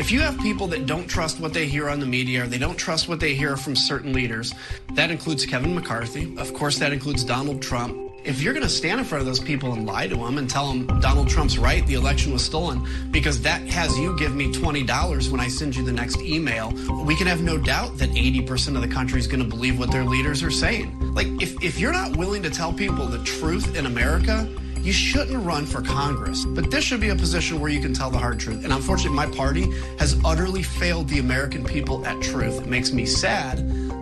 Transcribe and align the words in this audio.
If 0.00 0.10
you 0.10 0.20
have 0.20 0.38
people 0.38 0.66
that 0.68 0.86
don't 0.86 1.06
trust 1.06 1.40
what 1.40 1.52
they 1.52 1.66
hear 1.66 1.90
on 1.90 2.00
the 2.00 2.06
media 2.06 2.44
or 2.44 2.46
they 2.46 2.56
don't 2.56 2.78
trust 2.78 3.06
what 3.06 3.20
they 3.20 3.34
hear 3.34 3.54
from 3.58 3.76
certain 3.76 4.14
leaders, 4.14 4.54
that 4.94 5.10
includes 5.10 5.44
Kevin 5.44 5.74
McCarthy. 5.74 6.34
Of 6.38 6.54
course, 6.54 6.78
that 6.78 6.94
includes 6.94 7.22
Donald 7.22 7.60
Trump. 7.60 8.10
If 8.24 8.40
you're 8.40 8.54
going 8.54 8.64
to 8.64 8.70
stand 8.70 8.98
in 8.98 9.04
front 9.04 9.20
of 9.20 9.26
those 9.26 9.40
people 9.40 9.74
and 9.74 9.84
lie 9.84 10.06
to 10.06 10.16
them 10.16 10.38
and 10.38 10.48
tell 10.48 10.68
them 10.68 10.86
Donald 11.00 11.28
Trump's 11.28 11.58
right, 11.58 11.86
the 11.86 11.94
election 11.94 12.32
was 12.32 12.42
stolen, 12.42 12.82
because 13.10 13.42
that 13.42 13.60
has 13.68 13.98
you 13.98 14.18
give 14.18 14.34
me 14.34 14.50
$20 14.50 15.30
when 15.30 15.38
I 15.38 15.48
send 15.48 15.76
you 15.76 15.84
the 15.84 15.92
next 15.92 16.18
email, 16.22 16.72
we 17.04 17.14
can 17.14 17.26
have 17.26 17.42
no 17.42 17.58
doubt 17.58 17.98
that 17.98 18.08
80% 18.08 18.76
of 18.76 18.80
the 18.80 18.88
country 18.88 19.20
is 19.20 19.26
going 19.26 19.42
to 19.42 19.48
believe 19.48 19.78
what 19.78 19.92
their 19.92 20.04
leaders 20.04 20.42
are 20.42 20.50
saying. 20.50 20.98
Like, 21.12 21.26
if, 21.42 21.62
if 21.62 21.78
you're 21.78 21.92
not 21.92 22.16
willing 22.16 22.42
to 22.44 22.50
tell 22.50 22.72
people 22.72 23.04
the 23.04 23.22
truth 23.24 23.76
in 23.76 23.84
America, 23.84 24.48
you 24.82 24.92
shouldn't 24.92 25.44
run 25.44 25.66
for 25.66 25.82
Congress. 25.82 26.44
But 26.44 26.70
this 26.70 26.84
should 26.84 27.00
be 27.00 27.10
a 27.10 27.16
position 27.16 27.60
where 27.60 27.70
you 27.70 27.80
can 27.80 27.92
tell 27.92 28.10
the 28.10 28.18
hard 28.18 28.40
truth. 28.40 28.64
And 28.64 28.72
unfortunately, 28.72 29.16
my 29.16 29.26
party 29.26 29.70
has 29.98 30.18
utterly 30.24 30.62
failed 30.62 31.08
the 31.08 31.18
American 31.18 31.64
people 31.64 32.04
at 32.06 32.20
truth. 32.22 32.62
It 32.62 32.66
makes 32.66 32.92
me 32.92 33.04
sad, 33.04 33.58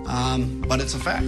um, 0.06 0.64
but 0.68 0.80
it's 0.80 0.94
a 0.94 0.98
fact. 0.98 1.26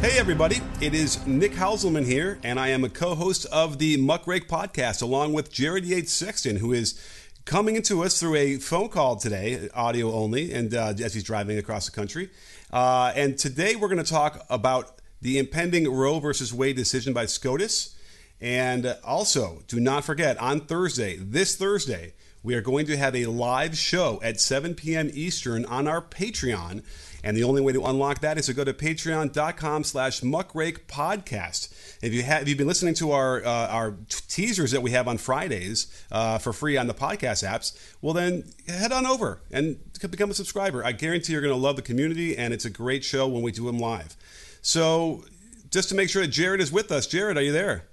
Hey, 0.00 0.18
everybody. 0.18 0.60
It 0.80 0.94
is 0.94 1.24
Nick 1.26 1.52
Hauselman 1.52 2.06
here, 2.06 2.38
and 2.42 2.58
I 2.58 2.68
am 2.68 2.84
a 2.84 2.88
co 2.88 3.14
host 3.14 3.46
of 3.46 3.78
the 3.78 3.98
Muckrake 3.98 4.48
podcast 4.48 5.02
along 5.02 5.34
with 5.34 5.52
Jared 5.52 5.84
Yates 5.84 6.12
Sexton, 6.12 6.56
who 6.56 6.72
is 6.72 7.00
coming 7.44 7.76
into 7.76 8.02
us 8.02 8.18
through 8.18 8.34
a 8.36 8.56
phone 8.56 8.88
call 8.88 9.16
today, 9.16 9.68
audio 9.74 10.12
only, 10.12 10.52
and 10.52 10.74
uh, 10.74 10.94
as 11.02 11.14
he's 11.14 11.22
driving 11.22 11.58
across 11.58 11.86
the 11.86 11.92
country. 11.92 12.30
Uh, 12.72 13.12
and 13.14 13.38
today 13.38 13.76
we're 13.76 13.88
going 13.88 14.02
to 14.02 14.10
talk 14.10 14.44
about 14.48 15.00
the 15.20 15.38
impending 15.38 15.92
Roe 15.92 16.18
versus 16.18 16.52
Wade 16.52 16.76
decision 16.76 17.12
by 17.12 17.26
SCOTUS. 17.26 17.94
And 18.40 18.96
also, 19.04 19.62
do 19.68 19.78
not 19.80 20.04
forget, 20.04 20.38
on 20.38 20.60
Thursday, 20.60 21.16
this 21.16 21.56
Thursday, 21.56 22.14
we 22.42 22.54
are 22.54 22.62
going 22.62 22.86
to 22.86 22.96
have 22.96 23.14
a 23.14 23.26
live 23.26 23.76
show 23.76 24.18
at 24.22 24.40
7 24.40 24.74
p.m. 24.74 25.10
Eastern 25.12 25.66
on 25.66 25.86
our 25.86 26.00
Patreon. 26.00 26.82
And 27.22 27.36
the 27.36 27.44
only 27.44 27.60
way 27.60 27.74
to 27.74 27.84
unlock 27.84 28.20
that 28.20 28.38
is 28.38 28.46
to 28.46 28.54
go 28.54 28.64
to 28.64 28.72
patreon.com 28.72 29.84
slash 29.84 30.22
muckrake 30.22 30.86
podcast. 30.86 31.70
If 32.02 32.14
you 32.14 32.22
have, 32.22 32.42
if 32.42 32.48
you've 32.48 32.56
been 32.56 32.66
listening 32.66 32.94
to 32.94 33.10
our 33.12 33.44
uh, 33.44 33.68
our 33.68 33.96
teasers 34.08 34.70
that 34.70 34.80
we 34.80 34.92
have 34.92 35.06
on 35.06 35.18
Fridays 35.18 35.86
uh, 36.10 36.38
for 36.38 36.54
free 36.54 36.78
on 36.78 36.86
the 36.86 36.94
podcast 36.94 37.46
apps, 37.46 37.78
well 38.00 38.14
then 38.14 38.44
head 38.66 38.90
on 38.90 39.04
over 39.04 39.42
and 39.50 39.78
become 40.00 40.30
a 40.30 40.34
subscriber. 40.34 40.82
I 40.82 40.92
guarantee 40.92 41.34
you're 41.34 41.42
going 41.42 41.52
to 41.52 41.60
love 41.60 41.76
the 41.76 41.82
community, 41.82 42.38
and 42.38 42.54
it's 42.54 42.64
a 42.64 42.70
great 42.70 43.04
show 43.04 43.28
when 43.28 43.42
we 43.42 43.52
do 43.52 43.66
them 43.66 43.78
live. 43.78 44.16
So 44.62 45.24
just 45.70 45.90
to 45.90 45.94
make 45.94 46.08
sure 46.08 46.22
that 46.22 46.28
Jared 46.28 46.62
is 46.62 46.72
with 46.72 46.90
us, 46.90 47.06
Jared, 47.06 47.36
are 47.36 47.42
you 47.42 47.52
there? 47.52 47.89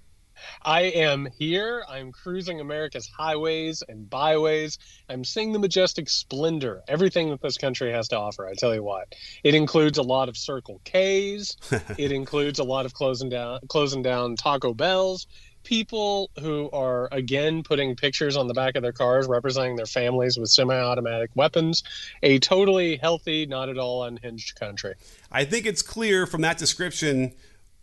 I 0.64 0.82
am 0.82 1.28
here. 1.38 1.84
I'm 1.88 2.12
cruising 2.12 2.60
America's 2.60 3.08
highways 3.08 3.84
and 3.88 4.10
byways. 4.10 4.78
I'm 5.10 5.24
seeing 5.24 5.54
the 5.54 5.60
majestic 5.60 6.10
splendor, 6.10 6.84
everything 6.88 7.30
that 7.30 7.42
this 7.42 7.58
country 7.58 7.92
has 7.92 8.08
to 8.10 8.18
offer. 8.18 8.48
I 8.48 8.54
tell 8.54 8.74
you 8.74 8.84
what, 8.84 9.16
it 9.44 9.56
includes 9.56 9.98
a 9.98 10.04
lot 10.04 10.30
of 10.30 10.38
Circle 10.38 10.82
K's. 10.84 11.58
it 11.98 12.12
includes 12.12 12.60
a 12.60 12.64
lot 12.64 12.86
of 12.86 12.94
closing 12.94 13.30
down, 13.30 13.60
closing 13.68 14.02
down 14.02 14.36
Taco 14.36 14.74
Bells. 14.74 15.28
People 15.64 16.32
who 16.40 16.70
are 16.72 17.10
again 17.12 17.62
putting 17.62 17.96
pictures 17.98 18.38
on 18.38 18.48
the 18.48 18.54
back 18.54 18.78
of 18.78 18.84
their 18.84 18.94
cars 18.94 19.28
representing 19.28 19.76
their 19.76 19.86
families 19.86 20.38
with 20.38 20.50
semi-automatic 20.50 21.32
weapons. 21.36 21.84
A 22.24 22.40
totally 22.40 22.96
healthy, 22.96 23.46
not 23.46 23.68
at 23.68 23.78
all 23.78 24.04
unhinged 24.04 24.58
country. 24.58 24.94
I 25.30 25.44
think 25.44 25.66
it's 25.66 25.82
clear 25.82 26.26
from 26.26 26.40
that 26.42 26.58
description 26.58 27.34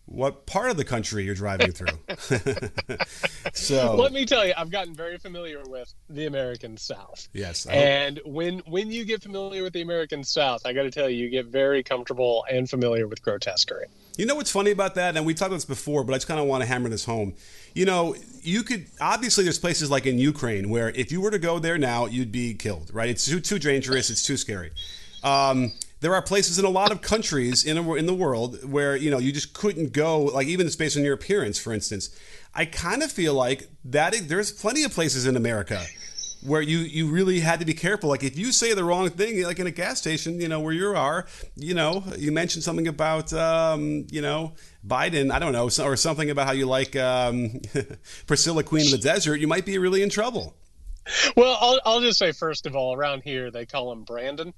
what 0.06 0.47
part 0.47 0.70
of 0.70 0.77
the 0.77 0.84
country 0.84 1.24
you're 1.24 1.34
driving 1.34 1.72
through. 1.72 1.98
so 3.55 3.97
let 3.97 4.12
me 4.12 4.27
tell 4.27 4.46
you, 4.46 4.52
I've 4.56 4.70
gotten 4.70 4.94
very 4.94 5.19
familiar 5.19 5.62
with 5.66 5.92
the 6.11 6.27
American 6.27 6.77
South. 6.77 7.28
Yes, 7.33 7.66
and 7.66 8.20
when 8.24 8.58
when 8.61 8.91
you 8.91 9.05
get 9.05 9.22
familiar 9.22 9.62
with 9.62 9.72
the 9.72 9.80
American 9.80 10.22
South, 10.22 10.66
I 10.66 10.72
got 10.72 10.83
to 10.83 10.91
tell 10.91 11.08
you, 11.08 11.24
you 11.24 11.30
get 11.30 11.46
very 11.46 11.83
comfortable 11.83 12.44
and 12.50 12.69
familiar 12.69 13.08
with 13.08 13.23
grotesquerie. 13.23 13.86
You 14.17 14.27
know 14.27 14.34
what's 14.34 14.51
funny 14.51 14.70
about 14.70 14.95
that, 14.96 15.17
and 15.17 15.24
we 15.24 15.34
talked 15.34 15.48
about 15.48 15.56
this 15.56 15.64
before, 15.64 16.05
but 16.05 16.12
I 16.12 16.17
just 16.17 16.28
kind 16.28 16.39
of 16.39 16.46
want 16.46 16.62
to 16.62 16.68
hammer 16.68 16.89
this 16.89 17.05
home. 17.05 17.34
You 17.73 17.86
know, 17.86 18.14
you 18.42 18.62
could 18.62 18.86
obviously 19.01 19.45
there's 19.45 19.58
places 19.58 19.90
like 19.90 20.07
in 20.07 20.18
Ukraine 20.18 20.68
where 20.68 20.90
if 20.90 21.11
you 21.11 21.20
were 21.20 21.30
to 21.30 21.39
go 21.39 21.58
there 21.58 21.78
now, 21.78 22.07
you'd 22.07 22.30
be 22.30 22.55
killed. 22.55 22.90
Right? 22.92 23.08
It's 23.08 23.24
too 23.24 23.40
too 23.40 23.58
dangerous. 23.58 24.11
It's 24.11 24.23
too 24.23 24.36
scary. 24.36 24.70
Um, 25.23 25.73
there 26.04 26.14
are 26.14 26.20
places 26.20 26.58
in 26.58 26.66
a 26.66 26.68
lot 26.68 26.92
of 26.92 27.00
countries 27.00 27.64
in, 27.64 27.78
a, 27.78 27.94
in 27.94 28.04
the 28.04 28.12
world 28.12 28.62
where 28.70 28.94
you 28.94 29.10
know 29.10 29.16
you 29.16 29.32
just 29.32 29.54
couldn't 29.54 29.94
go 29.94 30.24
like 30.24 30.46
even 30.46 30.68
based 30.78 30.98
on 30.98 31.02
your 31.02 31.14
appearance 31.14 31.58
for 31.58 31.72
instance. 31.72 32.10
I 32.54 32.66
kind 32.66 33.02
of 33.02 33.10
feel 33.10 33.32
like 33.32 33.70
that 33.86 34.14
there's 34.28 34.52
plenty 34.52 34.84
of 34.84 34.92
places 34.92 35.26
in 35.26 35.34
america 35.34 35.82
where 36.42 36.60
you 36.60 36.80
you 36.80 37.10
really 37.10 37.40
had 37.40 37.58
to 37.60 37.64
be 37.64 37.72
careful. 37.72 38.10
Like 38.10 38.22
if 38.22 38.36
you 38.36 38.52
say 38.52 38.74
the 38.74 38.84
wrong 38.84 39.08
thing 39.08 39.42
like 39.44 39.58
in 39.58 39.66
a 39.66 39.70
gas 39.70 39.98
station 39.98 40.42
you 40.42 40.46
know 40.46 40.60
where 40.60 40.74
you 40.74 40.94
are 40.94 41.26
you 41.56 41.72
know 41.72 42.04
you 42.18 42.32
mentioned 42.32 42.64
something 42.64 42.86
about 42.86 43.32
um, 43.32 44.06
you 44.10 44.20
know 44.20 44.52
biden 44.86 45.30
i 45.30 45.38
don't 45.38 45.52
know 45.52 45.70
or 45.82 45.96
something 45.96 46.28
about 46.28 46.46
how 46.46 46.52
you 46.52 46.66
like 46.66 46.94
um, 46.96 47.62
priscilla 48.26 48.62
queen 48.62 48.84
of 48.84 48.90
the 48.90 48.98
desert 48.98 49.40
you 49.40 49.48
might 49.48 49.64
be 49.64 49.78
really 49.78 50.02
in 50.02 50.10
trouble. 50.10 50.54
Well 51.34 51.56
I'll, 51.58 51.80
I'll 51.86 52.00
just 52.02 52.18
say 52.18 52.32
first 52.32 52.66
of 52.66 52.76
all 52.76 52.94
around 52.94 53.22
here 53.22 53.50
they 53.50 53.64
call 53.64 53.90
him 53.90 54.04
brandon 54.04 54.52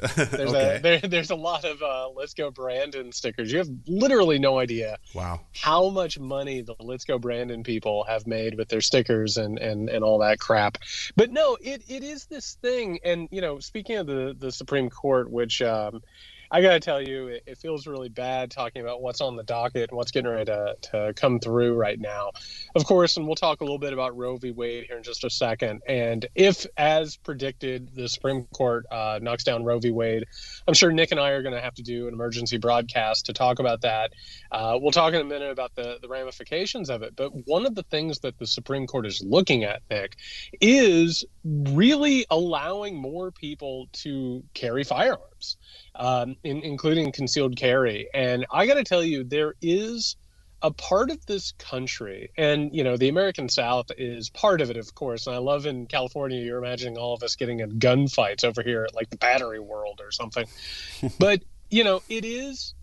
there's 0.16 0.50
okay. 0.50 0.76
a 0.76 0.80
there, 0.80 1.00
there's 1.00 1.30
a 1.30 1.36
lot 1.36 1.64
of 1.64 1.82
uh, 1.82 2.08
let's 2.10 2.34
go 2.34 2.50
brandon 2.50 3.12
stickers. 3.12 3.52
You 3.52 3.58
have 3.58 3.70
literally 3.86 4.38
no 4.38 4.58
idea 4.58 4.98
wow. 5.14 5.40
how 5.54 5.88
much 5.90 6.18
money 6.18 6.62
the 6.62 6.74
let's 6.80 7.04
go 7.04 7.18
brandon 7.18 7.62
people 7.62 8.04
have 8.04 8.26
made 8.26 8.56
with 8.56 8.68
their 8.68 8.80
stickers 8.80 9.36
and 9.36 9.58
and 9.58 9.88
and 9.88 10.04
all 10.04 10.18
that 10.18 10.38
crap. 10.38 10.78
But 11.16 11.30
no 11.30 11.56
it 11.60 11.82
it 11.88 12.02
is 12.02 12.26
this 12.26 12.54
thing. 12.62 12.98
And 13.04 13.28
you 13.30 13.40
know 13.40 13.58
speaking 13.58 13.96
of 13.96 14.06
the 14.06 14.34
the 14.38 14.52
supreme 14.52 14.90
court 14.90 15.30
which 15.30 15.62
um 15.62 16.02
I 16.52 16.62
got 16.62 16.72
to 16.72 16.80
tell 16.80 17.00
you, 17.00 17.28
it, 17.28 17.44
it, 17.46 17.58
feels 17.58 17.86
really 17.86 18.08
bad 18.08 18.50
talking 18.50 18.82
about 18.82 19.00
what's 19.00 19.20
on 19.20 19.36
the 19.36 19.44
docket 19.44 19.90
and 19.90 19.96
what's 19.96 20.10
getting 20.10 20.30
ready 20.30 20.46
to, 20.46 20.76
to 20.90 21.12
come 21.14 21.38
through 21.38 21.76
right 21.76 21.98
now. 21.98 22.32
Of 22.74 22.84
course, 22.84 23.16
and 23.16 23.26
we'll 23.26 23.36
talk 23.36 23.60
a 23.60 23.64
little 23.64 23.78
bit 23.78 23.92
about 23.92 24.16
Roe 24.16 24.36
v. 24.36 24.50
Wade 24.50 24.86
here 24.88 24.96
in 24.96 25.04
just 25.04 25.22
a 25.22 25.30
second. 25.30 25.82
And 25.86 26.26
if, 26.34 26.66
as 26.76 27.16
predicted, 27.16 27.94
the 27.94 28.08
Supreme 28.08 28.46
Court 28.52 28.84
uh, 28.90 29.20
knocks 29.22 29.44
down 29.44 29.62
Roe 29.62 29.78
v. 29.78 29.92
Wade, 29.92 30.24
I'm 30.66 30.74
sure 30.74 30.90
Nick 30.90 31.12
and 31.12 31.20
I 31.20 31.30
are 31.30 31.42
going 31.42 31.54
to 31.54 31.60
have 31.60 31.74
to 31.74 31.82
do 31.82 32.08
an 32.08 32.14
emergency 32.14 32.58
broadcast 32.58 33.26
to 33.26 33.32
talk 33.32 33.60
about 33.60 33.82
that. 33.82 34.12
Uh, 34.50 34.76
we'll 34.80 34.90
talk 34.90 35.14
in 35.14 35.20
a 35.20 35.24
minute 35.24 35.52
about 35.52 35.76
the, 35.76 35.98
the 36.02 36.08
ramifications 36.08 36.90
of 36.90 37.02
it. 37.02 37.14
But 37.14 37.30
one 37.46 37.64
of 37.64 37.76
the 37.76 37.84
things 37.84 38.20
that 38.20 38.38
the 38.38 38.46
Supreme 38.46 38.88
Court 38.88 39.06
is 39.06 39.22
looking 39.24 39.62
at, 39.62 39.82
Nick, 39.88 40.16
is 40.60 41.24
really 41.44 42.26
allowing 42.28 42.96
more 42.96 43.30
people 43.30 43.88
to 43.92 44.42
carry 44.52 44.82
firearms 44.82 45.29
um, 45.94 46.36
in, 46.42 46.62
including 46.62 47.12
concealed 47.12 47.56
carry. 47.56 48.08
And 48.12 48.46
I 48.50 48.66
got 48.66 48.74
to 48.74 48.84
tell 48.84 49.02
you, 49.02 49.24
there 49.24 49.54
is 49.60 50.16
a 50.62 50.70
part 50.70 51.10
of 51.10 51.24
this 51.24 51.52
country, 51.52 52.30
and 52.36 52.74
you 52.74 52.84
know, 52.84 52.96
the 52.96 53.08
American 53.08 53.48
South 53.48 53.86
is 53.96 54.28
part 54.28 54.60
of 54.60 54.70
it, 54.70 54.76
of 54.76 54.94
course. 54.94 55.26
And 55.26 55.34
I 55.34 55.38
love 55.38 55.64
in 55.64 55.86
California, 55.86 56.40
you're 56.40 56.58
imagining 56.58 56.98
all 56.98 57.14
of 57.14 57.22
us 57.22 57.36
getting 57.36 57.60
in 57.60 57.78
gunfights 57.78 58.44
over 58.44 58.62
here 58.62 58.84
at 58.84 58.94
like 58.94 59.08
the 59.08 59.16
Battery 59.16 59.60
World 59.60 60.00
or 60.02 60.12
something. 60.12 60.46
but 61.18 61.42
you 61.70 61.84
know, 61.84 62.02
it 62.08 62.24
is 62.24 62.74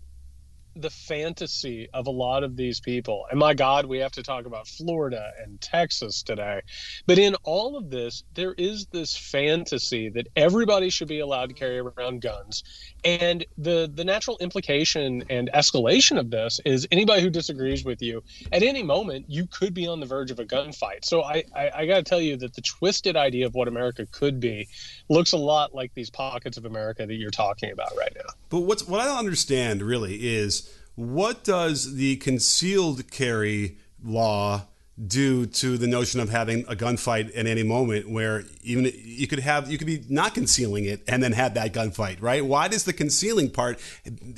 the 0.80 0.90
fantasy 0.90 1.88
of 1.92 2.06
a 2.06 2.10
lot 2.10 2.44
of 2.44 2.56
these 2.56 2.80
people. 2.80 3.26
And 3.30 3.38
my 3.38 3.54
God, 3.54 3.86
we 3.86 3.98
have 3.98 4.12
to 4.12 4.22
talk 4.22 4.46
about 4.46 4.68
Florida 4.68 5.32
and 5.42 5.60
Texas 5.60 6.22
today. 6.22 6.60
But 7.06 7.18
in 7.18 7.34
all 7.42 7.76
of 7.76 7.90
this, 7.90 8.22
there 8.34 8.54
is 8.56 8.86
this 8.92 9.16
fantasy 9.16 10.08
that 10.10 10.28
everybody 10.36 10.90
should 10.90 11.08
be 11.08 11.20
allowed 11.20 11.48
to 11.48 11.54
carry 11.54 11.78
around 11.78 12.22
guns. 12.22 12.62
And 13.08 13.46
the 13.56 13.90
the 13.92 14.04
natural 14.04 14.36
implication 14.38 15.24
and 15.30 15.48
escalation 15.54 16.18
of 16.18 16.28
this 16.30 16.60
is 16.66 16.86
anybody 16.92 17.22
who 17.22 17.30
disagrees 17.30 17.82
with 17.82 18.02
you 18.02 18.22
at 18.52 18.62
any 18.62 18.82
moment, 18.82 19.24
you 19.28 19.46
could 19.46 19.72
be 19.72 19.86
on 19.86 19.98
the 20.00 20.04
verge 20.04 20.30
of 20.30 20.38
a 20.38 20.44
gunfight. 20.44 21.06
So 21.06 21.22
I, 21.22 21.44
I, 21.56 21.70
I 21.74 21.86
got 21.86 21.96
to 21.96 22.02
tell 22.02 22.20
you 22.20 22.36
that 22.36 22.52
the 22.52 22.60
twisted 22.60 23.16
idea 23.16 23.46
of 23.46 23.54
what 23.54 23.66
America 23.66 24.04
could 24.12 24.40
be 24.40 24.68
looks 25.08 25.32
a 25.32 25.38
lot 25.38 25.74
like 25.74 25.94
these 25.94 26.10
pockets 26.10 26.58
of 26.58 26.66
America 26.66 27.06
that 27.06 27.14
you're 27.14 27.30
talking 27.30 27.70
about 27.70 27.96
right 27.96 28.12
now. 28.14 28.30
But 28.50 28.60
what's 28.60 28.86
what 28.86 29.00
I 29.00 29.06
don't 29.06 29.16
understand 29.16 29.80
really 29.80 30.28
is 30.36 30.70
what 30.94 31.44
does 31.44 31.94
the 31.94 32.16
concealed 32.16 33.10
carry 33.10 33.78
law 34.04 34.66
do 35.06 35.46
to 35.46 35.78
the 35.78 35.86
notion 35.86 36.20
of 36.20 36.28
having 36.28 36.64
a 36.66 36.74
gunfight 36.74 37.36
at 37.36 37.46
any 37.46 37.62
moment 37.62 38.10
where 38.10 38.42
even 38.62 38.90
you 38.94 39.26
could 39.28 39.38
have 39.38 39.70
you 39.70 39.78
could 39.78 39.86
be 39.86 40.04
not 40.08 40.34
concealing 40.34 40.84
it 40.84 41.02
and 41.06 41.22
then 41.22 41.32
have 41.32 41.54
that 41.54 41.72
gunfight 41.72 42.20
right 42.20 42.44
why 42.44 42.66
does 42.66 42.84
the 42.84 42.92
concealing 42.92 43.48
part 43.48 43.78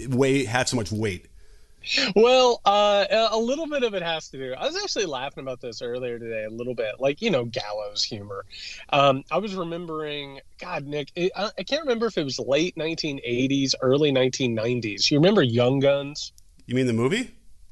weigh 0.08 0.44
have 0.44 0.68
so 0.68 0.76
much 0.76 0.92
weight 0.92 1.26
well, 2.14 2.60
uh, 2.64 3.06
a 3.30 3.38
little 3.38 3.66
bit 3.66 3.82
of 3.82 3.94
it 3.94 4.02
has 4.02 4.28
to 4.28 4.38
do. 4.38 4.54
I 4.54 4.66
was 4.66 4.76
actually 4.76 5.06
laughing 5.06 5.42
about 5.42 5.60
this 5.60 5.80
earlier 5.80 6.18
today, 6.18 6.44
a 6.44 6.50
little 6.50 6.74
bit, 6.74 6.96
like 7.00 7.22
you 7.22 7.30
know, 7.30 7.46
gallows 7.46 8.04
humor. 8.04 8.44
Um, 8.90 9.24
I 9.30 9.38
was 9.38 9.54
remembering, 9.54 10.40
God, 10.58 10.84
Nick, 10.86 11.10
it, 11.14 11.32
I, 11.34 11.50
I, 11.58 11.62
can't 11.62 11.82
remember 11.82 12.06
if 12.06 12.18
it 12.18 12.24
was 12.24 12.38
late 12.38 12.76
1980s, 12.76 13.74
early 13.80 14.12
1990s. 14.12 15.10
You 15.10 15.18
remember 15.18 15.42
Young 15.42 15.80
Guns? 15.80 16.32
You 16.66 16.74
mean 16.74 16.86
the 16.86 16.92
movie? 16.92 17.30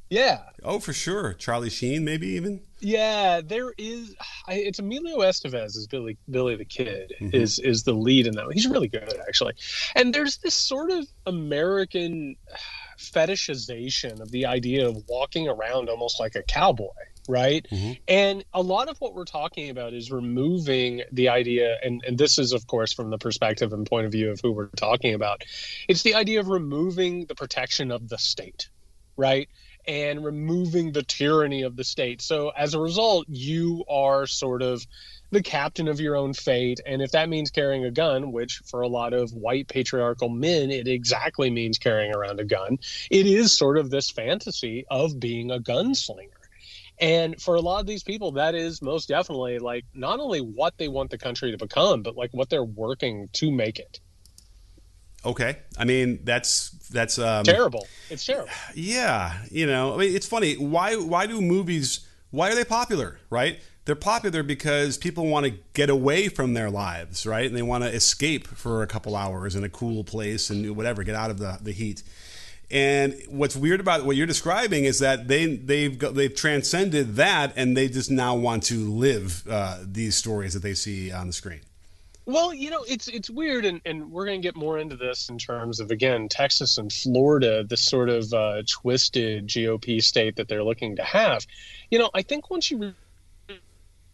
Yeah. 0.08 0.40
Oh, 0.62 0.78
for 0.78 0.94
sure. 0.94 1.34
Charlie 1.34 1.70
Sheen, 1.70 2.02
maybe 2.04 2.28
even. 2.28 2.62
Yeah, 2.80 3.40
there 3.44 3.72
is. 3.76 4.14
I, 4.48 4.54
it's 4.54 4.78
Emilio 4.78 5.18
Estevez 5.18 5.76
is 5.76 5.86
Billy 5.86 6.16
Billy 6.30 6.56
the 6.56 6.64
Kid 6.64 7.12
mm-hmm. 7.20 7.34
is 7.34 7.58
is 7.58 7.84
the 7.84 7.92
lead 7.92 8.26
in 8.26 8.34
that. 8.36 8.46
He's 8.52 8.66
really 8.66 8.88
good 8.88 9.12
actually, 9.26 9.54
and 9.94 10.14
there's 10.14 10.38
this 10.38 10.54
sort 10.54 10.90
of 10.90 11.06
American 11.26 12.36
fetishization 12.98 14.20
of 14.20 14.30
the 14.30 14.46
idea 14.46 14.88
of 14.88 14.96
walking 15.08 15.48
around 15.48 15.88
almost 15.88 16.18
like 16.18 16.34
a 16.34 16.42
cowboy, 16.42 16.88
right? 17.28 17.66
Mm-hmm. 17.70 17.92
And 18.08 18.44
a 18.52 18.62
lot 18.62 18.88
of 18.88 18.98
what 18.98 19.14
we're 19.14 19.24
talking 19.24 19.70
about 19.70 19.94
is 19.94 20.10
removing 20.10 21.02
the 21.12 21.28
idea, 21.28 21.76
and, 21.82 22.02
and 22.04 22.18
this 22.18 22.38
is, 22.38 22.52
of 22.52 22.66
course, 22.66 22.92
from 22.92 23.10
the 23.10 23.18
perspective 23.18 23.72
and 23.72 23.86
point 23.86 24.06
of 24.06 24.12
view 24.12 24.30
of 24.30 24.40
who 24.40 24.50
we're 24.50 24.66
talking 24.68 25.14
about. 25.14 25.44
It's 25.86 26.02
the 26.02 26.14
idea 26.14 26.40
of 26.40 26.48
removing 26.48 27.26
the 27.26 27.36
protection 27.36 27.92
of 27.92 28.08
the 28.08 28.18
state, 28.18 28.68
right? 29.16 29.48
And 29.88 30.22
removing 30.24 30.92
the 30.92 31.02
tyranny 31.02 31.62
of 31.62 31.74
the 31.74 31.82
state. 31.82 32.20
So 32.20 32.50
as 32.50 32.74
a 32.74 32.80
result, 32.80 33.26
you 33.28 33.84
are 33.88 34.26
sort 34.26 34.60
of 34.60 34.86
the 35.30 35.42
captain 35.42 35.88
of 35.88 35.98
your 35.98 36.14
own 36.14 36.34
fate. 36.34 36.80
And 36.86 37.02
if 37.02 37.12
that 37.12 37.28
means 37.30 37.50
carrying 37.50 37.84
a 37.84 37.90
gun, 37.90 38.30
which 38.30 38.60
for 38.66 38.82
a 38.82 38.88
lot 38.88 39.14
of 39.14 39.32
white 39.32 39.66
patriarchal 39.66 40.28
men, 40.28 40.70
it 40.70 40.88
exactly 40.88 41.50
means 41.50 41.78
carrying 41.78 42.14
around 42.14 42.38
a 42.38 42.44
gun, 42.44 42.78
it 43.10 43.26
is 43.26 43.56
sort 43.56 43.78
of 43.78 43.90
this 43.90 44.10
fantasy 44.10 44.84
of 44.90 45.18
being 45.18 45.50
a 45.50 45.58
gunslinger. 45.58 46.32
And 47.00 47.40
for 47.40 47.54
a 47.54 47.60
lot 47.60 47.80
of 47.80 47.86
these 47.86 48.02
people, 48.02 48.32
that 48.32 48.54
is 48.54 48.82
most 48.82 49.08
definitely 49.08 49.58
like 49.58 49.84
not 49.94 50.20
only 50.20 50.40
what 50.40 50.76
they 50.76 50.88
want 50.88 51.10
the 51.10 51.18
country 51.18 51.52
to 51.52 51.58
become, 51.58 52.02
but 52.02 52.16
like 52.16 52.30
what 52.32 52.50
they're 52.50 52.62
working 52.62 53.28
to 53.34 53.50
make 53.50 53.78
it. 53.78 54.00
Okay, 55.24 55.58
I 55.78 55.84
mean 55.84 56.20
that's 56.24 56.70
that's 56.90 57.18
um, 57.18 57.44
terrible. 57.44 57.86
It's 58.10 58.24
terrible. 58.24 58.50
Yeah, 58.74 59.34
you 59.50 59.66
know, 59.66 59.94
I 59.94 59.98
mean, 59.98 60.14
it's 60.14 60.26
funny. 60.26 60.54
Why 60.54 60.96
why 60.96 61.26
do 61.26 61.40
movies? 61.40 62.06
Why 62.30 62.50
are 62.50 62.54
they 62.54 62.64
popular? 62.64 63.18
Right? 63.30 63.60
They're 63.84 63.96
popular 63.96 64.42
because 64.42 64.98
people 64.98 65.26
want 65.28 65.46
to 65.46 65.54
get 65.72 65.88
away 65.88 66.28
from 66.28 66.52
their 66.52 66.68
lives, 66.68 67.24
right? 67.24 67.46
And 67.46 67.56
they 67.56 67.62
want 67.62 67.84
to 67.84 67.90
escape 67.90 68.46
for 68.46 68.82
a 68.82 68.86
couple 68.86 69.16
hours 69.16 69.54
in 69.54 69.64
a 69.64 69.70
cool 69.70 70.04
place 70.04 70.50
and 70.50 70.76
whatever, 70.76 71.02
get 71.04 71.14
out 71.14 71.30
of 71.30 71.38
the, 71.38 71.58
the 71.62 71.72
heat. 71.72 72.02
And 72.70 73.18
what's 73.28 73.56
weird 73.56 73.80
about 73.80 74.04
what 74.04 74.14
you're 74.14 74.26
describing 74.26 74.84
is 74.84 74.98
that 74.98 75.26
they 75.26 75.56
they've 75.56 75.98
got, 75.98 76.14
they've 76.14 76.34
transcended 76.34 77.16
that, 77.16 77.54
and 77.56 77.74
they 77.74 77.88
just 77.88 78.10
now 78.10 78.36
want 78.36 78.64
to 78.64 78.90
live 78.90 79.42
uh, 79.48 79.78
these 79.82 80.16
stories 80.16 80.52
that 80.52 80.62
they 80.62 80.74
see 80.74 81.10
on 81.10 81.28
the 81.28 81.32
screen. 81.32 81.60
Well, 82.28 82.52
you 82.52 82.68
know, 82.68 82.84
it's 82.86 83.08
it's 83.08 83.30
weird, 83.30 83.64
and, 83.64 83.80
and 83.86 84.10
we're 84.10 84.26
going 84.26 84.42
to 84.42 84.46
get 84.46 84.54
more 84.54 84.76
into 84.76 84.96
this 84.96 85.30
in 85.30 85.38
terms 85.38 85.80
of 85.80 85.90
again 85.90 86.28
Texas 86.28 86.76
and 86.76 86.92
Florida, 86.92 87.64
this 87.64 87.82
sort 87.82 88.10
of 88.10 88.30
uh, 88.34 88.62
twisted 88.68 89.46
GOP 89.46 90.02
state 90.02 90.36
that 90.36 90.46
they're 90.46 90.62
looking 90.62 90.96
to 90.96 91.02
have. 91.02 91.46
You 91.90 91.98
know, 91.98 92.10
I 92.12 92.20
think 92.20 92.50
once 92.50 92.70
you 92.70 92.92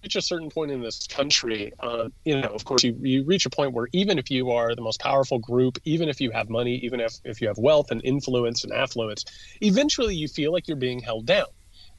reach 0.05 0.15
a 0.15 0.23
certain 0.23 0.49
point 0.49 0.71
in 0.71 0.81
this 0.81 1.09
country, 1.09 1.73
uh, 1.81 2.09
you 2.25 2.41
know, 2.41 2.47
of 2.51 2.65
course, 2.65 2.85
you, 2.85 2.97
you 3.01 3.25
reach 3.25 3.47
a 3.47 3.51
point 3.51 3.73
where 3.73 3.89
even 3.93 4.17
if 4.17 4.31
you 4.31 4.53
are 4.53 4.77
the 4.77 4.83
most 4.83 5.01
powerful 5.01 5.41
group, 5.41 5.79
even 5.83 6.09
if 6.09 6.21
you 6.21 6.31
have 6.31 6.49
money, 6.49 6.77
even 6.85 7.01
if, 7.01 7.15
if 7.25 7.41
you 7.41 7.49
have 7.49 7.59
wealth 7.59 7.91
and 7.91 8.01
influence 8.05 8.63
and 8.63 8.73
affluence, 8.73 9.25
eventually 9.61 10.15
you 10.15 10.29
feel 10.29 10.53
like 10.53 10.69
you're 10.69 10.77
being 10.77 11.01
held 11.01 11.27
down. 11.27 11.47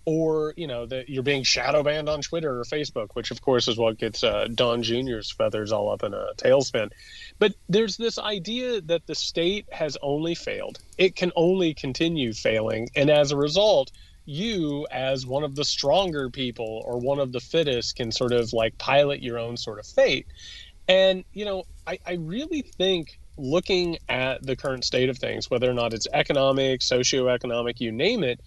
Or, 0.06 0.54
you 0.56 0.68
know, 0.68 0.86
that 0.86 1.10
you're 1.10 1.24
being 1.24 1.44
shadow 1.44 1.82
banned 1.82 2.10
on 2.10 2.22
Twitter 2.22 2.60
or 2.60 2.64
Facebook, 2.64 3.10
which 3.14 3.32
of 3.32 3.42
course 3.42 3.68
is 3.68 3.78
what 3.78 3.98
gets 3.98 4.24
uh, 4.24 4.48
Don 4.54 4.84
Jr.'s 4.84 5.32
feathers 5.32 5.72
all 5.72 5.92
up 5.92 6.04
in 6.04 6.14
a 6.14 6.28
tailspin. 6.38 6.92
But 7.40 7.56
there's 7.70 7.98
this 7.98 8.20
idea 8.20 8.82
that 8.82 9.08
the 9.08 9.16
state 9.16 9.66
has 9.72 9.98
only 10.04 10.36
failed. 10.36 10.80
It 10.98 11.16
can 11.16 11.32
only 11.36 11.74
continue 11.74 12.34
failing. 12.34 12.90
And 12.96 13.10
as 13.10 13.32
a 13.32 13.38
result, 13.38 13.92
you 14.26 14.88
as 14.92 15.26
one 15.26 15.44
of 15.44 15.56
the 15.56 15.64
stronger 15.64 16.30
people 16.30 16.84
or 16.86 17.00
one 17.00 17.20
of 17.20 17.32
the 17.32 17.40
fittest 17.40 17.96
can 17.96 18.12
sort 18.12 18.32
of 18.32 18.54
like 18.54 18.78
pilot 18.78 19.22
your 19.22 19.38
own 19.38 19.56
sort 19.56 19.80
of 19.80 19.86
fate 19.86 20.26
and 20.88 21.24
you 21.34 21.46
know 21.46 21.64
i, 21.86 22.00
I 22.06 22.14
really 22.14 22.62
think 22.62 23.20
looking 23.38 23.98
at 24.10 24.44
the 24.44 24.56
current 24.56 24.84
state 24.84 25.10
of 25.10 25.18
things 25.18 25.50
whether 25.50 25.70
or 25.70 25.74
not 25.74 25.94
it's 25.94 26.08
economic 26.12 26.80
socioeconomic 26.80 27.80
you 27.80 27.92
name 27.92 28.24
it 28.24 28.40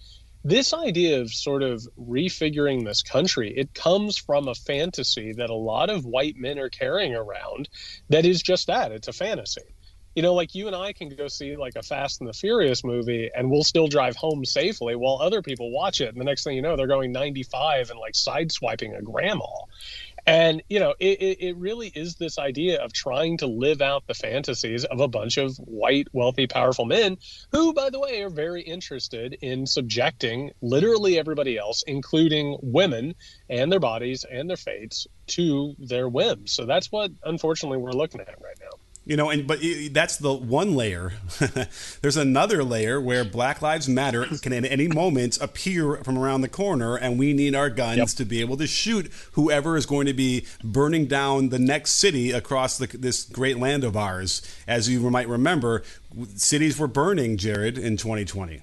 this 0.43 0.73
idea 0.73 1.21
of 1.21 1.31
sort 1.31 1.63
of 1.63 1.85
refiguring 1.99 2.85
this 2.85 3.01
country 3.01 3.53
it 3.55 3.73
comes 3.73 4.17
from 4.17 4.47
a 4.47 4.55
fantasy 4.55 5.33
that 5.33 5.49
a 5.49 5.55
lot 5.55 5.89
of 5.89 6.05
white 6.05 6.35
men 6.37 6.59
are 6.59 6.69
carrying 6.69 7.15
around 7.15 7.67
that 8.09 8.25
is 8.25 8.41
just 8.41 8.67
that 8.67 8.91
it's 8.91 9.07
a 9.07 9.13
fantasy 9.13 9.75
you 10.15 10.23
know, 10.23 10.33
like 10.33 10.55
you 10.55 10.67
and 10.67 10.75
I 10.75 10.93
can 10.93 11.09
go 11.09 11.27
see 11.27 11.55
like 11.55 11.75
a 11.75 11.83
Fast 11.83 12.19
and 12.19 12.27
the 12.27 12.33
Furious 12.33 12.83
movie 12.83 13.29
and 13.33 13.49
we'll 13.49 13.63
still 13.63 13.87
drive 13.87 14.15
home 14.15 14.43
safely 14.43 14.95
while 14.95 15.19
other 15.21 15.41
people 15.41 15.71
watch 15.71 16.01
it. 16.01 16.09
And 16.09 16.19
the 16.19 16.25
next 16.25 16.43
thing 16.43 16.55
you 16.55 16.61
know, 16.61 16.75
they're 16.75 16.87
going 16.87 17.11
95 17.11 17.91
and 17.91 17.99
like 17.99 18.15
sideswiping 18.15 18.97
a 18.97 19.01
grandma. 19.01 19.45
And, 20.29 20.61
you 20.69 20.79
know, 20.79 20.93
it, 20.99 21.37
it 21.39 21.57
really 21.57 21.87
is 21.87 22.17
this 22.17 22.37
idea 22.37 22.83
of 22.83 22.93
trying 22.93 23.39
to 23.39 23.47
live 23.47 23.81
out 23.81 24.05
the 24.05 24.13
fantasies 24.13 24.85
of 24.85 24.99
a 24.99 25.07
bunch 25.07 25.37
of 25.37 25.57
white, 25.57 26.07
wealthy, 26.13 26.45
powerful 26.45 26.85
men 26.85 27.17
who, 27.51 27.73
by 27.73 27.89
the 27.89 27.99
way, 27.99 28.21
are 28.21 28.29
very 28.29 28.61
interested 28.61 29.35
in 29.41 29.65
subjecting 29.65 30.51
literally 30.61 31.17
everybody 31.17 31.57
else, 31.57 31.83
including 31.87 32.59
women 32.61 33.15
and 33.49 33.71
their 33.71 33.79
bodies 33.79 34.23
and 34.23 34.47
their 34.47 34.57
fates, 34.57 35.07
to 35.29 35.73
their 35.79 36.07
whims. 36.07 36.51
So 36.53 36.67
that's 36.67 36.91
what, 36.91 37.09
unfortunately, 37.23 37.79
we're 37.79 37.91
looking 37.93 38.21
at 38.21 38.39
right 38.39 38.59
now. 38.61 38.78
You 39.09 39.17
know, 39.17 39.31
and 39.31 39.47
but 39.47 39.59
that's 39.89 40.17
the 40.17 40.31
one 40.31 40.75
layer. 40.75 41.13
There's 42.03 42.15
another 42.15 42.63
layer 42.63 43.01
where 43.01 43.25
Black 43.25 43.59
Lives 43.59 43.89
Matter 43.89 44.27
can 44.43 44.53
at 44.53 44.65
any 44.65 44.87
moment 44.87 45.41
appear 45.41 45.95
from 46.03 46.15
around 46.15 46.41
the 46.41 46.47
corner, 46.47 46.95
and 46.95 47.17
we 47.17 47.33
need 47.33 47.55
our 47.55 47.71
guns 47.71 47.97
yep. 47.97 48.07
to 48.09 48.25
be 48.25 48.39
able 48.39 48.55
to 48.57 48.67
shoot 48.67 49.11
whoever 49.31 49.75
is 49.75 49.87
going 49.87 50.05
to 50.05 50.13
be 50.13 50.45
burning 50.63 51.07
down 51.07 51.49
the 51.49 51.57
next 51.57 51.93
city 51.93 52.29
across 52.29 52.77
the, 52.77 52.85
this 52.85 53.23
great 53.23 53.57
land 53.57 53.83
of 53.83 53.97
ours. 53.97 54.43
As 54.67 54.87
you 54.87 55.09
might 55.09 55.27
remember, 55.27 55.81
cities 56.35 56.77
were 56.77 56.87
burning, 56.87 57.35
Jared, 57.37 57.79
in 57.79 57.97
2020. 57.97 58.61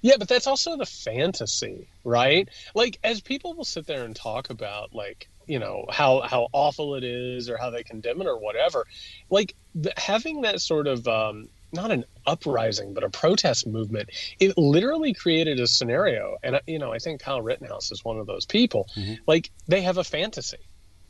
Yeah, 0.00 0.14
but 0.18 0.28
that's 0.28 0.46
also 0.46 0.78
the 0.78 0.86
fantasy, 0.86 1.88
right? 2.04 2.48
Like, 2.74 2.98
as 3.04 3.20
people 3.20 3.52
will 3.52 3.64
sit 3.64 3.86
there 3.86 4.04
and 4.04 4.16
talk 4.16 4.48
about, 4.48 4.94
like, 4.94 5.28
you 5.52 5.58
know 5.58 5.84
how 5.90 6.22
how 6.22 6.48
awful 6.52 6.94
it 6.94 7.04
is 7.04 7.50
or 7.50 7.58
how 7.58 7.68
they 7.68 7.82
condemn 7.82 8.22
it 8.22 8.26
or 8.26 8.38
whatever. 8.38 8.86
Like 9.28 9.54
the, 9.74 9.92
having 9.98 10.40
that 10.42 10.62
sort 10.62 10.86
of 10.86 11.06
um, 11.06 11.50
not 11.74 11.90
an 11.90 12.04
uprising 12.26 12.94
but 12.94 13.04
a 13.04 13.10
protest 13.10 13.66
movement 13.66 14.08
it 14.40 14.56
literally 14.56 15.12
created 15.12 15.60
a 15.60 15.66
scenario. 15.66 16.36
And 16.42 16.58
you 16.66 16.78
know 16.78 16.90
i 16.92 16.98
think 16.98 17.20
kyle 17.20 17.42
rittenhouse 17.42 17.92
is 17.92 18.02
one 18.02 18.18
of 18.18 18.26
those 18.26 18.46
people. 18.46 18.88
Mm-hmm. 18.96 19.14
like 19.26 19.50
they 19.68 19.82
have 19.82 19.98
a 19.98 20.04
fantasy 20.04 20.64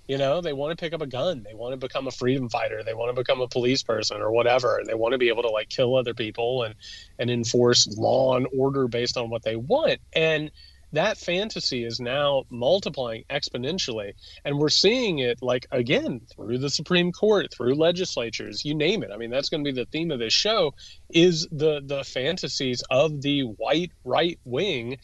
you 0.09 0.19
know? 0.19 0.41
They 0.41 0.53
want 0.53 0.77
to 0.77 0.83
pick 0.83 0.93
up 0.93 1.01
a 1.01 1.07
gun. 1.07 1.43
They 1.43 1.55
want 1.55 1.73
to 1.73 1.77
become 1.77 2.07
a 2.07 2.11
freedom 2.11 2.49
fighter. 2.49 2.83
They 2.83 2.93
want 2.93 3.15
to 3.15 3.21
become 3.21 3.41
a 3.41 3.49
police 3.49 3.83
person 3.83 4.21
or 4.21 4.33
whatever. 4.33 4.79
And 4.79 4.87
they 4.87 4.95
want 4.95 5.13
to 5.13 5.19
be 5.19 5.29
able 5.29 5.43
to 5.43 5.49
like 5.49 5.69
kill 5.69 5.97
other 5.97 6.13
people 6.13 6.65
and 6.65 6.75
and 7.19 7.31
enforce 7.31 7.87
law 7.97 8.37
and 8.37 8.47
order 8.59 8.89
based 8.89 9.17
on 9.17 9.31
what 9.31 9.43
they 9.43 9.57
want. 9.57 10.01
And 10.13 10.51
that 10.93 11.19
fantasy 11.19 11.85
is 11.85 12.01
now 12.01 12.45
multiplying 12.51 13.25
exponentially 13.31 14.13
and 14.45 14.59
we're 14.59 14.69
seeing 14.69 15.19
it 15.19 15.39
like 15.43 15.67
again 15.71 16.21
through 16.35 16.59
the 16.59 16.71
supreme 16.71 17.13
court 17.13 17.53
through 17.53 17.75
legislatures 17.75 18.65
you 18.65 18.75
name 18.75 19.03
it 19.03 19.11
i 19.13 19.17
mean 19.17 19.31
that's 19.31 19.49
going 19.49 19.65
to 19.65 19.73
be 19.73 19.75
the 19.75 19.87
theme 19.87 20.11
of 20.11 20.19
this 20.19 20.33
show 20.33 20.75
is 21.11 21.47
the 21.51 21.81
the 21.85 22.05
fantasies 22.05 22.83
of 22.91 23.23
the 23.23 23.43
white 23.43 23.91
right 24.05 24.39
wing 24.45 24.99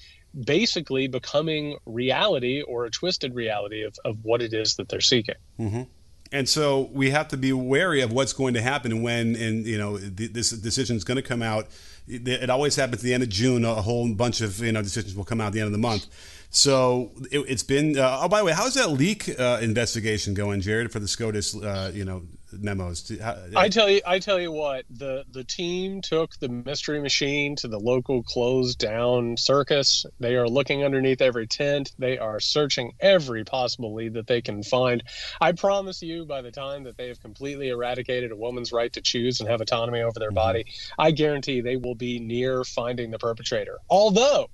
basically 0.45 1.09
becoming 1.09 1.77
reality 1.87 2.63
or 2.63 2.85
a 2.85 2.91
twisted 2.91 3.35
reality 3.35 3.83
of, 3.83 3.97
of 4.05 4.25
what 4.25 4.43
it 4.43 4.53
is 4.53 4.77
that 4.77 4.89
they're 4.89 5.01
seeking 5.01 5.35
mm-hmm. 5.59 5.83
And 6.31 6.49
so 6.49 6.91
we 6.93 7.11
have 7.11 7.29
to 7.29 7.37
be 7.37 7.53
wary 7.53 8.03
of 8.03 8.13
what's 8.13 8.33
going 8.33 8.55
to 8.55 8.61
happen 8.61 9.03
when, 9.03 9.35
and 9.35 9.65
you 9.67 9.79
know, 9.79 9.97
this 9.97 10.51
decision 10.51 10.97
is 10.97 11.05
going 11.05 11.17
to 11.17 11.23
come 11.23 11.43
out 11.43 11.69
it 12.09 12.51
always 12.51 12.77
happens 12.77 13.03
at 13.03 13.05
the 13.05 13.15
end 13.15 13.23
of 13.23 13.29
June. 13.29 13.65
A 13.65 13.83
whole 13.83 14.13
bunch 14.15 14.41
of 14.41 14.61
you 14.61 14.73
know 14.73 14.83
decisions 14.83 15.15
will 15.15 15.25
come 15.25 15.41
out 15.41 15.49
at 15.49 15.53
the 15.53 15.61
end 15.61 15.67
of 15.67 15.73
the 15.73 15.79
month. 15.79 16.07
So 16.51 17.13
it, 17.31 17.49
has 17.49 17.63
been. 17.63 17.99
Uh, 17.99 18.21
oh, 18.23 18.29
by 18.29 18.39
the 18.39 18.45
way, 18.45 18.53
how's 18.53 18.75
that 18.75 18.91
leak 18.91 19.29
uh, 19.39 19.59
investigation 19.61 20.35
going, 20.35 20.61
Jared, 20.61 20.91
for 20.91 20.99
the 20.99 21.09
SCOTUS? 21.09 21.55
Uh, 21.55 21.91
you 21.95 22.05
know, 22.05 22.23
memos. 22.53 23.11
I 23.57 23.69
tell 23.69 23.89
you, 23.89 24.01
I 24.07 24.19
tell 24.19 24.41
you 24.41 24.53
what. 24.53 24.85
The 24.91 25.25
the 25.31 25.45
team 25.45 26.01
took 26.01 26.39
the 26.39 26.49
mystery 26.49 27.01
machine 27.01 27.57
to 27.57 27.69
the 27.69 27.79
local 27.79 28.23
closed 28.23 28.79
down 28.79 29.37
circus. 29.37 30.07
They 30.21 30.37
are 30.37 30.49
looking 30.49 30.85
underneath 30.85 31.21
every 31.21 31.47
tent. 31.47 31.93
They 31.99 32.19
are 32.19 32.41
searching 32.41 32.93
every 33.01 33.45
possible 33.45 33.95
lead 33.95 34.15
that 34.15 34.27
they 34.27 34.43
can 34.43 34.63
find. 34.63 35.03
I 35.41 35.53
promise 35.53 36.03
you, 36.03 36.25
by 36.25 36.43
the 36.43 36.51
time 36.51 36.85
that 36.85 36.97
they 36.97 37.09
have 37.09 37.21
completely 37.21 37.69
eradicated 37.69 38.33
a 38.33 38.37
woman's 38.37 38.73
right 38.73 38.93
to 38.93 39.01
choose 39.01 39.41
and 39.41 39.49
have 39.49 39.61
autonomy 39.61 40.01
over 40.01 40.19
their 40.19 40.29
mm-hmm. 40.29 40.35
body, 40.35 40.65
I 40.99 41.11
guarantee 41.11 41.61
they 41.61 41.77
will 41.77 41.95
be 41.95 42.19
near 42.19 42.65
finding 42.65 43.11
the 43.11 43.19
perpetrator. 43.19 43.79
Although 43.89 44.51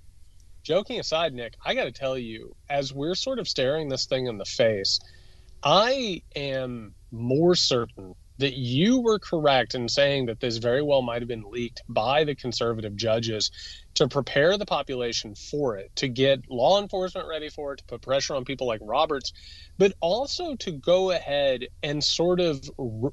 joking 0.64 0.98
aside, 0.98 1.34
Nick, 1.34 1.54
I 1.64 1.74
got 1.74 1.84
to 1.84 1.92
tell 1.92 2.18
you, 2.18 2.56
as 2.68 2.92
we're 2.92 3.14
sort 3.14 3.38
of 3.38 3.46
staring 3.46 3.88
this 3.88 4.06
thing 4.06 4.26
in 4.26 4.38
the 4.38 4.44
face, 4.44 4.98
I 5.62 6.22
am 6.34 6.94
more 7.14 7.54
certain 7.54 8.14
that 8.38 8.54
you 8.54 9.00
were 9.00 9.18
correct 9.18 9.74
in 9.74 9.88
saying 9.88 10.26
that 10.26 10.40
this 10.40 10.56
very 10.56 10.82
well 10.82 11.02
might 11.02 11.22
have 11.22 11.28
been 11.28 11.44
leaked 11.48 11.82
by 11.88 12.24
the 12.24 12.34
conservative 12.34 12.96
judges 12.96 13.50
to 13.94 14.08
prepare 14.08 14.58
the 14.58 14.66
population 14.66 15.36
for 15.36 15.76
it, 15.76 15.94
to 15.94 16.08
get 16.08 16.50
law 16.50 16.82
enforcement 16.82 17.28
ready 17.28 17.48
for 17.48 17.72
it, 17.72 17.78
to 17.78 17.84
put 17.84 18.02
pressure 18.02 18.34
on 18.34 18.44
people 18.44 18.66
like 18.66 18.80
Roberts, 18.82 19.32
but 19.78 19.92
also 20.00 20.56
to 20.56 20.72
go 20.72 21.12
ahead 21.12 21.68
and 21.82 22.02
sort 22.02 22.40
of 22.40 22.68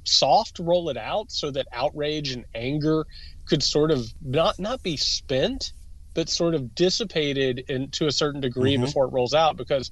soft 0.06 0.58
roll 0.58 0.90
it 0.90 0.98
out 0.98 1.32
so 1.32 1.52
that 1.52 1.68
outrage 1.72 2.32
and 2.32 2.46
anger 2.56 3.06
could 3.46 3.62
sort 3.62 3.92
of 3.92 4.12
not 4.22 4.58
not 4.58 4.82
be 4.82 4.98
spent, 4.98 5.72
but 6.16 6.30
sort 6.30 6.56
of 6.56 6.74
dissipated 6.74 7.60
in, 7.70 7.92
to 7.92 8.08
a 8.08 8.12
certain 8.12 8.42
degree 8.42 8.74
mm-hmm. 8.74 8.86
before 8.86 9.06
it 9.06 9.10
rolls 9.10 9.36
out. 9.36 9.56
Because 9.56 9.92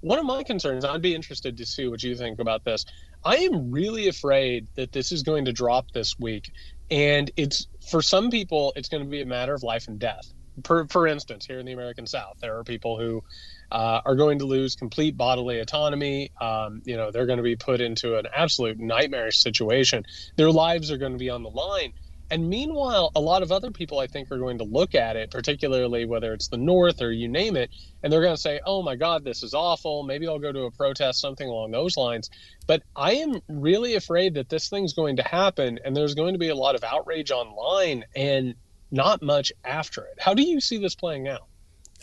one 0.00 0.18
of 0.18 0.24
my 0.24 0.42
concerns, 0.42 0.84
I'd 0.84 1.02
be 1.02 1.14
interested 1.14 1.58
to 1.58 1.66
see 1.66 1.88
what 1.88 2.02
you 2.02 2.16
think 2.16 2.40
about 2.40 2.64
this. 2.64 2.86
I 3.24 3.36
am 3.36 3.70
really 3.70 4.08
afraid 4.08 4.66
that 4.74 4.92
this 4.92 5.12
is 5.12 5.22
going 5.22 5.44
to 5.44 5.52
drop 5.52 5.92
this 5.92 6.18
week, 6.18 6.50
and 6.90 7.30
it's 7.36 7.66
for 7.90 8.02
some 8.02 8.30
people, 8.30 8.72
it's 8.76 8.88
going 8.88 9.02
to 9.02 9.08
be 9.08 9.22
a 9.22 9.26
matter 9.26 9.54
of 9.54 9.62
life 9.62 9.88
and 9.88 9.98
death. 9.98 10.32
For, 10.64 10.86
for 10.88 11.06
instance, 11.06 11.46
here 11.46 11.58
in 11.58 11.64
the 11.64 11.72
American 11.72 12.06
South, 12.06 12.36
there 12.40 12.58
are 12.58 12.64
people 12.64 12.98
who 12.98 13.22
uh, 13.70 14.02
are 14.04 14.16
going 14.16 14.40
to 14.40 14.44
lose 14.44 14.74
complete 14.74 15.16
bodily 15.16 15.60
autonomy. 15.60 16.30
Um, 16.40 16.82
you 16.84 16.96
know, 16.96 17.10
they're 17.10 17.26
going 17.26 17.38
to 17.38 17.42
be 17.42 17.56
put 17.56 17.80
into 17.80 18.18
an 18.18 18.26
absolute 18.34 18.78
nightmarish 18.78 19.38
situation. 19.38 20.04
Their 20.36 20.50
lives 20.50 20.90
are 20.90 20.98
going 20.98 21.12
to 21.12 21.18
be 21.18 21.30
on 21.30 21.42
the 21.42 21.48
line. 21.48 21.94
And 22.32 22.48
meanwhile, 22.48 23.12
a 23.14 23.20
lot 23.20 23.42
of 23.42 23.52
other 23.52 23.70
people, 23.70 23.98
I 23.98 24.06
think, 24.06 24.32
are 24.32 24.38
going 24.38 24.56
to 24.56 24.64
look 24.64 24.94
at 24.94 25.16
it, 25.16 25.30
particularly 25.30 26.06
whether 26.06 26.32
it's 26.32 26.48
the 26.48 26.56
North 26.56 27.02
or 27.02 27.12
you 27.12 27.28
name 27.28 27.56
it, 27.56 27.68
and 28.02 28.10
they're 28.10 28.22
going 28.22 28.34
to 28.34 28.40
say, 28.40 28.58
oh 28.64 28.82
my 28.82 28.96
God, 28.96 29.22
this 29.22 29.42
is 29.42 29.52
awful. 29.52 30.02
Maybe 30.02 30.26
I'll 30.26 30.38
go 30.38 30.50
to 30.50 30.62
a 30.62 30.70
protest, 30.70 31.20
something 31.20 31.46
along 31.46 31.72
those 31.72 31.94
lines. 31.98 32.30
But 32.66 32.84
I 32.96 33.16
am 33.16 33.42
really 33.48 33.96
afraid 33.96 34.32
that 34.34 34.48
this 34.48 34.70
thing's 34.70 34.94
going 34.94 35.16
to 35.16 35.22
happen, 35.22 35.78
and 35.84 35.94
there's 35.94 36.14
going 36.14 36.32
to 36.32 36.38
be 36.38 36.48
a 36.48 36.54
lot 36.54 36.74
of 36.74 36.82
outrage 36.84 37.30
online 37.30 38.06
and 38.16 38.54
not 38.90 39.22
much 39.22 39.52
after 39.62 40.02
it. 40.04 40.14
How 40.18 40.32
do 40.32 40.42
you 40.42 40.58
see 40.62 40.78
this 40.78 40.94
playing 40.94 41.28
out? 41.28 41.46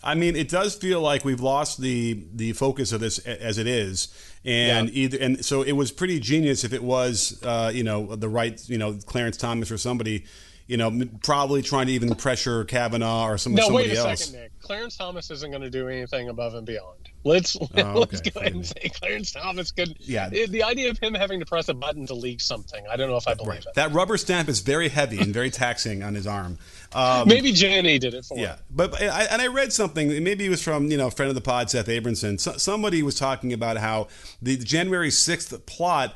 I 0.04 0.16
mean, 0.16 0.36
it 0.36 0.50
does 0.50 0.76
feel 0.76 1.02
like 1.02 1.26
we've 1.26 1.42
lost 1.42 1.82
the 1.82 2.24
the 2.34 2.54
focus 2.54 2.92
of 2.92 3.02
this 3.02 3.20
as 3.20 3.58
it 3.58 3.68
is, 3.68 4.08
and 4.46 4.90
yeah. 4.90 5.04
either 5.04 5.18
and 5.20 5.44
so 5.44 5.62
it 5.62 5.74
was 5.74 5.92
pretty 5.92 6.20
genius 6.20 6.64
if 6.64 6.74
it 6.74 6.84
was, 6.84 7.42
uh, 7.44 7.72
you 7.74 7.84
know, 7.84 8.16
the 8.16 8.30
right, 8.30 8.62
you 8.70 8.78
know, 8.78 8.94
Clarence 9.06 9.38
Thomas 9.38 9.72
or 9.72 9.78
somebody 9.78 10.26
you 10.70 10.78
know, 10.78 10.92
probably 11.24 11.64
trying 11.64 11.88
to 11.88 11.94
even 11.94 12.14
pressure 12.14 12.64
Kavanaugh 12.64 13.26
or 13.26 13.40
some, 13.40 13.56
no, 13.56 13.64
somebody 13.64 13.88
wait 13.88 13.98
a 13.98 14.00
else. 14.00 14.24
second, 14.24 14.40
Nick. 14.40 14.52
Clarence 14.62 14.96
Thomas 14.96 15.32
isn't 15.32 15.50
going 15.50 15.64
to 15.64 15.70
do 15.72 15.88
anything 15.88 16.30
above 16.30 16.54
and 16.54 16.64
beyond. 16.64 17.10
Let's 17.24 17.58
oh, 17.60 17.64
okay. 17.76 17.94
let's 17.96 18.22
go 18.22 18.40
ahead 18.40 18.54
and 18.54 18.64
say 18.64 18.92
Clarence 18.94 19.32
Thomas 19.32 19.72
could. 19.72 19.98
Yeah. 20.00 20.30
The 20.30 20.62
idea 20.62 20.92
of 20.92 21.00
him 21.00 21.16
having 21.16 21.40
to 21.40 21.46
press 21.48 21.70
a 21.70 21.74
button 21.74 22.06
to 22.06 22.14
leak 22.14 22.40
something, 22.40 22.86
I 22.88 22.98
don't 22.98 23.10
know 23.10 23.18
if 23.18 23.28
I 23.28 23.34
believe 23.34 23.50
right. 23.50 23.66
it. 23.66 23.74
That 23.74 23.92
rubber 23.94 24.16
stamp 24.18 24.48
is 24.48 24.60
very 24.60 24.90
heavy 24.90 25.18
and 25.18 25.34
very 25.34 25.50
taxing 25.50 26.04
on 26.04 26.14
his 26.14 26.28
arm. 26.28 26.60
Um, 26.94 27.28
maybe 27.28 27.52
Ginni 27.52 28.00
did 28.00 28.14
it 28.14 28.26
for 28.26 28.38
yeah, 28.38 28.58
him. 28.58 28.60
but 28.70 29.02
I, 29.02 29.24
and 29.24 29.42
I 29.42 29.48
read 29.48 29.74
something. 29.74 30.24
Maybe 30.24 30.46
it 30.46 30.50
was 30.50 30.62
from 30.62 30.92
you 30.92 30.98
know 30.98 31.10
friend 31.10 31.30
of 31.30 31.36
the 31.36 31.42
pod, 31.42 31.72
Seth 31.72 31.88
Abramson. 31.88 32.40
So, 32.40 32.58
somebody 32.58 33.02
was 33.02 33.16
talking 33.16 33.54
about 33.54 33.78
how 33.78 34.08
the 34.40 34.56
January 34.56 35.10
sixth 35.10 35.66
plot 35.66 36.16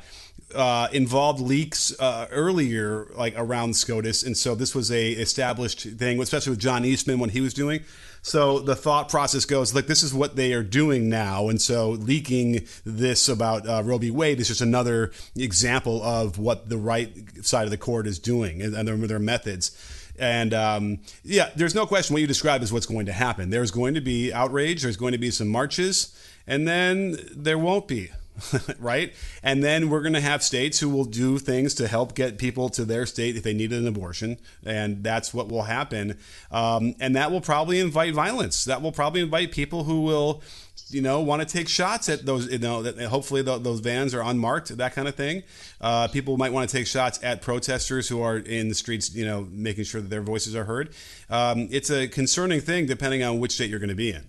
uh, 0.54 0.88
involved 0.92 1.40
leaks 1.40 1.98
uh, 2.00 2.26
earlier, 2.30 3.06
like 3.16 3.34
around 3.36 3.76
SCOTUS, 3.76 4.22
and 4.22 4.36
so 4.36 4.54
this 4.54 4.74
was 4.74 4.90
a 4.90 5.12
established 5.12 5.80
thing, 5.80 6.20
especially 6.20 6.50
with 6.50 6.60
John 6.60 6.84
Eastman 6.84 7.18
when 7.18 7.30
he 7.30 7.40
was 7.40 7.54
doing. 7.54 7.84
So 8.22 8.58
the 8.58 8.74
thought 8.74 9.10
process 9.10 9.44
goes 9.44 9.74
like, 9.74 9.86
this 9.86 10.02
is 10.02 10.14
what 10.14 10.34
they 10.34 10.54
are 10.54 10.62
doing 10.62 11.10
now, 11.10 11.48
and 11.48 11.60
so 11.60 11.90
leaking 11.90 12.66
this 12.84 13.28
about 13.28 13.68
uh, 13.68 13.82
Roe 13.84 13.98
v. 13.98 14.10
Wade 14.10 14.40
is 14.40 14.48
just 14.48 14.62
another 14.62 15.12
example 15.36 16.02
of 16.02 16.38
what 16.38 16.70
the 16.70 16.78
right 16.78 17.12
side 17.44 17.64
of 17.64 17.70
the 17.70 17.76
court 17.76 18.06
is 18.06 18.18
doing 18.18 18.62
and, 18.62 18.74
and 18.74 18.88
their, 18.88 18.96
their 18.96 19.18
methods. 19.18 19.76
And 20.18 20.54
um, 20.54 21.00
yeah, 21.22 21.50
there's 21.56 21.74
no 21.74 21.86
question 21.86 22.14
what 22.14 22.20
you 22.20 22.26
describe 22.26 22.62
is 22.62 22.72
what's 22.72 22.86
going 22.86 23.06
to 23.06 23.12
happen. 23.12 23.50
There's 23.50 23.70
going 23.70 23.94
to 23.94 24.00
be 24.00 24.32
outrage. 24.32 24.82
There's 24.82 24.96
going 24.96 25.12
to 25.12 25.18
be 25.18 25.30
some 25.30 25.48
marches, 25.48 26.16
and 26.46 26.66
then 26.66 27.18
there 27.34 27.58
won't 27.58 27.88
be. 27.88 28.10
right? 28.78 29.12
And 29.42 29.62
then 29.62 29.88
we're 29.88 30.02
going 30.02 30.14
to 30.14 30.20
have 30.20 30.42
states 30.42 30.80
who 30.80 30.88
will 30.88 31.04
do 31.04 31.38
things 31.38 31.74
to 31.74 31.88
help 31.88 32.14
get 32.14 32.38
people 32.38 32.68
to 32.70 32.84
their 32.84 33.06
state 33.06 33.36
if 33.36 33.42
they 33.42 33.54
need 33.54 33.72
an 33.72 33.86
abortion, 33.86 34.38
and 34.64 35.02
that's 35.04 35.32
what 35.32 35.48
will 35.48 35.62
happen. 35.62 36.18
Um, 36.50 36.94
and 37.00 37.14
that 37.16 37.30
will 37.30 37.40
probably 37.40 37.80
invite 37.80 38.14
violence. 38.14 38.64
That 38.64 38.82
will 38.82 38.92
probably 38.92 39.20
invite 39.20 39.52
people 39.52 39.84
who 39.84 40.02
will, 40.02 40.42
you 40.88 41.00
know, 41.00 41.20
want 41.20 41.46
to 41.46 41.48
take 41.48 41.68
shots 41.68 42.08
at 42.08 42.26
those. 42.26 42.50
You 42.50 42.58
know, 42.58 42.82
that 42.82 42.98
hopefully 43.06 43.42
the, 43.42 43.58
those 43.58 43.80
vans 43.80 44.14
are 44.14 44.22
unmarked, 44.22 44.76
that 44.76 44.94
kind 44.94 45.06
of 45.06 45.14
thing. 45.14 45.42
Uh, 45.80 46.08
people 46.08 46.36
might 46.36 46.52
want 46.52 46.68
to 46.68 46.76
take 46.76 46.86
shots 46.86 47.20
at 47.22 47.40
protesters 47.40 48.08
who 48.08 48.20
are 48.20 48.38
in 48.38 48.68
the 48.68 48.74
streets, 48.74 49.14
you 49.14 49.24
know, 49.24 49.46
making 49.50 49.84
sure 49.84 50.00
that 50.00 50.10
their 50.10 50.22
voices 50.22 50.56
are 50.56 50.64
heard. 50.64 50.90
Um, 51.30 51.68
it's 51.70 51.90
a 51.90 52.08
concerning 52.08 52.60
thing, 52.60 52.86
depending 52.86 53.22
on 53.22 53.38
which 53.38 53.52
state 53.52 53.70
you're 53.70 53.78
going 53.78 53.88
to 53.88 53.94
be 53.94 54.10
in. 54.10 54.24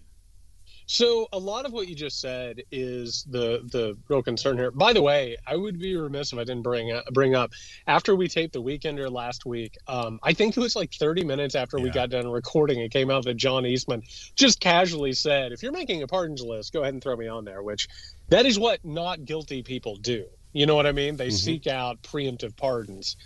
So 0.88 1.28
a 1.34 1.40
lot 1.40 1.66
of 1.66 1.74
what 1.74 1.88
you 1.88 1.96
just 1.96 2.20
said 2.20 2.62
is 2.72 3.26
the 3.30 3.62
the 3.72 3.98
real 4.08 4.22
concern 4.22 4.58
here. 4.58 4.72
By 4.72 4.94
the 4.94 5.02
way, 5.02 5.36
I 5.48 5.56
would 5.56 5.80
be 5.80 5.96
remiss 5.96 6.32
if 6.32 6.38
I 6.40 6.44
didn't 6.44 6.62
bring 6.62 6.92
up, 6.92 7.06
bring 7.12 7.34
up 7.34 7.52
after 7.88 8.16
we 8.16 8.28
taped 8.28 8.54
the 8.54 8.62
Weekender 8.62 9.12
last 9.12 9.46
week. 9.46 9.78
Um, 9.88 10.20
I 10.22 10.34
think 10.34 10.56
it 10.56 10.60
was 10.60 10.76
like 10.76 10.94
30 10.94 11.24
minutes 11.24 11.56
after 11.56 11.78
yeah. 11.78 11.86
we 11.86 11.90
got 11.90 12.12
done 12.12 12.28
recording, 12.28 12.80
it 12.80 12.92
came 12.92 13.10
out 13.10 13.26
that 13.26 13.36
John 13.36 13.66
Eastman 13.66 14.04
just 14.36 14.60
casually 14.60 15.14
said, 15.14 15.52
"If 15.52 15.64
you're 15.64 15.72
making 15.72 16.04
a 16.04 16.08
pardons 16.08 16.42
list, 16.42 16.72
go 16.72 16.82
ahead 16.82 16.94
and 16.94 17.02
throw 17.02 17.16
me 17.16 17.28
on 17.28 17.46
there." 17.46 17.64
Which 17.64 17.88
that 18.30 18.46
is 18.46 18.60
what 18.60 18.86
not 18.86 19.26
guilty 19.26 19.64
people 19.64 19.96
do. 19.96 20.26
You 20.54 20.66
know 20.66 20.76
what 20.76 20.86
I 20.86 20.92
mean? 20.92 21.18
They 21.18 21.28
mm-hmm. 21.28 21.36
seek 21.36 21.68
out 21.68 22.02
preemptive 22.04 22.56
pardons. 22.56 23.18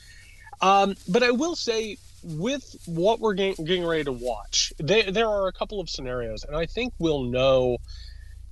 Um, 0.61 0.95
but 1.07 1.23
I 1.23 1.31
will 1.31 1.55
say 1.55 1.97
with 2.23 2.75
what 2.85 3.19
we're 3.19 3.33
getting, 3.33 3.65
getting 3.65 3.85
ready 3.85 4.03
to 4.03 4.11
watch, 4.11 4.73
they, 4.77 5.03
there 5.03 5.27
are 5.27 5.47
a 5.47 5.53
couple 5.53 5.79
of 5.79 5.89
scenarios, 5.89 6.43
and 6.43 6.55
I 6.55 6.65
think 6.65 6.93
we'll 6.99 7.23
know 7.23 7.77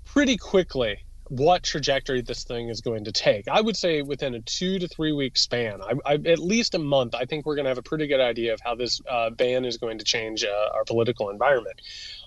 pretty 0.05 0.37
quickly 0.37 1.03
what 1.29 1.63
trajectory 1.63 2.21
this 2.21 2.43
thing 2.43 2.69
is 2.69 2.81
going 2.81 3.03
to 3.03 3.11
take. 3.11 3.47
I 3.47 3.59
would 3.59 3.75
say 3.75 4.01
within 4.01 4.33
a 4.35 4.39
two 4.39 4.79
to 4.79 4.87
three 4.87 5.11
week 5.11 5.37
span, 5.37 5.81
I, 5.81 5.93
I, 6.05 6.13
at 6.13 6.39
least 6.39 6.73
a 6.75 6.79
month, 6.79 7.15
I 7.15 7.25
think 7.25 7.45
we're 7.45 7.55
going 7.55 7.65
to 7.65 7.69
have 7.69 7.77
a 7.77 7.83
pretty 7.83 8.07
good 8.07 8.21
idea 8.21 8.53
of 8.53 8.61
how 8.63 8.75
this 8.75 9.01
uh, 9.09 9.29
ban 9.31 9.65
is 9.65 9.77
going 9.77 9.97
to 9.97 10.05
change 10.05 10.45
uh, 10.45 10.69
our 10.73 10.85
political 10.85 11.29
environment. 11.29 11.81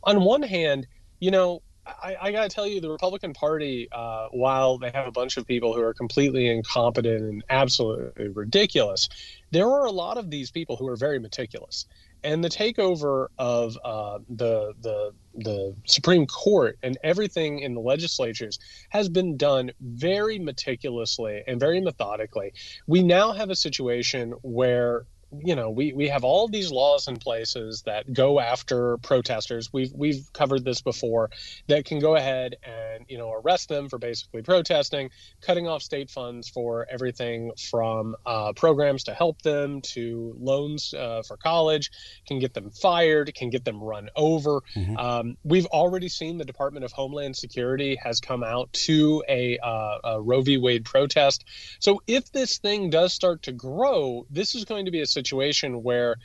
On 0.05 0.23
one 0.23 0.43
hand, 0.43 0.87
you 1.19 1.31
know, 1.31 1.63
I, 2.03 2.17
I 2.21 2.33
got 2.33 2.43
to 2.43 2.49
tell 2.49 2.67
you, 2.67 2.81
the 2.81 2.91
Republican 2.91 3.33
Party, 3.33 3.89
uh, 3.93 4.29
while 4.31 4.79
they 4.79 4.91
have 4.91 5.07
a 5.07 5.13
bunch 5.13 5.37
of 5.37 5.47
people 5.47 5.75
who 5.75 5.83
are 5.83 5.95
completely 5.95 6.49
incompetent 6.49 7.23
and 7.23 7.45
absolutely 7.51 8.29
ridiculous, 8.29 9.09
there 9.51 9.69
are 9.69 9.85
a 9.85 9.91
lot 9.91 10.17
of 10.19 10.31
these 10.31 10.51
people 10.51 10.77
who 10.77 10.87
are 10.89 10.97
very 10.97 11.19
meticulous. 11.19 11.87
And 12.23 12.45
the 12.45 12.51
takeover 12.51 13.29
of 13.39 13.79
uh, 13.83 14.19
the 14.29 14.75
the 14.83 15.13
the 15.35 15.75
Supreme 15.87 16.27
Court 16.27 16.79
and 16.83 16.99
everything 17.03 17.61
in 17.61 17.75
the 17.75 17.81
legislatures 17.81 18.59
has 18.91 19.09
been 19.09 19.37
done 19.39 19.71
very 19.81 20.39
meticulously 20.39 21.43
and 21.47 21.59
very 21.59 21.81
methodically. 21.81 22.53
We 22.87 23.03
now 23.03 23.33
have 23.33 23.49
a 23.49 23.57
situation 23.57 24.35
where 24.43 25.07
you 25.39 25.55
know 25.55 25.71
we 25.71 25.93
we 25.93 26.09
have 26.09 26.25
all 26.25 26.49
these 26.49 26.71
laws 26.71 27.09
in 27.09 27.17
places 27.17 27.83
that 27.83 28.13
go 28.13 28.41
after 28.41 28.99
protesters. 28.99 29.73
We've 29.73 29.93
we've 29.93 30.31
covered 30.33 30.65
this 30.65 30.81
before 30.81 31.31
that 31.69 31.85
can 31.85 31.99
go 31.99 32.17
ahead 32.17 32.57
and 32.63 33.05
you 33.09 33.19
know 33.19 33.33
arrest 33.33 33.69
them 33.69 33.89
for 33.89 33.99
basically 33.99 34.43
protesting 34.43 35.11
cutting 35.41 35.69
off 35.69 35.83
state 35.83 36.11
funds 36.11 36.49
for 36.49 36.87
everything 36.91 37.53
from 37.71 38.17
uh, 38.27 38.53
programs 38.55 39.05
to 39.05 39.15
help 39.15 39.41
them 39.43 39.81
to 39.81 40.35
loans 40.39 40.95
uh, 40.95 41.23
for 41.27 41.37
college 41.37 41.91
can 42.27 42.39
get 42.39 42.55
them 42.55 42.71
fired 42.71 43.33
can 43.35 43.51
get 43.51 43.65
them 43.65 43.83
run 43.83 44.09
over. 44.17 44.61
Mm-hmm. 44.75 44.97
um, 44.97 45.37
we've 45.45 45.67
already 45.67 46.09
seen 46.09 46.39
the 46.39 46.45
department 46.45 46.85
of 46.85 46.93
homeland 46.93 47.37
security 47.37 47.97
has 48.03 48.21
come 48.21 48.43
out 48.43 48.73
to 48.73 49.23
a, 49.29 49.59
uh, 49.59 49.99
a 50.05 50.21
roe 50.21 50.43
v. 50.43 50.59
Wade 50.59 50.85
protest. 50.85 51.45
So 51.79 52.03
if 52.07 52.31
this 52.33 52.59
thing 52.59 52.91
does 52.91 53.13
start 53.13 53.43
to 53.43 53.53
grow 53.53 54.27
this 54.31 54.55
is 54.55 54.65
going 54.65 54.85
to 54.85 54.91
be 54.91 55.01
a 55.01 55.07
situation 55.21 55.83
where 55.83 56.17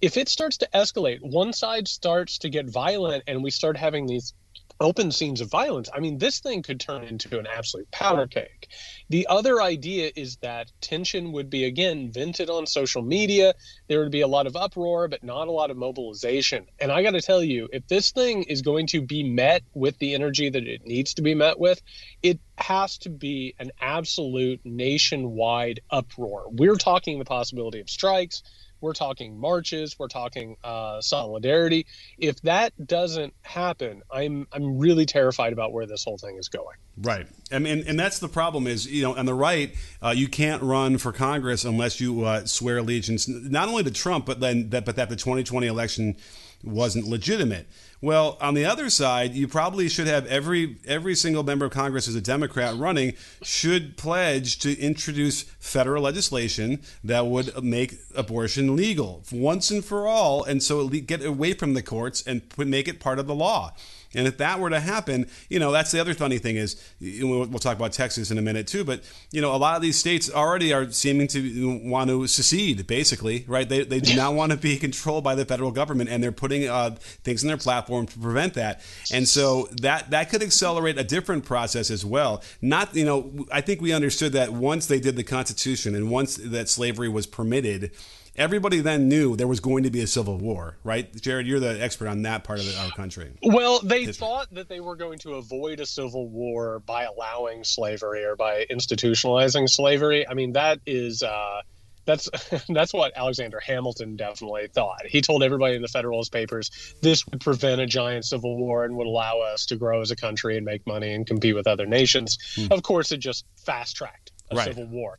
if 0.00 0.16
it 0.16 0.28
starts 0.28 0.58
to 0.58 0.68
escalate, 0.74 1.18
one 1.22 1.52
side 1.52 1.88
starts 1.88 2.38
to 2.38 2.50
get 2.50 2.68
violent 2.68 3.24
and 3.26 3.42
we 3.42 3.50
start 3.50 3.76
having 3.76 4.06
these 4.06 4.34
open 4.80 5.12
scenes 5.12 5.40
of 5.40 5.50
violence, 5.50 5.88
I 5.94 6.00
mean, 6.00 6.18
this 6.18 6.40
thing 6.40 6.62
could 6.62 6.80
turn 6.80 7.04
into 7.04 7.38
an 7.38 7.46
absolute 7.46 7.90
powder 7.90 8.26
cake. 8.26 8.68
The 9.08 9.26
other 9.28 9.60
idea 9.60 10.10
is 10.16 10.36
that 10.36 10.72
tension 10.80 11.32
would 11.32 11.50
be, 11.50 11.64
again, 11.64 12.10
vented 12.10 12.50
on 12.50 12.66
social 12.66 13.02
media. 13.02 13.54
There 13.88 14.00
would 14.00 14.10
be 14.10 14.22
a 14.22 14.28
lot 14.28 14.46
of 14.46 14.56
uproar, 14.56 15.08
but 15.08 15.22
not 15.22 15.48
a 15.48 15.52
lot 15.52 15.70
of 15.70 15.76
mobilization. 15.76 16.66
And 16.80 16.90
I 16.90 17.02
got 17.02 17.12
to 17.12 17.22
tell 17.22 17.42
you, 17.42 17.68
if 17.72 17.86
this 17.86 18.12
thing 18.12 18.44
is 18.44 18.62
going 18.62 18.86
to 18.88 19.00
be 19.00 19.22
met 19.22 19.62
with 19.74 19.98
the 19.98 20.14
energy 20.14 20.50
that 20.50 20.66
it 20.66 20.86
needs 20.86 21.14
to 21.14 21.22
be 21.22 21.34
met 21.34 21.58
with, 21.58 21.80
it 22.22 22.40
has 22.56 22.98
to 22.98 23.10
be 23.10 23.54
an 23.58 23.72
absolute 23.80 24.60
nationwide 24.64 25.80
uproar. 25.90 26.44
We're 26.50 26.76
talking 26.76 27.18
the 27.18 27.24
possibility 27.24 27.80
of 27.80 27.90
strikes 27.90 28.42
we're 28.80 28.92
talking 28.92 29.38
marches, 29.38 29.98
we're 29.98 30.08
talking 30.08 30.56
uh, 30.62 31.00
solidarity. 31.00 31.86
If 32.18 32.40
that 32.42 32.72
doesn't 32.86 33.34
happen, 33.42 34.02
I'm 34.12 34.46
I'm 34.52 34.78
really 34.78 35.06
terrified 35.06 35.52
about 35.52 35.72
where 35.72 35.86
this 35.86 36.04
whole 36.04 36.18
thing 36.18 36.36
is 36.36 36.48
going. 36.48 36.76
Right, 36.96 37.26
I 37.50 37.58
mean, 37.58 37.84
and 37.86 37.98
that's 37.98 38.18
the 38.18 38.28
problem 38.28 38.66
is 38.66 38.86
you 38.86 39.02
know 39.02 39.16
on 39.16 39.26
the 39.26 39.34
right, 39.34 39.74
uh, 40.02 40.10
you 40.10 40.28
can't 40.28 40.62
run 40.62 40.98
for 40.98 41.12
Congress 41.12 41.64
unless 41.64 42.00
you 42.00 42.24
uh, 42.24 42.44
swear 42.46 42.78
allegiance 42.78 43.26
not 43.28 43.68
only 43.68 43.82
to 43.84 43.90
Trump, 43.90 44.26
but 44.26 44.40
then 44.40 44.70
that 44.70 44.84
but 44.84 44.96
that 44.96 45.08
the 45.08 45.16
2020 45.16 45.66
election 45.66 46.16
wasn't 46.62 47.06
legitimate. 47.06 47.66
Well, 48.04 48.36
on 48.38 48.52
the 48.52 48.66
other 48.66 48.90
side, 48.90 49.32
you 49.32 49.48
probably 49.48 49.88
should 49.88 50.08
have 50.08 50.26
every 50.26 50.76
every 50.86 51.14
single 51.14 51.42
member 51.42 51.64
of 51.64 51.72
Congress 51.72 52.06
as 52.06 52.14
a 52.14 52.20
Democrat 52.20 52.76
running 52.76 53.14
should 53.40 53.96
pledge 53.96 54.58
to 54.58 54.78
introduce 54.78 55.44
federal 55.58 56.02
legislation 56.02 56.82
that 57.02 57.26
would 57.26 57.64
make 57.64 57.94
abortion 58.14 58.76
legal 58.76 59.22
once 59.32 59.70
and 59.70 59.82
for 59.82 60.06
all, 60.06 60.44
and 60.44 60.62
so 60.62 60.86
get 60.88 61.24
away 61.24 61.54
from 61.54 61.72
the 61.72 61.80
courts 61.80 62.22
and 62.26 62.42
make 62.58 62.88
it 62.88 63.00
part 63.00 63.18
of 63.18 63.26
the 63.26 63.34
law. 63.34 63.72
And 64.14 64.26
if 64.26 64.38
that 64.38 64.60
were 64.60 64.70
to 64.70 64.80
happen, 64.80 65.26
you 65.48 65.58
know, 65.58 65.72
that's 65.72 65.90
the 65.90 66.00
other 66.00 66.14
funny 66.14 66.38
thing 66.38 66.56
is 66.56 66.80
we'll, 67.00 67.46
talk 67.64 67.76
about 67.76 67.92
Texas 67.92 68.30
in 68.30 68.36
a 68.36 68.42
minute 68.42 68.66
too. 68.66 68.84
But 68.84 69.02
you 69.30 69.40
know, 69.40 69.54
a 69.54 69.56
lot 69.56 69.76
of 69.76 69.82
these 69.82 69.96
states 69.96 70.30
already 70.30 70.72
are 70.72 70.90
seeming 70.90 71.28
to 71.28 71.80
want 71.84 72.10
to 72.10 72.26
secede, 72.26 72.86
basically, 72.86 73.44
right? 73.48 73.68
They, 73.68 73.84
they 73.84 74.00
do 74.00 74.14
not 74.16 74.34
want 74.34 74.52
to 74.52 74.58
be 74.58 74.76
controlled 74.76 75.24
by 75.24 75.34
the 75.34 75.44
federal 75.44 75.70
government, 75.70 76.10
and 76.10 76.22
they're 76.22 76.32
putting 76.32 76.68
uh, 76.68 76.96
things 77.22 77.42
in 77.42 77.48
their 77.48 77.56
platform 77.56 78.06
to 78.06 78.18
prevent 78.18 78.54
that. 78.54 78.82
And 79.12 79.26
so 79.26 79.68
that 79.80 80.10
that 80.10 80.30
could 80.30 80.42
accelerate 80.42 80.98
a 80.98 81.04
different 81.04 81.44
process 81.44 81.90
as 81.90 82.04
well. 82.04 82.42
Not, 82.60 82.94
you 82.94 83.04
know, 83.04 83.46
I 83.50 83.60
think 83.60 83.80
we 83.80 83.92
understood 83.92 84.32
that 84.32 84.52
once 84.52 84.86
they 84.86 85.00
did 85.00 85.16
the 85.16 85.24
Constitution 85.24 85.94
and 85.94 86.10
once 86.10 86.36
that 86.36 86.68
slavery 86.68 87.08
was 87.08 87.26
permitted 87.26 87.92
everybody 88.36 88.80
then 88.80 89.08
knew 89.08 89.36
there 89.36 89.46
was 89.46 89.60
going 89.60 89.84
to 89.84 89.90
be 89.90 90.00
a 90.00 90.06
civil 90.06 90.38
war, 90.38 90.76
right? 90.84 91.14
Jared, 91.20 91.46
you're 91.46 91.60
the 91.60 91.82
expert 91.82 92.08
on 92.08 92.22
that 92.22 92.44
part 92.44 92.58
of 92.58 92.66
the, 92.66 92.78
our 92.78 92.90
country. 92.90 93.32
Well, 93.42 93.80
they 93.80 94.04
History. 94.04 94.26
thought 94.26 94.54
that 94.54 94.68
they 94.68 94.80
were 94.80 94.96
going 94.96 95.18
to 95.20 95.34
avoid 95.34 95.80
a 95.80 95.86
civil 95.86 96.28
war 96.28 96.80
by 96.80 97.04
allowing 97.04 97.64
slavery 97.64 98.24
or 98.24 98.36
by 98.36 98.66
institutionalizing 98.70 99.68
slavery. 99.68 100.26
I 100.28 100.34
mean, 100.34 100.52
that 100.52 100.80
is. 100.86 101.22
Uh, 101.22 101.62
that's 102.06 102.28
that's 102.68 102.92
what 102.92 103.16
Alexander 103.16 103.60
Hamilton 103.60 104.16
definitely 104.16 104.68
thought. 104.68 105.06
He 105.06 105.20
told 105.20 105.42
everybody 105.42 105.74
in 105.76 105.82
the 105.82 105.88
Federalist 105.88 106.32
Papers 106.32 106.70
this 107.02 107.26
would 107.26 107.40
prevent 107.40 107.80
a 107.80 107.86
giant 107.86 108.24
civil 108.24 108.56
war 108.56 108.84
and 108.84 108.96
would 108.96 109.06
allow 109.06 109.40
us 109.40 109.66
to 109.66 109.76
grow 109.76 110.00
as 110.00 110.10
a 110.10 110.16
country 110.16 110.56
and 110.56 110.64
make 110.64 110.86
money 110.86 111.14
and 111.14 111.26
compete 111.26 111.54
with 111.54 111.66
other 111.66 111.86
nations. 111.86 112.38
Hmm. 112.56 112.66
Of 112.70 112.82
course, 112.82 113.12
it 113.12 113.18
just 113.18 113.46
fast 113.64 113.96
tracked 113.96 114.32
a 114.50 114.56
right. 114.56 114.66
civil 114.66 114.86
war. 114.86 115.18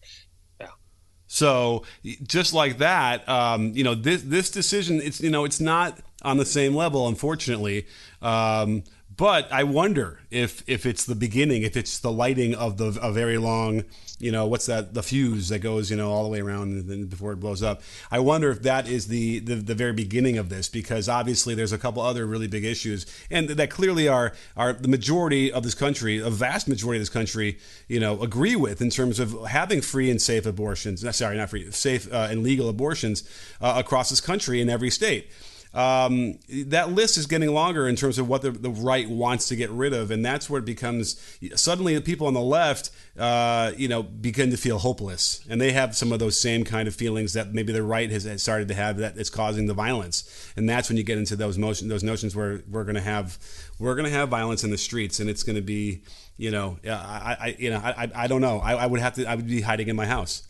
So 1.28 1.84
just 2.24 2.54
like 2.54 2.78
that, 2.78 3.28
um, 3.28 3.72
you 3.74 3.84
know, 3.84 3.96
this 3.96 4.22
this 4.24 4.50
decision, 4.52 5.02
it's 5.02 5.22
you 5.22 5.30
know, 5.30 5.46
it's 5.46 5.60
not 5.60 6.00
on 6.22 6.38
the 6.38 6.46
same 6.46 6.76
level, 6.76 7.08
unfortunately. 7.08 7.88
Um, 8.22 8.84
but 9.18 9.52
I 9.52 9.64
wonder 9.64 10.20
if 10.32 10.64
if 10.68 10.86
it's 10.86 11.06
the 11.06 11.16
beginning, 11.16 11.64
if 11.64 11.78
it's 11.78 12.00
the 12.00 12.12
lighting 12.12 12.56
of 12.56 12.78
the 12.78 12.98
a 13.02 13.12
very 13.12 13.38
long 13.38 13.84
you 14.20 14.32
know 14.32 14.48
what's 14.48 14.66
that 14.68 14.94
the 14.94 15.04
fuse 15.04 15.50
that 15.50 15.60
goes 15.60 15.92
you 15.92 15.98
know 15.98 16.10
all 16.12 16.24
the 16.24 16.30
way 16.30 16.40
around 16.40 17.10
before 17.10 17.34
it 17.34 17.38
blows 17.38 17.62
up. 17.62 17.82
I 18.12 18.20
wonder 18.20 18.50
if 18.50 18.62
that 18.64 18.88
is 18.88 19.08
the, 19.08 19.40
the, 19.40 19.56
the 19.56 19.76
very 19.76 19.94
beginning 19.94 20.38
of 20.38 20.50
this 20.50 20.70
because 20.70 21.10
obviously 21.10 21.54
there's 21.54 21.74
a 21.74 21.78
couple 21.78 22.02
other 22.02 22.26
really 22.26 22.48
big 22.48 22.64
issues 22.64 23.06
and 23.30 23.50
that 23.50 23.70
clearly 23.70 24.08
are 24.08 24.34
are 24.56 24.74
the 24.74 24.88
majority 24.88 25.52
of 25.52 25.64
this 25.64 25.76
country 25.76 26.20
a 26.20 26.30
vast 26.30 26.68
majority 26.68 26.98
of 26.98 27.02
this 27.02 27.10
country 27.10 27.58
you 27.88 28.00
know 28.00 28.22
agree 28.22 28.56
with 28.56 28.82
in 28.82 28.90
terms 28.90 29.20
of 29.20 29.46
having 29.48 29.82
free 29.82 30.10
and 30.10 30.22
safe 30.22 30.46
abortions 30.46 31.06
sorry 31.16 31.38
not 31.38 31.50
free 31.50 31.70
safe 31.72 32.12
uh, 32.12 32.28
and 32.30 32.44
legal 32.44 32.70
abortions 32.70 33.30
uh, 33.62 33.74
across 33.78 34.10
this 34.10 34.22
country 34.22 34.62
in 34.62 34.70
every 34.70 34.90
state 34.90 35.30
um, 35.76 36.40
that 36.68 36.94
list 36.94 37.18
is 37.18 37.26
getting 37.26 37.54
longer 37.54 37.86
in 37.86 37.98
terms 37.98 38.18
of 38.18 38.30
what 38.30 38.42
the, 38.42 38.52
the, 38.52 38.70
right 38.70 39.10
wants 39.10 39.50
to 39.50 39.58
get 39.58 39.70
rid 39.70 39.92
of, 39.92 40.10
and 40.10 40.26
that's 40.26 40.50
where 40.50 40.60
it 40.60 40.66
becomes 40.66 41.22
suddenly 41.56 41.94
the 41.94 42.02
people 42.02 42.28
on 42.28 42.34
the 42.34 42.40
left, 42.40 42.92
uh, 43.20 43.74
you 43.76 43.90
know, 43.90 44.02
begin 44.02 44.52
to 44.52 44.58
feel 44.58 44.80
hopeless, 44.80 45.46
and 45.50 45.60
they 45.60 45.74
have 45.74 45.94
some 45.94 46.14
of 46.14 46.20
those 46.20 46.40
same 46.40 46.64
kind 46.64 46.88
of 46.88 46.96
feelings 46.96 47.34
that 47.34 47.54
maybe 47.54 47.74
the 47.74 47.84
right 47.84 48.10
has, 48.10 48.42
started 48.42 48.70
to 48.70 48.74
have 48.74 48.98
that 48.98 49.18
is 49.18 49.30
causing 49.30 49.68
the 49.68 49.74
violence, 49.74 50.54
and 50.56 50.70
that's 50.70 50.88
when 50.88 50.98
you 50.98 51.04
get 51.04 51.18
into 51.18 51.36
those 51.36 51.58
motion, 51.58 51.90
those 51.90 52.04
notions 52.04 52.38
where 52.38 52.62
we're 52.70 52.86
going 52.86 52.96
to 52.96 53.02
have 53.02 53.38
we're 53.78 53.96
going 53.96 54.10
to 54.10 54.18
have 54.18 54.30
violence 54.30 54.64
in 54.64 54.72
the 54.72 54.78
streets, 54.78 55.20
and 55.20 55.30
it's 55.30 55.44
going 55.44 55.58
to 55.58 55.62
be, 55.62 56.04
you 56.38 56.52
know, 56.52 56.78
I, 56.86 57.38
I 57.40 57.56
you 57.60 57.70
know, 57.70 57.82
I, 57.84 58.10
I 58.16 58.28
don't 58.28 58.42
know, 58.42 58.60
I, 58.60 58.76
I 58.76 58.86
would 58.86 59.02
have 59.02 59.16
to, 59.16 59.26
I 59.26 59.36
would 59.36 59.48
be 59.48 59.60
hiding 59.60 59.90
in 59.90 59.98
my 59.98 60.06
house. 60.06 60.48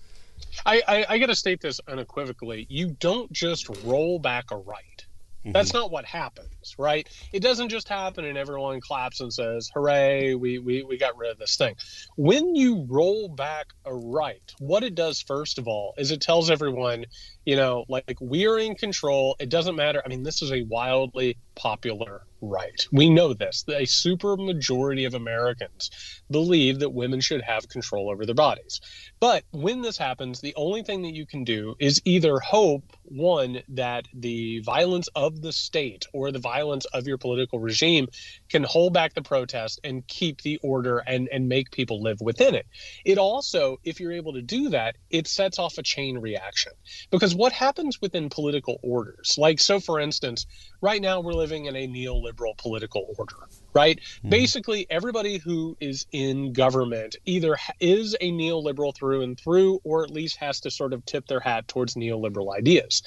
I, 0.65 0.81
I, 0.87 1.05
I 1.09 1.17
got 1.17 1.27
to 1.27 1.35
state 1.35 1.61
this 1.61 1.79
unequivocally. 1.87 2.65
You 2.69 2.95
don't 2.99 3.31
just 3.31 3.69
roll 3.83 4.19
back 4.19 4.51
a 4.51 4.57
right. 4.57 5.04
Mm-hmm. 5.45 5.51
That's 5.51 5.73
not 5.73 5.91
what 5.91 6.05
happens, 6.05 6.73
right? 6.79 7.07
It 7.31 7.41
doesn't 7.41 7.69
just 7.69 7.87
happen 7.87 8.25
and 8.25 8.35
everyone 8.35 8.81
claps 8.81 9.19
and 9.19 9.31
says, 9.31 9.69
hooray, 9.71 10.33
we, 10.33 10.57
we, 10.57 10.81
we 10.81 10.97
got 10.97 11.17
rid 11.17 11.31
of 11.31 11.37
this 11.37 11.55
thing. 11.55 11.75
When 12.15 12.55
you 12.55 12.87
roll 12.89 13.29
back 13.29 13.67
a 13.85 13.93
right, 13.93 14.41
what 14.57 14.83
it 14.83 14.95
does, 14.95 15.21
first 15.21 15.59
of 15.59 15.67
all, 15.67 15.93
is 15.99 16.09
it 16.09 16.21
tells 16.21 16.49
everyone, 16.49 17.05
you 17.45 17.55
know, 17.55 17.85
like 17.87 18.17
we're 18.19 18.57
in 18.57 18.73
control. 18.73 19.35
It 19.39 19.49
doesn't 19.49 19.75
matter. 19.75 20.01
I 20.03 20.09
mean, 20.09 20.23
this 20.23 20.41
is 20.41 20.51
a 20.51 20.63
wildly 20.63 21.37
popular 21.53 22.23
right. 22.41 22.87
We 22.91 23.09
know 23.09 23.33
this. 23.33 23.63
A 23.69 23.85
super 23.85 24.37
majority 24.37 25.05
of 25.05 25.13
Americans 25.13 25.91
believe 26.31 26.79
that 26.79 26.89
women 26.89 27.21
should 27.21 27.43
have 27.43 27.69
control 27.69 28.09
over 28.09 28.25
their 28.25 28.35
bodies. 28.35 28.81
But 29.19 29.43
when 29.51 29.83
this 29.83 29.97
happens, 29.97 30.41
the 30.41 30.55
only 30.55 30.81
thing 30.81 31.03
that 31.03 31.13
you 31.13 31.27
can 31.27 31.43
do 31.43 31.75
is 31.79 32.01
either 32.03 32.39
hope, 32.39 32.94
one, 33.07 33.61
that 33.69 34.07
the 34.13 34.59
violence 34.59 35.07
of 35.15 35.41
the 35.41 35.51
state 35.51 36.05
or 36.13 36.31
the 36.31 36.39
violence 36.39 36.85
of 36.85 37.07
your 37.07 37.17
political 37.17 37.59
regime 37.59 38.07
can 38.49 38.63
hold 38.63 38.93
back 38.93 39.13
the 39.13 39.21
protest 39.21 39.79
and 39.83 40.05
keep 40.07 40.41
the 40.41 40.57
order 40.63 40.99
and, 40.99 41.29
and 41.31 41.47
make 41.47 41.71
people 41.71 42.01
live 42.01 42.19
within 42.21 42.55
it. 42.55 42.65
It 43.03 43.17
also, 43.17 43.77
if 43.83 43.99
you're 43.99 44.11
able 44.11 44.33
to 44.33 44.41
do 44.41 44.69
that, 44.69 44.97
it 45.09 45.27
sets 45.27 45.59
off 45.59 45.77
a 45.77 45.83
chain 45.83 46.17
reaction. 46.17 46.73
Because 47.11 47.35
what 47.35 47.51
happens 47.51 48.01
within 48.01 48.29
political 48.29 48.79
orders, 48.83 49.35
like, 49.37 49.59
so 49.59 49.79
for 49.79 49.99
instance, 49.99 50.45
right 50.81 51.01
now 51.01 51.19
we're 51.19 51.33
living 51.33 51.65
in 51.65 51.75
a 51.75 51.87
neoliberal 51.87 52.57
political 52.57 53.05
order 53.17 53.35
right? 53.75 53.99
Mm-hmm. 53.99 54.29
Basically, 54.29 54.87
everybody 54.89 55.37
who 55.37 55.77
is 55.79 56.07
in 56.11 56.53
government 56.53 57.17
either 57.25 57.57
is 57.79 58.15
a 58.21 58.31
neoliberal 58.31 58.95
through 58.95 59.21
and 59.21 59.39
through, 59.39 59.81
or 59.83 60.03
at 60.03 60.09
least 60.09 60.37
has 60.37 60.61
to 60.61 60.71
sort 60.71 60.93
of 60.93 61.05
tip 61.05 61.27
their 61.27 61.41
hat 61.41 61.67
towards 61.67 61.95
neoliberal 61.95 62.55
ideas. 62.55 63.03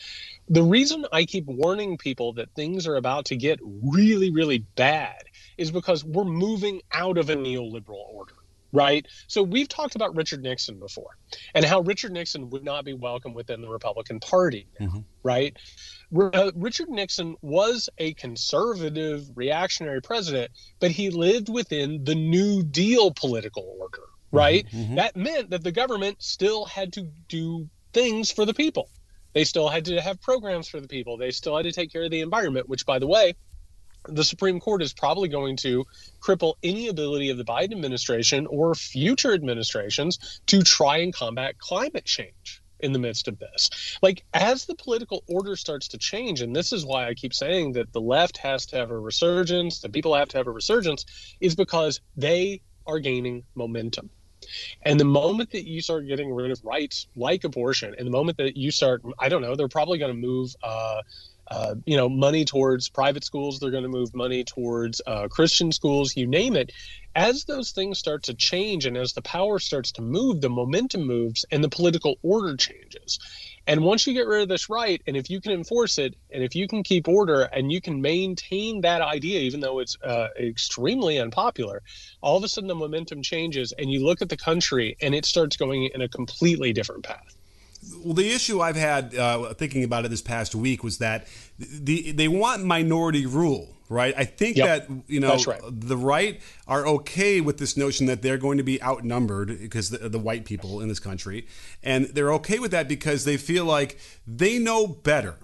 The 0.49 0.63
reason 0.63 1.07
I 1.11 1.25
keep 1.25 1.47
warning 1.47 1.97
people 1.97 2.35
that 2.35 2.55
things 2.55 2.87
are 2.87 2.97
about 2.97 3.25
to 3.27 3.37
get 3.37 3.59
really, 3.63 4.31
really 4.31 4.59
bad 4.77 5.25
is 5.57 5.71
because 5.71 6.05
we're 6.05 6.25
moving 6.25 6.83
out 6.93 7.19
of 7.19 7.31
a 7.31 7.35
neoliberal 7.35 8.07
order 8.13 8.35
right? 8.73 9.07
So 9.27 9.43
we've 9.43 9.69
talked 9.69 9.95
about 9.95 10.15
Richard 10.17 10.43
Nixon 10.43 10.79
before 10.79 11.17
and 11.55 11.65
how 11.65 11.81
Richard 11.81 12.13
Nixon 12.13 12.51
would 12.51 12.65
not 12.65 12.85
be 12.85 12.93
welcome 12.93 13.35
within 13.35 13.61
the 13.61 13.69
Republican 13.69 14.21
Party, 14.21 14.67
mm-hmm. 14.81 15.01
right? 15.23 15.57
uh, 16.17 16.51
Richard 16.55 16.89
Nixon 16.89 17.37
was 17.43 17.89
a 17.99 18.15
conservative, 18.15 19.29
reactionary 19.35 20.03
president, 20.03 20.51
but 20.81 20.91
he 20.91 21.11
lived 21.11 21.49
within 21.49 22.05
the 22.05 22.15
New 22.15 22.63
Deal 22.63 23.11
political 23.11 23.77
order, 23.81 24.05
right? 24.33 24.67
Mm-hmm, 24.67 24.79
mm-hmm. 24.79 24.95
That 24.97 25.17
meant 25.17 25.51
that 25.51 25.65
the 25.65 25.73
government 25.73 26.23
still 26.23 26.65
had 26.65 26.93
to 26.95 27.09
do 27.29 27.69
things 27.93 28.31
for 28.31 28.45
the 28.45 28.55
people. 28.55 28.91
They 29.35 29.45
still 29.45 29.69
had 29.69 29.85
to 29.87 30.01
have 30.01 30.21
programs 30.21 30.69
for 30.69 30.81
the 30.81 30.89
people. 30.89 31.17
They 31.17 31.31
still 31.31 31.57
had 31.57 31.65
to 31.65 31.73
take 31.73 31.93
care 31.93 32.05
of 32.05 32.11
the 32.11 32.21
environment, 32.21 32.69
which, 32.69 32.87
by 32.87 32.99
the 32.99 33.07
way, 33.07 33.35
the 34.09 34.25
Supreme 34.25 34.61
Court 34.61 34.83
is 34.83 34.93
probably 34.93 35.29
going 35.29 35.57
to 35.59 35.85
cripple 36.21 36.55
any 36.63 36.89
ability 36.89 37.31
of 37.31 37.39
the 37.39 37.45
Biden 37.45 37.73
administration 37.73 38.47
or 38.47 38.75
future 38.75 39.33
administrations 39.33 40.41
to 40.47 40.63
try 40.63 40.99
and 40.99 41.15
combat 41.15 41.59
climate 41.59 42.05
change 42.05 42.63
in 42.81 42.93
the 42.93 42.99
midst 42.99 43.29
of 43.29 43.39
this. 43.39 43.99
Like, 44.03 44.25
as 44.33 44.67
the 44.67 44.75
political 44.75 45.25
order 45.29 45.57
starts 45.57 45.89
to 45.89 45.99
change, 45.99 46.41
and 46.41 46.55
this 46.55 46.73
is 46.73 46.87
why 46.87 47.09
I 47.09 47.15
keep 47.15 47.35
saying 47.35 47.73
that 47.73 47.93
the 47.93 48.01
left 48.01 48.37
has 48.39 48.67
to 48.67 48.77
have 48.77 48.91
a 48.91 48.99
resurgence, 48.99 49.81
the 49.81 49.89
people 49.89 50.15
have 50.15 50.29
to 50.29 50.39
have 50.39 50.47
a 50.47 50.53
resurgence, 50.53 51.05
is 51.41 51.57
because 51.57 52.01
they 52.17 52.61
are 52.87 52.99
gaining 52.99 53.45
momentum. 53.55 54.11
And 54.83 54.99
the 54.99 55.05
moment 55.05 55.51
that 55.51 55.67
you 55.67 55.81
start 55.81 56.07
getting 56.07 56.33
rid 56.33 56.51
of 56.51 56.65
rights 56.65 57.09
like 57.17 57.45
abortion, 57.45 57.95
and 57.99 58.07
the 58.07 58.11
moment 58.11 58.39
that 58.39 58.57
you 58.57 58.71
start, 58.71 59.03
I 59.19 59.29
don't 59.29 59.43
know, 59.43 59.57
they're 59.57 59.69
probably 59.69 59.99
going 59.99 60.15
to 60.15 60.27
move 60.27 60.55
uh, 60.63 61.03
uh, 61.51 61.75
you 61.87 61.97
know, 61.97 62.09
money 62.09 62.45
towards 62.45 62.89
private 62.89 63.25
schools. 63.25 63.59
They're 63.59 63.71
going 63.71 63.85
to 63.85 63.89
move 63.89 64.15
money 64.15 64.45
towards 64.45 65.01
uh, 65.07 65.29
Christian 65.29 65.73
schools. 65.73 66.17
You 66.17 66.27
name 66.27 66.57
it. 66.57 66.73
As 67.15 67.45
those 67.45 67.73
things 67.73 67.99
start 67.99 68.25
to 68.25 68.35
change, 68.35 68.85
and 68.87 68.97
as 68.97 69.15
the 69.15 69.23
power 69.23 69.59
starts 69.59 69.93
to 69.93 70.03
move, 70.03 70.41
the 70.41 70.51
momentum 70.51 71.05
moves, 71.05 71.45
and 71.51 71.65
the 71.65 71.69
political 71.69 72.17
order 72.23 72.57
changes. 72.57 73.19
And 73.67 73.83
once 73.83 74.07
you 74.07 74.15
get 74.15 74.27
rid 74.27 74.43
of 74.43 74.49
this 74.49 74.69
right, 74.69 75.03
and 75.07 75.17
if 75.17 75.31
you 75.31 75.41
can 75.41 75.53
enforce 75.53 75.99
it, 75.99 76.15
and 76.31 76.45
if 76.45 76.55
you 76.55 76.69
can 76.69 76.83
keep 76.83 77.09
order, 77.09 77.43
and 77.43 77.73
you 77.73 77.81
can 77.81 78.01
maintain 78.03 78.83
that 78.83 79.01
idea, 79.01 79.41
even 79.41 79.61
though 79.61 79.79
it's 79.81 79.97
uh, 80.03 80.29
extremely 80.39 81.19
unpopular, 81.19 81.83
all 82.21 82.37
of 82.37 82.45
a 82.45 82.49
sudden 82.49 82.69
the 82.69 82.75
momentum 82.75 83.23
changes, 83.23 83.73
and 83.73 83.91
you 83.91 84.05
look 84.05 84.23
at 84.23 84.29
the 84.29 84.37
country, 84.37 84.97
and 85.01 85.15
it 85.15 85.25
starts 85.25 85.57
going 85.57 85.91
in 85.95 86.03
a 86.03 86.09
completely 86.09 86.73
different 86.73 87.05
path. 87.05 87.38
Well, 88.05 88.15
the 88.15 88.31
issue 88.31 88.61
I've 88.61 88.77
had 88.77 89.15
uh, 89.15 89.55
thinking 89.55 89.85
about 89.85 90.05
it 90.05 90.09
this 90.09 90.23
past 90.23 90.55
week 90.55 90.83
was 90.83 90.99
that 90.99 91.27
the 91.59 92.13
they 92.13 92.29
want 92.29 92.65
minority 92.65 93.25
rule, 93.25 93.69
right? 93.89 94.15
I 94.17 94.25
think 94.25 94.57
Yep. 94.57 94.67
that 94.89 95.03
you 95.07 95.21
know 95.21 95.37
right. 95.47 95.61
the 95.65 95.97
right 95.97 96.41
are 96.67 96.87
okay 96.87 97.41
with 97.41 97.59
this 97.59 97.77
notion 97.77 98.07
that 98.07 98.21
they're 98.23 98.37
going 98.39 98.59
to 98.59 98.65
be 98.65 98.83
outnumbered 98.83 99.59
because 99.61 99.91
the, 99.91 100.09
the 100.09 100.19
white 100.19 100.45
people 100.45 100.81
in 100.81 100.89
this 100.89 101.01
country, 101.01 101.47
and 101.83 102.07
they're 102.07 102.33
okay 102.35 102.59
with 102.59 102.73
that 102.73 102.89
because 102.89 103.25
they 103.25 103.37
feel 103.37 103.65
like 103.65 103.99
they 104.27 104.59
know 104.59 104.87
better. 104.87 105.37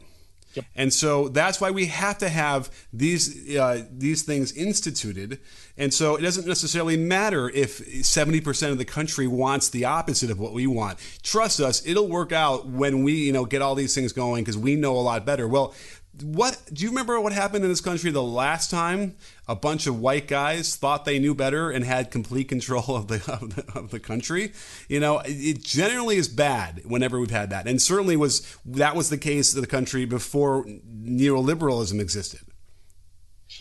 And 0.74 0.92
so 0.92 1.28
that's 1.28 1.60
why 1.60 1.70
we 1.70 1.86
have 1.86 2.18
to 2.18 2.28
have 2.28 2.70
these 2.92 3.56
uh, 3.56 3.84
these 3.90 4.22
things 4.22 4.52
instituted. 4.52 5.40
And 5.76 5.92
so 5.92 6.16
it 6.16 6.22
doesn't 6.22 6.46
necessarily 6.46 6.96
matter 6.96 7.50
if 7.50 7.80
70% 7.80 8.70
of 8.70 8.78
the 8.78 8.84
country 8.84 9.26
wants 9.26 9.68
the 9.68 9.84
opposite 9.84 10.30
of 10.30 10.38
what 10.38 10.52
we 10.52 10.66
want. 10.66 10.98
Trust 11.22 11.60
us, 11.60 11.84
it'll 11.86 12.08
work 12.08 12.30
out 12.30 12.66
when 12.66 13.02
we, 13.02 13.14
you 13.14 13.32
know, 13.32 13.44
get 13.44 13.60
all 13.60 13.74
these 13.74 13.94
things 13.94 14.12
going 14.12 14.44
because 14.44 14.56
we 14.56 14.76
know 14.76 14.96
a 14.96 15.00
lot 15.00 15.26
better. 15.26 15.48
Well, 15.48 15.74
what 16.22 16.60
do 16.72 16.84
you 16.84 16.90
remember 16.90 17.20
what 17.20 17.32
happened 17.32 17.64
in 17.64 17.70
this 17.70 17.80
country 17.80 18.10
the 18.12 18.22
last 18.22 18.70
time 18.70 19.16
a 19.46 19.54
bunch 19.54 19.87
of 19.87 19.98
white 20.00 20.26
guys 20.26 20.76
thought 20.76 21.04
they 21.04 21.18
knew 21.18 21.35
better 21.35 21.70
and 21.70 21.85
had 21.85 22.11
complete 22.11 22.48
control 22.48 22.96
of 22.96 23.09
the 23.09 23.16
of 23.40 23.57
the, 23.57 23.78
of 23.78 23.90
the 23.90 24.00
country. 24.00 24.52
You 24.88 25.00
know 25.00 25.22
it, 25.24 25.62
generally 25.62 26.16
is 26.16 26.28
bad 26.28 26.83
whenever 26.85 27.18
we've 27.18 27.30
had 27.30 27.50
that. 27.50 27.66
And 27.66 27.80
certainly 27.80 28.16
was 28.16 28.57
that 28.64 28.96
was 28.96 29.11
the 29.11 29.18
case 29.18 29.54
of 29.54 29.61
the 29.61 29.66
country 29.66 30.04
before 30.04 30.64
neoliberalism 30.64 32.00
existed. 32.00 32.40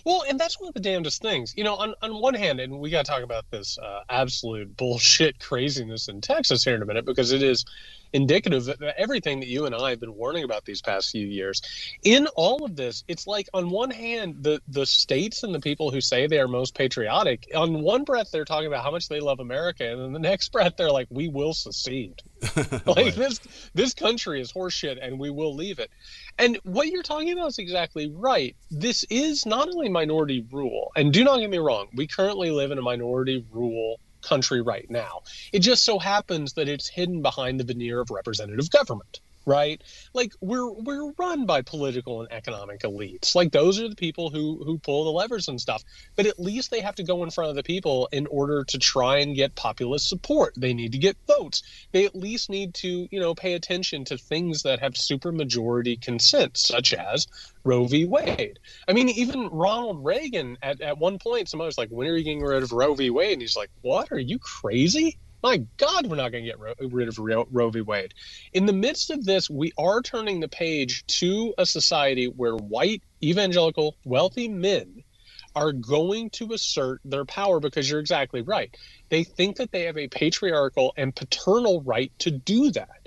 Well, 0.06 0.24
and 0.28 0.40
that's 0.40 0.60
one 0.60 0.68
of 0.68 0.74
the 0.74 0.80
damnedest 0.80 1.22
things. 1.22 1.54
You 1.56 1.64
know, 1.64 1.76
on, 1.76 1.94
on 2.02 2.20
one 2.20 2.34
hand, 2.34 2.60
and 2.60 2.80
we 2.80 2.90
got 2.90 3.06
to 3.06 3.12
talk 3.12 3.24
about 3.24 3.50
this 3.52 3.78
uh, 3.78 4.02
absolute 4.10 4.76
bullshit 4.78 5.40
craziness 5.40 6.08
in 6.08 6.22
Texas 6.22 6.64
here 6.64 6.76
in 6.76 6.82
a 6.82 6.86
minute 6.86 7.06
because 7.06 7.32
it 7.32 7.44
is 7.44 7.66
indicative 8.14 8.68
of 8.68 8.82
everything 8.82 9.40
that 9.40 9.48
you 9.48 9.66
and 9.66 9.76
I 9.76 9.90
have 9.90 10.00
been 10.00 10.16
warning 10.16 10.44
about 10.44 10.66
these 10.66 10.82
past 10.82 11.10
few 11.10 11.26
years. 11.26 11.62
In 12.04 12.28
all 12.36 12.64
of 12.64 12.76
this, 12.76 13.04
it's 13.08 13.28
like 13.28 13.50
on 13.54 13.70
one 13.70 13.92
hand, 13.92 14.38
the 14.42 14.62
the 14.68 14.86
states 14.86 15.44
and 15.44 15.54
the 15.54 15.60
people 15.60 15.92
who 15.92 16.00
say 16.00 16.28
they 16.28 16.40
are 16.40 16.48
most 16.48 16.76
patriotic, 16.76 17.48
on 17.56 17.82
one 17.82 18.04
breath 18.04 18.30
they're 18.32 18.46
talking 18.46 18.68
about 18.68 18.84
how 18.84 18.92
much 18.92 19.10
they 19.10 19.20
love 19.20 19.40
America, 19.40 19.90
and 19.90 20.00
then 20.00 20.14
the 20.14 20.20
next 20.20 20.52
breath 20.52 20.74
they're 20.78 20.92
like, 20.92 21.08
"We 21.10 21.28
will 21.28 21.54
secede." 21.54 22.22
like 22.86 23.16
this 23.16 23.40
this 23.74 23.94
country 23.94 24.42
is 24.42 24.52
horseshit, 24.52 25.00
and 25.02 25.20
we 25.20 25.30
will 25.30 25.56
leave 25.56 25.80
it. 25.80 25.90
And 26.38 26.60
what 26.64 26.88
you're 26.88 27.04
talking 27.04 27.32
about 27.32 27.48
is 27.48 27.60
exactly 27.60 28.12
right. 28.14 28.56
This 28.70 29.04
is 29.10 29.46
not 29.46 29.68
only 29.70 29.90
minority 29.90 30.46
rule, 30.52 30.92
and 30.96 31.12
do 31.12 31.24
not 31.24 31.40
get 31.40 31.50
me 31.50 31.58
wrong, 31.58 31.88
we 31.96 32.08
currently 32.08 32.52
live 32.52 32.72
in 32.72 32.78
a 32.78 32.82
minority 32.82 33.46
rule 33.52 34.00
country 34.24 34.62
right 34.62 34.90
now. 34.90 35.22
It 35.52 35.60
just 35.60 35.84
so 35.84 36.00
happens 36.00 36.54
that 36.54 36.70
it's 36.70 36.88
hidden 36.88 37.22
behind 37.22 37.60
the 37.60 37.64
veneer 37.64 38.00
of 38.00 38.10
representative 38.10 38.70
government, 38.70 39.22
right? 39.46 39.82
Like 40.14 40.34
we're 40.42 40.70
we're 40.72 41.12
run 41.18 41.46
by 41.46 41.62
political 41.62 42.22
and 42.22 42.32
economic 42.32 42.82
elites. 42.82 43.36
Like 43.36 43.52
those 43.52 43.80
are 43.80 43.90
the 43.90 43.96
people 43.96 44.30
who 44.30 44.64
who 44.64 44.80
pull 44.80 45.06
the 45.06 45.12
levers 45.12 45.48
and 45.48 45.60
stuff. 45.60 45.84
But 46.16 46.26
at 46.26 46.40
least 46.40 46.72
they 46.72 46.82
have 46.82 46.96
to 46.96 47.04
go 47.04 47.24
in 47.24 47.32
front 47.32 47.50
of 47.50 47.56
the 47.56 47.64
people 47.64 48.08
in 48.12 48.28
order 48.28 48.64
to 48.66 48.78
try 48.78 49.20
and 49.20 49.36
get 49.36 49.56
populist 49.56 50.08
support. 50.08 50.54
They 50.58 50.74
need 50.74 50.92
to 50.94 50.98
get 50.98 51.18
votes. 51.28 51.64
They 51.92 52.06
at 52.06 52.16
least 52.16 52.50
need 52.50 52.74
to, 52.76 53.08
you 53.12 53.20
know, 53.20 53.36
pay 53.36 53.54
attention 53.54 54.06
to 54.06 54.18
things 54.18 54.64
that 54.64 54.80
have 54.80 54.94
supermajority 54.94 56.02
consent, 56.02 56.58
such 56.58 56.94
as 56.94 57.28
Roe 57.64 57.86
v. 57.86 58.06
Wade. 58.06 58.60
I 58.88 58.94
mean, 58.94 59.10
even 59.10 59.48
Ronald 59.48 60.04
Reagan 60.04 60.58
at, 60.62 60.82
at 60.82 60.98
one 60.98 61.20
point, 61.20 61.50
somebody 61.50 61.68
was 61.68 61.78
like, 61.78 61.90
When 61.90 62.08
are 62.08 62.18
you 62.18 62.24
getting 62.24 62.42
rid 62.42 62.64
of 62.64 62.72
Roe 62.72 62.94
v. 62.94 63.10
Wade? 63.10 63.34
And 63.34 63.42
he's 63.42 63.56
like, 63.56 63.72
What? 63.82 64.12
Are 64.12 64.20
you 64.20 64.40
crazy? 64.40 65.18
My 65.44 65.60
God, 65.78 66.08
we're 66.08 66.18
not 66.18 66.32
going 66.32 66.46
to 66.46 66.52
get 66.52 66.60
ro- 66.60 66.76
rid 66.82 67.10
of 67.10 67.20
Ro- 67.20 67.48
Roe 67.52 67.72
v. 67.72 67.82
Wade. 67.82 68.14
In 68.54 68.66
the 68.68 68.74
midst 68.74 69.12
of 69.12 69.26
this, 69.26 69.50
we 69.50 69.74
are 69.78 70.02
turning 70.02 70.40
the 70.40 70.50
page 70.50 71.06
to 71.20 71.54
a 71.58 71.66
society 71.66 72.28
where 72.28 72.56
white, 72.56 73.04
evangelical, 73.24 73.98
wealthy 74.06 74.50
men 74.50 75.04
are 75.56 75.74
going 75.74 76.32
to 76.32 76.54
assert 76.54 77.02
their 77.06 77.26
power 77.26 77.60
because 77.60 77.90
you're 77.90 78.00
exactly 78.02 78.42
right. 78.42 78.76
They 79.10 79.26
think 79.26 79.58
that 79.58 79.72
they 79.72 79.84
have 79.84 79.98
a 79.98 80.10
patriarchal 80.10 80.94
and 80.98 81.16
paternal 81.16 81.82
right 81.84 82.14
to 82.20 82.32
do 82.32 82.72
that. 82.72 83.03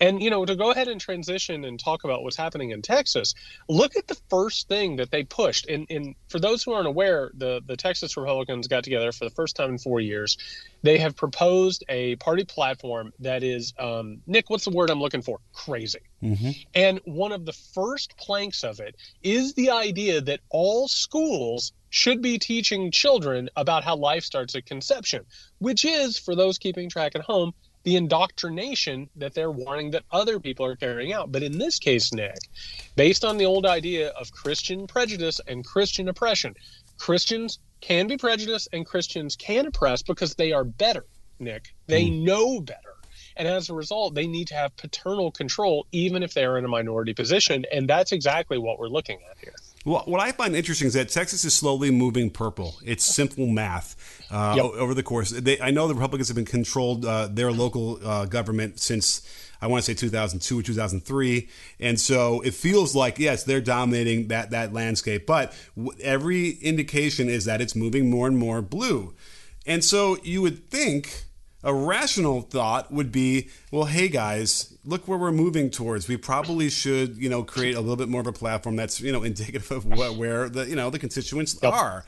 And 0.00 0.22
you 0.22 0.30
know, 0.30 0.44
to 0.44 0.56
go 0.56 0.70
ahead 0.70 0.88
and 0.88 1.00
transition 1.00 1.64
and 1.64 1.78
talk 1.78 2.04
about 2.04 2.22
what's 2.22 2.36
happening 2.36 2.70
in 2.70 2.82
Texas, 2.82 3.34
look 3.68 3.96
at 3.96 4.06
the 4.06 4.16
first 4.28 4.68
thing 4.68 4.96
that 4.96 5.10
they 5.10 5.24
pushed. 5.24 5.68
And, 5.68 5.86
and 5.90 6.14
for 6.28 6.38
those 6.38 6.62
who 6.62 6.72
aren't 6.72 6.88
aware, 6.88 7.30
the 7.34 7.60
the 7.66 7.76
Texas 7.76 8.16
Republicans 8.16 8.68
got 8.68 8.84
together 8.84 9.12
for 9.12 9.24
the 9.24 9.30
first 9.30 9.56
time 9.56 9.70
in 9.70 9.78
four 9.78 10.00
years. 10.00 10.36
They 10.82 10.98
have 10.98 11.16
proposed 11.16 11.84
a 11.88 12.16
party 12.16 12.44
platform 12.44 13.12
that 13.20 13.42
is, 13.42 13.74
um, 13.78 14.18
Nick, 14.26 14.50
what's 14.50 14.64
the 14.64 14.70
word 14.70 14.90
I'm 14.90 15.00
looking 15.00 15.22
for? 15.22 15.40
Crazy. 15.52 16.00
And 16.74 17.00
one 17.04 17.32
of 17.32 17.44
the 17.44 17.52
first 17.52 18.16
planks 18.16 18.64
of 18.64 18.80
it 18.80 18.96
is 19.22 19.54
the 19.54 19.70
idea 19.70 20.20
that 20.20 20.40
all 20.50 20.88
schools 20.88 21.72
should 21.90 22.20
be 22.20 22.38
teaching 22.38 22.90
children 22.90 23.48
about 23.56 23.84
how 23.84 23.96
life 23.96 24.24
starts 24.24 24.54
at 24.54 24.66
conception, 24.66 25.24
which 25.58 25.84
is, 25.84 26.18
for 26.18 26.34
those 26.34 26.58
keeping 26.58 26.88
track 26.90 27.12
at 27.14 27.22
home, 27.22 27.52
the 27.86 27.94
indoctrination 27.94 29.08
that 29.14 29.32
they're 29.32 29.52
warning 29.52 29.92
that 29.92 30.02
other 30.10 30.40
people 30.40 30.66
are 30.66 30.74
carrying 30.74 31.12
out. 31.12 31.30
But 31.30 31.44
in 31.44 31.56
this 31.56 31.78
case, 31.78 32.12
Nick, 32.12 32.36
based 32.96 33.24
on 33.24 33.36
the 33.36 33.46
old 33.46 33.64
idea 33.64 34.08
of 34.08 34.32
Christian 34.32 34.88
prejudice 34.88 35.40
and 35.46 35.64
Christian 35.64 36.08
oppression, 36.08 36.56
Christians 36.98 37.60
can 37.80 38.08
be 38.08 38.16
prejudiced 38.16 38.70
and 38.72 38.84
Christians 38.84 39.36
can 39.36 39.66
oppress 39.66 40.02
because 40.02 40.34
they 40.34 40.50
are 40.50 40.64
better, 40.64 41.04
Nick. 41.38 41.76
They 41.86 42.08
hmm. 42.08 42.24
know 42.24 42.60
better. 42.60 42.80
And 43.36 43.46
as 43.46 43.70
a 43.70 43.74
result, 43.74 44.16
they 44.16 44.26
need 44.26 44.48
to 44.48 44.54
have 44.54 44.76
paternal 44.76 45.30
control, 45.30 45.86
even 45.92 46.24
if 46.24 46.34
they're 46.34 46.58
in 46.58 46.64
a 46.64 46.68
minority 46.68 47.14
position. 47.14 47.66
And 47.72 47.88
that's 47.88 48.10
exactly 48.10 48.58
what 48.58 48.80
we're 48.80 48.88
looking 48.88 49.20
at 49.30 49.38
here. 49.38 49.54
Well, 49.86 50.02
what 50.06 50.20
I 50.20 50.32
find 50.32 50.56
interesting 50.56 50.88
is 50.88 50.94
that 50.94 51.08
Texas 51.10 51.44
is 51.44 51.54
slowly 51.54 51.92
moving 51.92 52.28
purple. 52.28 52.74
It's 52.84 53.04
simple 53.04 53.46
math 53.46 53.94
uh, 54.32 54.54
Yep. 54.56 54.64
over 54.64 54.94
the 54.94 55.04
course. 55.04 55.30
They, 55.30 55.60
I 55.60 55.70
know 55.70 55.86
the 55.86 55.94
Republicans 55.94 56.26
have 56.28 56.34
been 56.34 56.44
controlled 56.44 57.06
uh, 57.06 57.28
their 57.28 57.52
local 57.52 58.00
uh, 58.04 58.24
government 58.26 58.80
since 58.80 59.22
I 59.62 59.68
want 59.68 59.84
to 59.84 59.90
say 59.90 59.94
2002 59.94 60.58
or 60.58 60.62
2003, 60.62 61.48
and 61.78 61.98
so 62.00 62.40
it 62.40 62.52
feels 62.52 62.96
like 62.96 63.18
yes, 63.20 63.44
they're 63.44 63.60
dominating 63.60 64.26
that 64.28 64.50
that 64.50 64.72
landscape. 64.72 65.24
But 65.24 65.54
w- 65.76 65.96
every 66.02 66.50
indication 66.50 67.28
is 67.28 67.44
that 67.44 67.60
it's 67.60 67.76
moving 67.76 68.10
more 68.10 68.26
and 68.26 68.36
more 68.36 68.60
blue, 68.62 69.14
and 69.66 69.84
so 69.84 70.18
you 70.24 70.42
would 70.42 70.68
think 70.68 71.25
a 71.64 71.74
rational 71.74 72.42
thought 72.42 72.92
would 72.92 73.10
be, 73.10 73.48
well, 73.70 73.86
hey 73.86 74.08
guys, 74.08 74.74
look 74.84 75.08
where 75.08 75.18
we're 75.18 75.32
moving 75.32 75.70
towards. 75.70 76.08
We 76.08 76.16
probably 76.16 76.70
should, 76.70 77.16
you 77.16 77.28
know, 77.28 77.42
create 77.42 77.74
a 77.74 77.80
little 77.80 77.96
bit 77.96 78.08
more 78.08 78.20
of 78.20 78.26
a 78.26 78.32
platform 78.32 78.76
that's, 78.76 79.00
you 79.00 79.12
know, 79.12 79.22
indicative 79.24 79.70
of 79.70 79.84
what, 79.84 80.16
where 80.16 80.48
the, 80.48 80.68
you 80.68 80.76
know, 80.76 80.90
the 80.90 80.98
constituents 80.98 81.62
are. 81.62 82.04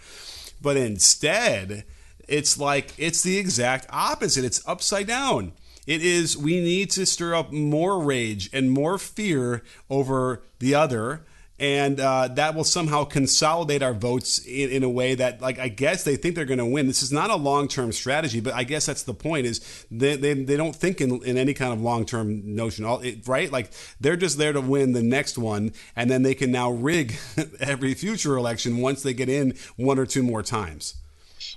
But 0.61 0.76
instead, 0.76 1.84
it's 2.28 2.58
like 2.58 2.92
it's 2.98 3.22
the 3.22 3.38
exact 3.38 3.87
opposite. 3.90 4.44
It's 4.44 4.66
upside 4.66 5.06
down. 5.06 5.52
It 5.87 6.02
is 6.02 6.37
we 6.37 6.61
need 6.61 6.90
to 6.92 7.06
stir 7.06 7.34
up 7.34 7.50
more 7.50 8.02
rage 8.02 8.50
and 8.52 8.70
more 8.70 8.98
fear 8.98 9.62
over 9.88 10.42
the 10.58 10.74
other 10.74 11.22
and 11.59 11.99
uh, 11.99 12.29
that 12.29 12.55
will 12.55 12.64
somehow 12.64 13.05
consolidate 13.05 13.83
our 13.83 13.94
votes 13.94 14.38
in, 14.47 14.71
in 14.71 14.83
a 14.83 14.88
way 14.88 15.14
that 15.14 15.40
like 15.40 15.59
i 15.59 15.68
guess 15.68 16.05
they 16.05 16.16
think 16.16 16.35
they're 16.35 16.44
going 16.44 16.59
to 16.59 16.66
win. 16.66 16.87
This 16.87 17.03
is 17.03 17.12
not 17.12 17.31
a 17.31 17.37
long-term 17.37 17.92
strategy 17.92 18.40
but 18.40 18.55
i 18.55 18.64
guess 18.64 18.87
that's 18.87 19.03
the 19.03 19.14
point 19.14 19.47
is 19.47 19.87
they, 19.90 20.16
they, 20.16 20.35
they 20.35 20.57
don't 20.57 20.75
think 20.75 21.01
in, 21.01 21.23
in 21.25 21.37
any 21.37 21.55
kind 21.55 21.73
of 21.73 21.81
long-term 21.81 22.55
notion. 22.55 22.85
All 22.85 23.01
it, 23.01 23.27
right? 23.27 23.51
Like 23.51 23.71
they're 24.01 24.16
just 24.16 24.38
there 24.38 24.53
to 24.53 24.61
win 24.61 24.92
the 24.92 25.03
next 25.03 25.38
one 25.38 25.73
and 25.97 26.11
then 26.11 26.23
they 26.23 26.35
can 26.35 26.51
now 26.51 26.71
rig 26.71 27.16
every 27.61 27.94
future 27.94 28.37
election 28.37 28.79
once 28.79 29.03
they 29.03 29.14
get 29.14 29.29
in 29.29 29.55
one 29.77 29.99
or 29.99 30.07
two 30.07 30.23
more 30.23 30.42
times. 30.42 30.94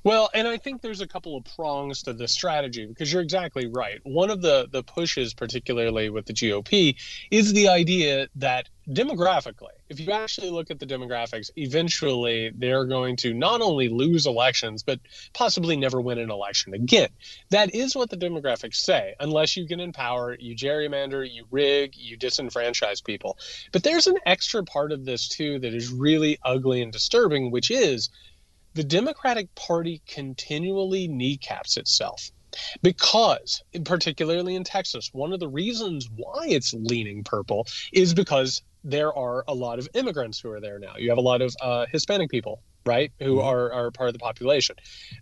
Well, 0.03 0.29
and 0.33 0.47
I 0.47 0.57
think 0.57 0.81
there's 0.81 1.01
a 1.01 1.07
couple 1.07 1.37
of 1.37 1.45
prongs 1.55 2.03
to 2.03 2.13
this 2.13 2.31
strategy 2.31 2.85
because 2.85 3.11
you're 3.11 3.21
exactly 3.21 3.67
right. 3.67 3.99
One 4.03 4.29
of 4.29 4.41
the 4.41 4.67
the 4.71 4.83
pushes, 4.83 5.33
particularly 5.33 6.09
with 6.09 6.25
the 6.25 6.33
GOP, 6.33 6.95
is 7.29 7.53
the 7.53 7.69
idea 7.69 8.27
that 8.35 8.69
demographically, 8.89 9.77
if 9.91 9.99
you 9.99 10.09
actually 10.13 10.49
look 10.49 10.71
at 10.71 10.79
the 10.79 10.85
demographics, 10.85 11.49
eventually 11.57 12.49
they're 12.55 12.85
going 12.85 13.17
to 13.17 13.33
not 13.33 13.59
only 13.59 13.89
lose 13.89 14.25
elections 14.25 14.83
but 14.83 15.01
possibly 15.33 15.75
never 15.75 15.99
win 15.99 16.17
an 16.17 16.31
election 16.31 16.73
again. 16.73 17.09
That 17.49 17.75
is 17.75 17.93
what 17.93 18.09
the 18.09 18.15
demographics 18.15 18.75
say, 18.75 19.15
unless 19.19 19.57
you 19.57 19.67
get 19.67 19.81
in 19.81 19.91
power, 19.91 20.33
you 20.39 20.55
gerrymander, 20.55 21.29
you 21.29 21.45
rig, 21.51 21.97
you 21.97 22.17
disenfranchise 22.17 23.03
people. 23.03 23.37
But 23.73 23.83
there's 23.83 24.07
an 24.07 24.17
extra 24.25 24.63
part 24.63 24.93
of 24.93 25.03
this 25.03 25.27
too 25.27 25.59
that 25.59 25.73
is 25.73 25.91
really 25.91 26.39
ugly 26.41 26.81
and 26.81 26.93
disturbing, 26.93 27.51
which 27.51 27.69
is 27.69 28.09
the 28.73 28.85
Democratic 28.85 29.53
Party 29.55 30.01
continually 30.07 31.09
kneecaps 31.09 31.75
itself 31.75 32.31
because, 32.81 33.61
particularly 33.83 34.55
in 34.55 34.63
Texas, 34.63 35.09
one 35.11 35.33
of 35.33 35.41
the 35.41 35.49
reasons 35.49 36.09
why 36.15 36.47
it's 36.47 36.73
leaning 36.73 37.25
purple 37.25 37.67
is 37.91 38.13
because 38.13 38.61
there 38.83 39.13
are 39.13 39.43
a 39.47 39.53
lot 39.53 39.79
of 39.79 39.87
immigrants 39.93 40.39
who 40.39 40.51
are 40.51 40.59
there 40.59 40.79
now. 40.79 40.95
You 40.97 41.09
have 41.09 41.17
a 41.17 41.21
lot 41.21 41.41
of 41.41 41.55
uh, 41.61 41.85
Hispanic 41.91 42.29
people 42.29 42.61
right? 42.85 43.11
Who 43.19 43.35
mm-hmm. 43.35 43.47
are, 43.47 43.71
are 43.71 43.91
part 43.91 44.09
of 44.09 44.13
the 44.13 44.19
population. 44.19 44.75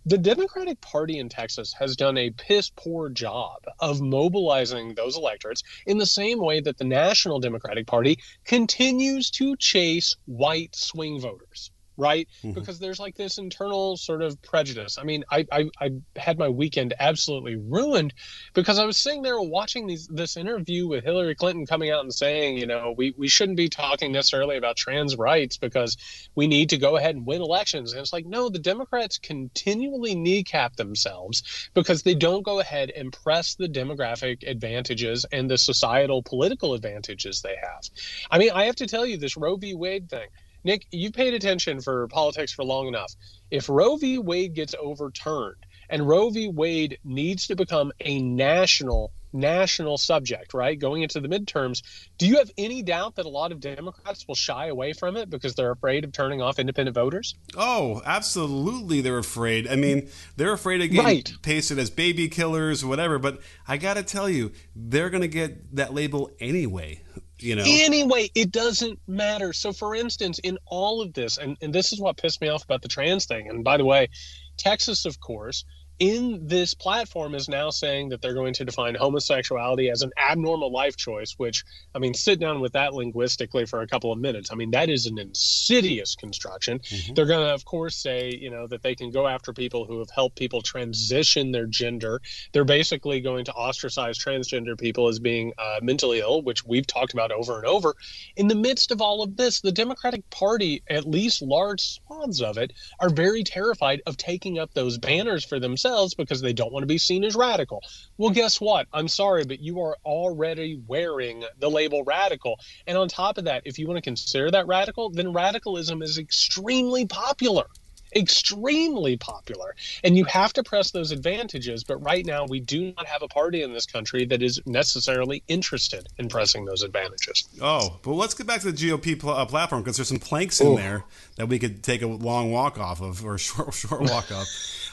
The 0.06 0.18
Democratic 0.18 0.80
Party 0.80 1.18
in 1.18 1.28
Texas 1.28 1.74
has 1.78 1.96
done 1.96 2.16
a 2.16 2.30
piss 2.30 2.70
poor 2.74 3.08
job 3.08 3.64
of 3.78 4.00
mobilizing 4.00 4.94
those 4.94 5.16
electorates 5.16 5.62
in 5.86 5.98
the 5.98 6.06
same 6.06 6.38
way 6.38 6.60
that 6.60 6.78
the 6.78 6.84
National 6.84 7.38
Democratic 7.38 7.86
Party 7.86 8.18
continues 8.44 9.30
to 9.32 9.56
chase 9.56 10.16
white 10.26 10.74
swing 10.74 11.20
voters 11.20 11.70
right? 12.00 12.28
Mm-hmm. 12.42 12.52
Because 12.52 12.78
there's 12.78 12.98
like 12.98 13.16
this 13.16 13.38
internal 13.38 13.96
sort 13.96 14.22
of 14.22 14.40
prejudice. 14.42 14.98
I 14.98 15.04
mean, 15.04 15.24
I, 15.30 15.46
I, 15.52 15.70
I 15.80 15.90
had 16.16 16.38
my 16.38 16.48
weekend 16.48 16.94
absolutely 16.98 17.56
ruined 17.56 18.14
because 18.54 18.78
I 18.78 18.84
was 18.84 18.96
sitting 18.96 19.22
there 19.22 19.40
watching 19.40 19.86
these 19.86 20.08
this 20.08 20.36
interview 20.36 20.88
with 20.88 21.04
Hillary 21.04 21.34
Clinton 21.34 21.66
coming 21.66 21.90
out 21.90 22.02
and 22.02 22.12
saying, 22.12 22.58
you 22.58 22.66
know, 22.66 22.94
we, 22.96 23.14
we 23.16 23.28
shouldn't 23.28 23.56
be 23.56 23.68
talking 23.68 24.12
necessarily 24.12 24.56
about 24.56 24.76
trans 24.76 25.16
rights 25.16 25.58
because 25.58 25.96
we 26.34 26.46
need 26.46 26.70
to 26.70 26.78
go 26.78 26.96
ahead 26.96 27.14
and 27.14 27.26
win 27.26 27.42
elections. 27.42 27.92
And 27.92 28.00
it's 28.00 28.12
like, 28.12 28.26
no, 28.26 28.48
the 28.48 28.58
Democrats 28.58 29.18
continually 29.18 30.14
kneecap 30.14 30.76
themselves 30.76 31.70
because 31.74 32.02
they 32.02 32.14
don't 32.14 32.42
go 32.42 32.60
ahead 32.60 32.90
and 32.90 33.12
press 33.12 33.54
the 33.54 33.68
demographic 33.68 34.48
advantages 34.48 35.26
and 35.30 35.50
the 35.50 35.58
societal 35.58 36.22
political 36.22 36.74
advantages 36.74 37.42
they 37.42 37.56
have. 37.60 37.84
I 38.30 38.38
mean, 38.38 38.50
I 38.54 38.64
have 38.64 38.76
to 38.76 38.86
tell 38.86 39.06
you 39.06 39.16
this 39.16 39.36
Roe 39.36 39.56
v. 39.56 39.74
Wade 39.74 40.08
thing. 40.08 40.28
Nick, 40.64 40.86
you've 40.90 41.12
paid 41.12 41.34
attention 41.34 41.80
for 41.80 42.08
politics 42.08 42.52
for 42.52 42.64
long 42.64 42.86
enough. 42.88 43.14
If 43.50 43.68
Roe 43.68 43.96
v. 43.96 44.18
Wade 44.18 44.54
gets 44.54 44.74
overturned 44.78 45.66
and 45.88 46.06
Roe 46.06 46.30
v. 46.30 46.48
Wade 46.48 46.98
needs 47.04 47.46
to 47.48 47.56
become 47.56 47.92
a 48.00 48.20
national 48.20 49.12
national 49.32 49.96
subject, 49.96 50.54
right? 50.54 50.78
Going 50.78 51.02
into 51.02 51.20
the 51.20 51.28
midterms, 51.28 51.82
do 52.18 52.26
you 52.26 52.38
have 52.38 52.50
any 52.58 52.82
doubt 52.82 53.16
that 53.16 53.26
a 53.26 53.28
lot 53.28 53.52
of 53.52 53.60
Democrats 53.60 54.26
will 54.26 54.34
shy 54.34 54.66
away 54.66 54.92
from 54.92 55.16
it 55.16 55.30
because 55.30 55.54
they're 55.54 55.70
afraid 55.70 56.04
of 56.04 56.10
turning 56.12 56.42
off 56.42 56.58
independent 56.58 56.96
voters? 56.96 57.36
Oh, 57.56 58.02
absolutely, 58.04 59.00
they're 59.00 59.18
afraid. 59.18 59.68
I 59.68 59.76
mean, 59.76 60.08
they're 60.36 60.52
afraid 60.52 60.80
of 60.80 60.90
getting 60.90 61.04
right. 61.04 61.32
pasted 61.42 61.78
as 61.78 61.90
baby 61.90 62.28
killers 62.28 62.82
or 62.82 62.88
whatever. 62.88 63.18
But 63.18 63.40
I 63.68 63.76
got 63.76 63.94
to 63.94 64.02
tell 64.02 64.28
you, 64.28 64.52
they're 64.74 65.10
going 65.10 65.22
to 65.22 65.28
get 65.28 65.76
that 65.76 65.94
label 65.94 66.30
anyway 66.40 67.02
you 67.42 67.56
know. 67.56 67.64
Anyway 67.66 68.30
it 68.34 68.50
doesn't 68.50 68.98
matter. 69.06 69.52
So 69.52 69.72
for 69.72 69.94
instance 69.94 70.38
in 70.40 70.58
all 70.66 71.00
of 71.00 71.12
this 71.14 71.38
and, 71.38 71.56
and 71.60 71.72
this 71.72 71.92
is 71.92 72.00
what 72.00 72.16
pissed 72.16 72.40
me 72.40 72.48
off 72.48 72.64
about 72.64 72.82
the 72.82 72.88
trans 72.88 73.26
thing. 73.26 73.48
And 73.48 73.64
by 73.64 73.76
the 73.76 73.84
way 73.84 74.08
texas 74.56 75.06
of 75.06 75.18
course 75.20 75.64
in 76.00 76.46
this 76.46 76.72
platform 76.72 77.34
is 77.34 77.46
now 77.46 77.68
saying 77.68 78.08
that 78.08 78.22
they're 78.22 78.34
going 78.34 78.54
to 78.54 78.64
define 78.64 78.94
homosexuality 78.94 79.90
as 79.90 80.00
an 80.00 80.10
abnormal 80.16 80.72
life 80.72 80.96
choice, 80.96 81.34
which, 81.36 81.62
I 81.94 81.98
mean, 81.98 82.14
sit 82.14 82.40
down 82.40 82.60
with 82.60 82.72
that 82.72 82.94
linguistically 82.94 83.66
for 83.66 83.82
a 83.82 83.86
couple 83.86 84.10
of 84.10 84.18
minutes. 84.18 84.50
I 84.50 84.54
mean, 84.54 84.70
that 84.70 84.88
is 84.88 85.04
an 85.04 85.18
insidious 85.18 86.16
construction. 86.16 86.78
Mm-hmm. 86.78 87.12
They're 87.12 87.26
going 87.26 87.46
to, 87.46 87.52
of 87.52 87.66
course, 87.66 87.96
say, 87.96 88.32
you 88.40 88.50
know, 88.50 88.66
that 88.68 88.82
they 88.82 88.94
can 88.94 89.10
go 89.10 89.26
after 89.26 89.52
people 89.52 89.84
who 89.84 89.98
have 89.98 90.08
helped 90.08 90.38
people 90.38 90.62
transition 90.62 91.52
their 91.52 91.66
gender. 91.66 92.22
They're 92.54 92.64
basically 92.64 93.20
going 93.20 93.44
to 93.44 93.52
ostracize 93.52 94.18
transgender 94.18 94.80
people 94.80 95.06
as 95.06 95.18
being 95.18 95.52
uh, 95.58 95.80
mentally 95.82 96.20
ill, 96.20 96.40
which 96.40 96.64
we've 96.64 96.86
talked 96.86 97.12
about 97.12 97.30
over 97.30 97.58
and 97.58 97.66
over. 97.66 97.94
In 98.36 98.48
the 98.48 98.54
midst 98.54 98.90
of 98.90 99.02
all 99.02 99.22
of 99.22 99.36
this, 99.36 99.60
the 99.60 99.70
Democratic 99.70 100.28
Party, 100.30 100.82
at 100.88 101.06
least 101.06 101.42
large 101.42 101.82
swaths 101.82 102.40
of 102.40 102.56
it, 102.56 102.72
are 103.00 103.10
very 103.10 103.44
terrified 103.44 104.00
of 104.06 104.16
taking 104.16 104.58
up 104.58 104.72
those 104.72 104.96
banners 104.96 105.44
for 105.44 105.60
themselves 105.60 105.89
themselves 105.90 106.14
because 106.14 106.40
they 106.40 106.52
don't 106.52 106.72
want 106.72 106.82
to 106.82 106.86
be 106.86 106.98
seen 106.98 107.24
as 107.24 107.34
radical. 107.34 107.82
Well, 108.16 108.30
guess 108.30 108.60
what? 108.60 108.86
I'm 108.92 109.08
sorry, 109.08 109.44
but 109.44 109.60
you 109.60 109.80
are 109.80 109.96
already 110.04 110.80
wearing 110.86 111.44
the 111.58 111.70
label 111.70 112.04
radical. 112.04 112.58
And 112.86 112.96
on 112.96 113.08
top 113.08 113.38
of 113.38 113.44
that, 113.44 113.62
if 113.64 113.78
you 113.78 113.86
want 113.86 113.98
to 113.98 114.02
consider 114.02 114.50
that 114.50 114.66
radical, 114.66 115.10
then 115.10 115.32
radicalism 115.32 116.02
is 116.02 116.18
extremely 116.18 117.06
popular 117.06 117.66
extremely 118.14 119.16
popular. 119.16 119.74
And 120.02 120.16
you 120.16 120.24
have 120.24 120.52
to 120.54 120.64
press 120.64 120.90
those 120.90 121.12
advantages. 121.12 121.84
But 121.84 121.98
right 121.98 122.26
now, 122.26 122.44
we 122.44 122.58
do 122.58 122.92
not 122.96 123.06
have 123.06 123.22
a 123.22 123.28
party 123.28 123.62
in 123.62 123.72
this 123.72 123.86
country 123.86 124.24
that 124.26 124.42
is 124.42 124.60
necessarily 124.66 125.42
interested 125.48 126.08
in 126.18 126.28
pressing 126.28 126.64
those 126.64 126.82
advantages. 126.82 127.48
Oh, 127.60 128.00
but 128.02 128.12
let's 128.12 128.34
get 128.34 128.48
back 128.48 128.62
to 128.62 128.72
the 128.72 128.76
GOP 128.76 129.18
pl- 129.18 129.30
uh, 129.30 129.46
platform 129.46 129.82
because 129.82 129.96
there's 129.96 130.08
some 130.08 130.18
planks 130.18 130.60
in 130.60 130.68
Ooh. 130.68 130.76
there 130.76 131.04
that 131.36 131.46
we 131.46 131.60
could 131.60 131.82
take 131.82 132.02
a 132.02 132.06
long 132.06 132.50
walk 132.50 132.78
off 132.78 133.00
of 133.00 133.24
or 133.24 133.34
a 133.34 133.38
short, 133.38 133.74
short 133.74 134.02
walk 134.02 134.32
off. 134.32 134.48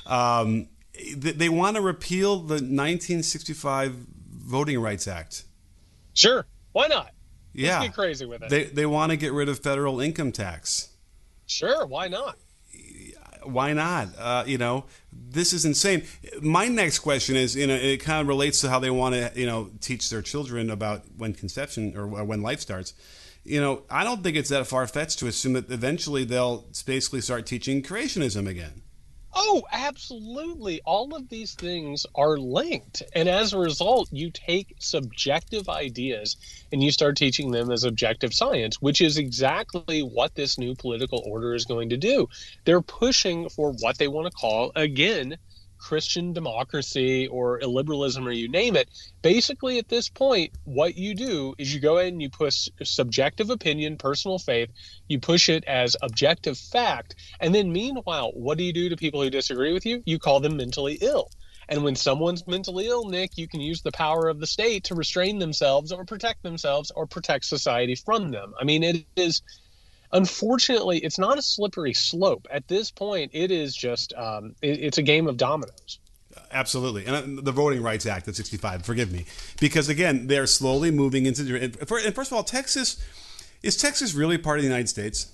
Um, 0.05 0.67
they 1.15 1.49
want 1.49 1.75
to 1.75 1.81
repeal 1.81 2.37
the 2.37 2.55
1965 2.55 3.91
Voting 3.91 4.79
Rights 4.79 5.07
Act. 5.07 5.43
Sure, 6.13 6.45
why 6.71 6.87
not? 6.87 7.11
Yeah, 7.53 7.79
Let's 7.79 7.87
get 7.87 7.95
crazy 7.95 8.25
with 8.25 8.43
it. 8.43 8.49
They 8.49 8.65
they 8.65 8.85
want 8.85 9.11
to 9.11 9.17
get 9.17 9.33
rid 9.33 9.49
of 9.49 9.59
federal 9.59 9.99
income 9.99 10.31
tax. 10.31 10.89
Sure, 11.47 11.85
why 11.85 12.07
not? 12.07 12.37
Why 13.43 13.73
not? 13.73 14.09
Uh, 14.17 14.43
you 14.45 14.57
know, 14.57 14.85
this 15.11 15.53
is 15.53 15.65
insane. 15.65 16.03
My 16.41 16.67
next 16.67 16.99
question 16.99 17.35
is, 17.35 17.55
you 17.55 17.65
know, 17.65 17.75
it 17.75 17.97
kind 17.97 18.21
of 18.21 18.27
relates 18.27 18.61
to 18.61 18.69
how 18.69 18.79
they 18.79 18.89
want 18.89 19.15
to, 19.15 19.31
you 19.35 19.45
know, 19.45 19.69
teach 19.79 20.09
their 20.09 20.21
children 20.21 20.69
about 20.69 21.03
when 21.17 21.33
conception 21.33 21.95
or 21.95 22.07
when 22.07 22.41
life 22.41 22.59
starts. 22.59 22.93
You 23.43 23.61
know, 23.61 23.83
I 23.89 24.03
don't 24.03 24.21
think 24.21 24.35
it's 24.35 24.49
that 24.49 24.67
far 24.67 24.85
fetched 24.85 25.19
to 25.19 25.27
assume 25.27 25.53
that 25.53 25.71
eventually 25.71 26.25
they'll 26.25 26.65
basically 26.85 27.21
start 27.21 27.45
teaching 27.45 27.81
creationism 27.81 28.47
again. 28.47 28.81
Oh, 29.39 29.61
absolutely. 29.71 30.81
All 30.83 31.15
of 31.15 31.29
these 31.29 31.53
things 31.53 32.07
are 32.15 32.37
linked. 32.37 33.03
And 33.13 33.29
as 33.29 33.53
a 33.53 33.59
result, 33.59 34.09
you 34.11 34.31
take 34.31 34.73
subjective 34.79 35.69
ideas 35.69 36.37
and 36.71 36.81
you 36.81 36.91
start 36.91 37.17
teaching 37.17 37.51
them 37.51 37.69
as 37.69 37.83
objective 37.83 38.33
science, 38.33 38.81
which 38.81 38.99
is 38.99 39.19
exactly 39.19 40.01
what 40.01 40.33
this 40.33 40.57
new 40.57 40.73
political 40.73 41.21
order 41.23 41.53
is 41.53 41.65
going 41.65 41.89
to 41.89 41.97
do. 41.97 42.27
They're 42.65 42.81
pushing 42.81 43.47
for 43.49 43.73
what 43.73 43.99
they 43.99 44.07
want 44.07 44.25
to 44.25 44.31
call, 44.31 44.71
again, 44.75 45.37
Christian 45.77 46.33
democracy 46.33 47.27
or 47.27 47.59
illiberalism 47.59 48.25
or 48.25 48.31
you 48.31 48.49
name 48.49 48.75
it. 48.75 48.89
Basically, 49.21 49.77
at 49.77 49.89
this 49.89 50.09
point, 50.09 50.51
what 50.63 50.97
you 50.97 51.15
do 51.15 51.55
is 51.57 51.73
you 51.73 51.79
go 51.79 51.97
in 51.97 52.07
and 52.07 52.21
you 52.21 52.29
push 52.29 52.69
subjective 52.83 53.49
opinion, 53.49 53.97
personal 53.97 54.39
faith, 54.39 54.69
you 55.07 55.19
push 55.19 55.49
it 55.49 55.63
as 55.65 55.95
objective 56.01 56.57
fact. 56.57 57.15
And 57.39 57.53
then, 57.53 57.71
meanwhile, 57.71 58.31
what 58.33 58.57
do 58.57 58.63
you 58.63 58.73
do 58.73 58.89
to 58.89 58.97
people 58.97 59.21
who 59.21 59.29
disagree 59.29 59.73
with 59.73 59.85
you? 59.85 60.03
You 60.05 60.19
call 60.19 60.39
them 60.39 60.57
mentally 60.57 60.97
ill. 61.01 61.29
And 61.69 61.83
when 61.83 61.95
someone's 61.95 62.47
mentally 62.47 62.87
ill, 62.87 63.09
Nick, 63.09 63.37
you 63.37 63.47
can 63.47 63.59
use 63.59 63.81
the 63.81 63.91
power 63.91 64.29
of 64.29 64.39
the 64.39 64.47
state 64.47 64.85
to 64.85 64.95
restrain 64.95 65.39
themselves 65.39 65.91
or 65.91 66.05
protect 66.05 66.43
themselves 66.43 66.91
or 66.91 67.07
protect 67.07 67.45
society 67.45 67.95
from 67.95 68.31
them. 68.31 68.53
I 68.59 68.63
mean, 68.63 68.83
it 68.83 69.05
is 69.17 69.41
unfortunately, 70.11 70.99
it's 70.99 71.19
not 71.19 71.37
a 71.37 71.41
slippery 71.41 71.93
slope. 71.93 72.47
At 72.51 72.67
this 72.67 72.91
point, 72.91 73.31
it 73.33 73.51
is 73.51 73.75
just 73.75 74.13
um, 74.13 74.55
it, 74.61 74.79
it's 74.79 74.97
a 74.97 75.03
game 75.03 75.27
of 75.27 75.37
dominoes. 75.37 75.99
Absolutely, 76.51 77.05
and 77.05 77.39
uh, 77.39 77.41
the 77.41 77.51
Voting 77.51 77.81
Rights 77.81 78.05
Act 78.05 78.27
of 78.27 78.35
'65. 78.35 78.85
Forgive 78.85 79.11
me, 79.11 79.25
because 79.59 79.89
again, 79.89 80.27
they're 80.27 80.47
slowly 80.47 80.91
moving 80.91 81.25
into. 81.25 81.59
And 81.59 81.75
first 81.87 82.31
of 82.31 82.33
all, 82.33 82.43
Texas 82.43 83.03
is 83.63 83.75
Texas 83.75 84.13
really 84.13 84.37
part 84.37 84.59
of 84.59 84.63
the 84.63 84.69
United 84.69 84.89
States? 84.89 85.31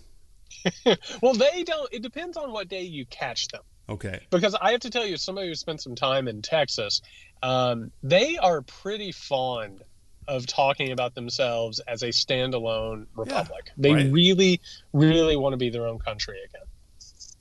well, 1.22 1.34
they 1.34 1.64
don't. 1.64 1.90
It 1.92 2.02
depends 2.02 2.38
on 2.38 2.52
what 2.52 2.70
day 2.70 2.84
you 2.84 3.06
catch 3.06 3.48
them. 3.50 3.62
Okay. 3.90 4.22
Because 4.30 4.56
I 4.56 4.72
have 4.72 4.80
to 4.82 4.90
tell 4.90 5.06
you, 5.06 5.18
somebody 5.18 5.50
who 5.50 5.56
spent 5.56 5.82
some 5.82 5.96
time 5.96 6.28
in 6.28 6.42
Texas, 6.42 7.02
um, 7.42 7.92
they 8.02 8.38
are 8.38 8.62
pretty 8.62 9.12
fond 9.12 9.84
of 10.28 10.46
talking 10.46 10.92
about 10.92 11.16
themselves 11.16 11.80
as 11.88 12.04
a 12.04 12.10
standalone 12.10 13.06
republic. 13.16 13.66
Yeah, 13.68 13.74
they 13.78 13.94
right. 13.94 14.12
really, 14.12 14.62
really 14.94 15.36
want 15.36 15.54
to 15.54 15.58
be 15.58 15.70
their 15.70 15.88
own 15.88 16.00
country 16.00 16.38
again. 16.46 16.68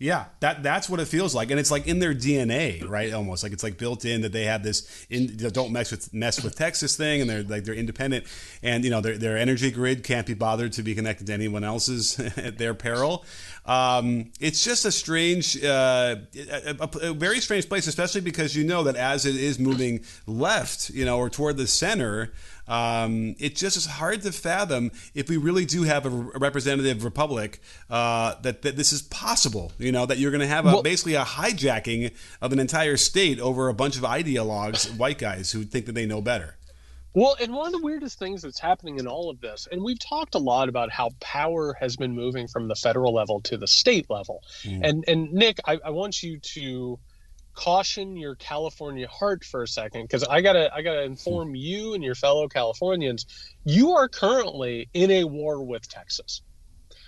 Yeah, 0.02 0.24
that 0.40 0.64
that's 0.64 0.88
what 0.88 0.98
it 0.98 1.06
feels 1.06 1.32
like, 1.32 1.52
and 1.52 1.60
it's 1.60 1.70
like 1.70 1.86
in 1.86 2.00
their 2.00 2.12
DNA, 2.12 2.84
right? 2.88 3.12
Almost 3.12 3.44
like 3.44 3.52
it's 3.52 3.62
like 3.62 3.78
built 3.78 4.04
in 4.04 4.22
that 4.22 4.32
they 4.32 4.46
have 4.46 4.64
this 4.64 5.06
in, 5.08 5.36
don't 5.36 5.70
mess 5.70 5.92
with 5.92 6.12
mess 6.12 6.42
with 6.42 6.56
Texas 6.56 6.96
thing, 6.96 7.20
and 7.20 7.30
they're 7.30 7.44
like 7.44 7.62
they're 7.62 7.72
independent, 7.72 8.24
and 8.64 8.82
you 8.82 8.90
know 8.90 9.00
their 9.00 9.16
their 9.16 9.38
energy 9.38 9.70
grid 9.70 10.02
can't 10.02 10.26
be 10.26 10.34
bothered 10.34 10.72
to 10.72 10.82
be 10.82 10.96
connected 10.96 11.28
to 11.28 11.32
anyone 11.32 11.62
else's 11.62 12.18
at 12.36 12.58
their 12.58 12.74
peril. 12.74 13.24
Um, 13.64 14.32
it's 14.40 14.64
just 14.64 14.84
a 14.84 14.90
strange, 14.90 15.62
uh, 15.62 16.16
a, 16.34 16.76
a, 16.80 17.10
a, 17.10 17.12
very 17.12 17.40
strange 17.40 17.68
place, 17.68 17.86
especially 17.86 18.20
because 18.20 18.56
you 18.56 18.64
know 18.64 18.82
that 18.84 18.96
as 18.96 19.24
it 19.24 19.36
is 19.36 19.60
moving 19.60 20.04
left, 20.26 20.90
you 20.90 21.04
know, 21.04 21.18
or 21.18 21.30
toward 21.30 21.56
the 21.56 21.66
center. 21.66 22.32
Um, 22.68 23.34
it 23.40 23.56
just 23.56 23.76
is 23.76 23.86
hard 23.86 24.22
to 24.22 24.32
fathom 24.32 24.92
if 25.14 25.28
we 25.28 25.36
really 25.36 25.64
do 25.64 25.82
have 25.82 26.06
a, 26.06 26.10
representative 26.10 27.04
republic 27.04 27.60
uh, 27.90 28.36
that, 28.42 28.62
that 28.62 28.76
this 28.76 28.92
is 28.92 29.02
possible. 29.02 29.72
You 29.78 29.92
know 29.92 30.06
that 30.06 30.18
you're 30.18 30.30
going 30.30 30.42
to 30.42 30.46
have 30.46 30.64
a, 30.66 30.68
well, 30.68 30.82
basically 30.82 31.14
a 31.14 31.24
hijacking 31.24 32.12
of 32.40 32.52
an 32.52 32.58
entire 32.58 32.96
state 32.96 33.40
over 33.40 33.68
a 33.68 33.74
bunch 33.74 33.96
of 33.96 34.02
ideologues, 34.02 34.96
white 34.96 35.18
guys 35.18 35.52
who 35.52 35.64
think 35.64 35.86
that 35.86 35.92
they 35.92 36.06
know 36.06 36.20
better. 36.20 36.56
Well, 37.14 37.36
and 37.40 37.52
one 37.52 37.66
of 37.66 37.72
the 37.72 37.84
weirdest 37.84 38.18
things 38.18 38.42
that's 38.42 38.58
happening 38.58 38.98
in 38.98 39.06
all 39.06 39.28
of 39.28 39.40
this, 39.40 39.68
and 39.70 39.82
we've 39.82 39.98
talked 39.98 40.34
a 40.34 40.38
lot 40.38 40.68
about 40.68 40.90
how 40.90 41.10
power 41.20 41.76
has 41.78 41.96
been 41.96 42.14
moving 42.14 42.48
from 42.48 42.68
the 42.68 42.74
federal 42.74 43.12
level 43.12 43.40
to 43.42 43.58
the 43.58 43.66
state 43.66 44.08
level. 44.08 44.42
Mm. 44.62 44.80
And 44.82 45.04
and 45.06 45.32
Nick, 45.32 45.58
I, 45.66 45.78
I 45.84 45.90
want 45.90 46.22
you 46.22 46.38
to 46.38 46.98
caution 47.54 48.16
your 48.16 48.34
California 48.34 49.06
heart 49.08 49.44
for 49.44 49.62
a 49.62 49.68
second 49.68 50.02
because 50.02 50.24
I 50.24 50.40
gotta 50.40 50.72
I 50.74 50.82
gotta 50.82 51.02
inform 51.02 51.54
you 51.54 51.94
and 51.94 52.02
your 52.02 52.14
fellow 52.14 52.48
Californians 52.48 53.26
you 53.64 53.92
are 53.92 54.08
currently 54.08 54.88
in 54.94 55.10
a 55.10 55.24
war 55.24 55.62
with 55.62 55.86
Texas. 55.88 56.40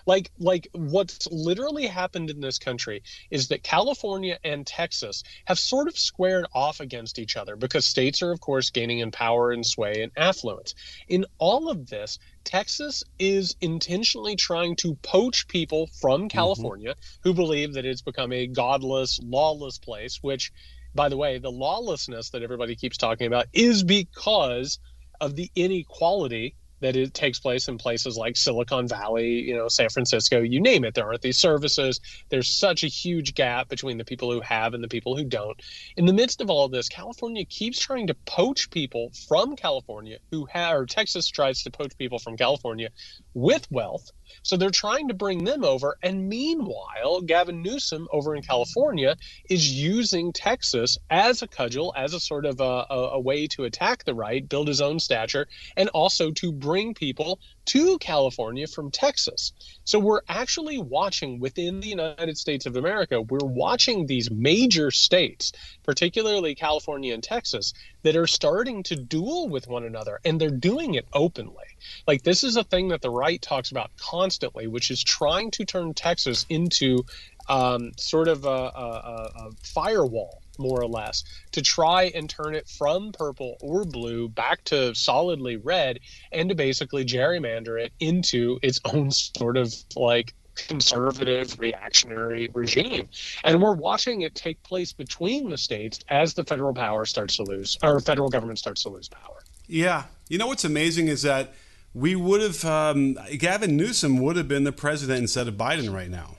Like 0.06 0.30
like 0.38 0.68
what's 0.72 1.26
literally 1.30 1.86
happened 1.86 2.30
in 2.30 2.40
this 2.40 2.58
country 2.58 3.02
is 3.30 3.48
that 3.48 3.62
California 3.62 4.38
and 4.44 4.66
Texas 4.66 5.22
have 5.46 5.58
sort 5.58 5.88
of 5.88 5.98
squared 5.98 6.46
off 6.54 6.80
against 6.80 7.18
each 7.18 7.36
other 7.36 7.56
because 7.56 7.86
states 7.86 8.22
are 8.22 8.30
of 8.30 8.40
course 8.40 8.70
gaining 8.70 8.98
in 8.98 9.10
power 9.10 9.52
and 9.52 9.64
sway 9.64 10.02
and 10.02 10.12
affluence. 10.16 10.74
In 11.08 11.24
all 11.38 11.70
of 11.70 11.88
this, 11.88 12.18
Texas 12.44 13.02
is 13.18 13.56
intentionally 13.60 14.36
trying 14.36 14.76
to 14.76 14.94
poach 14.96 15.48
people 15.48 15.86
from 16.00 16.22
mm-hmm. 16.22 16.28
California 16.28 16.90
mm-hmm. 16.90 17.28
who 17.28 17.34
believe 17.34 17.74
that 17.74 17.86
it's 17.86 18.02
become 18.02 18.32
a 18.32 18.46
godless, 18.46 19.18
lawless 19.22 19.78
place, 19.78 20.18
which 20.22 20.52
by 20.94 21.08
the 21.08 21.16
way, 21.16 21.38
the 21.38 21.50
lawlessness 21.50 22.30
that 22.30 22.42
everybody 22.42 22.76
keeps 22.76 22.96
talking 22.96 23.26
about 23.26 23.46
is 23.52 23.82
because 23.82 24.78
of 25.20 25.34
the 25.34 25.50
inequality 25.56 26.54
that 26.84 26.96
it 26.96 27.14
takes 27.14 27.40
place 27.40 27.68
in 27.68 27.78
places 27.78 28.14
like 28.18 28.36
Silicon 28.36 28.86
Valley, 28.86 29.40
you 29.40 29.56
know, 29.56 29.68
San 29.68 29.88
Francisco, 29.88 30.42
you 30.42 30.60
name 30.60 30.84
it. 30.84 30.92
There 30.92 31.06
aren't 31.06 31.22
these 31.22 31.38
services. 31.38 31.98
There's 32.28 32.58
such 32.58 32.84
a 32.84 32.88
huge 32.88 33.34
gap 33.34 33.70
between 33.70 33.96
the 33.96 34.04
people 34.04 34.30
who 34.30 34.42
have 34.42 34.74
and 34.74 34.84
the 34.84 34.88
people 34.88 35.16
who 35.16 35.24
don't. 35.24 35.58
In 35.96 36.04
the 36.04 36.12
midst 36.12 36.42
of 36.42 36.50
all 36.50 36.66
of 36.66 36.72
this, 36.72 36.90
California 36.90 37.46
keeps 37.46 37.78
trying 37.78 38.08
to 38.08 38.14
poach 38.26 38.70
people 38.70 39.12
from 39.26 39.56
California 39.56 40.18
who 40.30 40.44
have, 40.52 40.76
or 40.76 40.84
Texas 40.84 41.26
tries 41.28 41.62
to 41.62 41.70
poach 41.70 41.96
people 41.96 42.18
from 42.18 42.36
California 42.36 42.90
with 43.32 43.66
wealth 43.70 44.12
so 44.42 44.56
they're 44.56 44.70
trying 44.70 45.08
to 45.08 45.14
bring 45.14 45.44
them 45.44 45.64
over. 45.64 45.96
And 46.02 46.28
meanwhile, 46.28 47.20
Gavin 47.20 47.62
Newsom 47.62 48.08
over 48.12 48.34
in 48.34 48.42
California 48.42 49.16
is 49.48 49.72
using 49.72 50.32
Texas 50.32 50.98
as 51.10 51.42
a 51.42 51.48
cudgel, 51.48 51.92
as 51.96 52.14
a 52.14 52.20
sort 52.20 52.46
of 52.46 52.60
a, 52.60 52.86
a, 52.90 53.10
a 53.14 53.20
way 53.20 53.46
to 53.48 53.64
attack 53.64 54.04
the 54.04 54.14
right, 54.14 54.48
build 54.48 54.68
his 54.68 54.80
own 54.80 54.98
stature, 54.98 55.46
and 55.76 55.88
also 55.90 56.30
to 56.32 56.52
bring 56.52 56.94
people 56.94 57.38
to 57.66 57.98
California 57.98 58.66
from 58.66 58.90
Texas. 58.90 59.52
So 59.84 59.98
we're 59.98 60.20
actually 60.28 60.78
watching 60.78 61.40
within 61.40 61.80
the 61.80 61.88
United 61.88 62.36
States 62.36 62.66
of 62.66 62.76
America, 62.76 63.20
we're 63.20 63.38
watching 63.42 64.06
these 64.06 64.30
major 64.30 64.90
states, 64.90 65.52
particularly 65.82 66.54
California 66.54 67.14
and 67.14 67.22
Texas, 67.22 67.72
that 68.04 68.16
are 68.16 68.26
starting 68.26 68.82
to 68.84 68.94
duel 68.94 69.48
with 69.48 69.66
one 69.66 69.84
another 69.84 70.20
and 70.24 70.40
they're 70.40 70.50
doing 70.50 70.94
it 70.94 71.06
openly. 71.12 71.64
Like 72.06 72.22
this 72.22 72.44
is 72.44 72.56
a 72.56 72.62
thing 72.62 72.88
that 72.88 73.02
the 73.02 73.10
right 73.10 73.40
talks 73.42 73.70
about 73.70 73.90
constantly, 73.96 74.66
which 74.66 74.90
is 74.90 75.02
trying 75.02 75.50
to 75.52 75.64
turn 75.64 75.94
Texas 75.94 76.46
into 76.48 77.04
um, 77.48 77.92
sort 77.98 78.28
of 78.28 78.44
a, 78.44 78.48
a, 78.48 79.30
a 79.36 79.50
firewall 79.62 80.42
more 80.58 80.80
or 80.80 80.86
less, 80.86 81.24
to 81.52 81.62
try 81.62 82.12
and 82.14 82.30
turn 82.30 82.54
it 82.54 82.68
from 82.68 83.10
purple 83.12 83.56
or 83.60 83.84
blue 83.84 84.28
back 84.28 84.62
to 84.64 84.94
solidly 84.94 85.56
red 85.56 85.98
and 86.30 86.50
to 86.50 86.54
basically 86.54 87.04
gerrymander 87.04 87.82
it 87.82 87.92
into 87.98 88.58
its 88.62 88.80
own 88.84 89.10
sort 89.10 89.56
of 89.56 89.74
like 89.96 90.34
conservative 90.54 91.58
reactionary 91.58 92.50
regime. 92.54 93.08
And 93.44 93.62
we're 93.62 93.74
watching 93.74 94.22
it 94.22 94.34
take 94.34 94.62
place 94.62 94.92
between 94.92 95.48
the 95.50 95.58
states 95.58 96.00
as 96.08 96.34
the 96.34 96.44
federal 96.44 96.74
power 96.74 97.04
starts 97.04 97.36
to 97.36 97.42
lose 97.44 97.78
or 97.82 98.00
federal 98.00 98.28
government 98.28 98.58
starts 98.58 98.82
to 98.84 98.88
lose 98.88 99.08
power. 99.08 99.42
Yeah. 99.66 100.04
You 100.28 100.38
know 100.38 100.46
what's 100.46 100.64
amazing 100.64 101.08
is 101.08 101.22
that 101.22 101.54
we 101.94 102.16
would 102.16 102.40
have 102.40 102.64
um, 102.64 103.16
gavin 103.38 103.76
newsom 103.76 104.18
would 104.18 104.36
have 104.36 104.48
been 104.48 104.64
the 104.64 104.72
president 104.72 105.20
instead 105.20 105.46
of 105.46 105.54
biden 105.54 105.94
right 105.94 106.10
now 106.10 106.36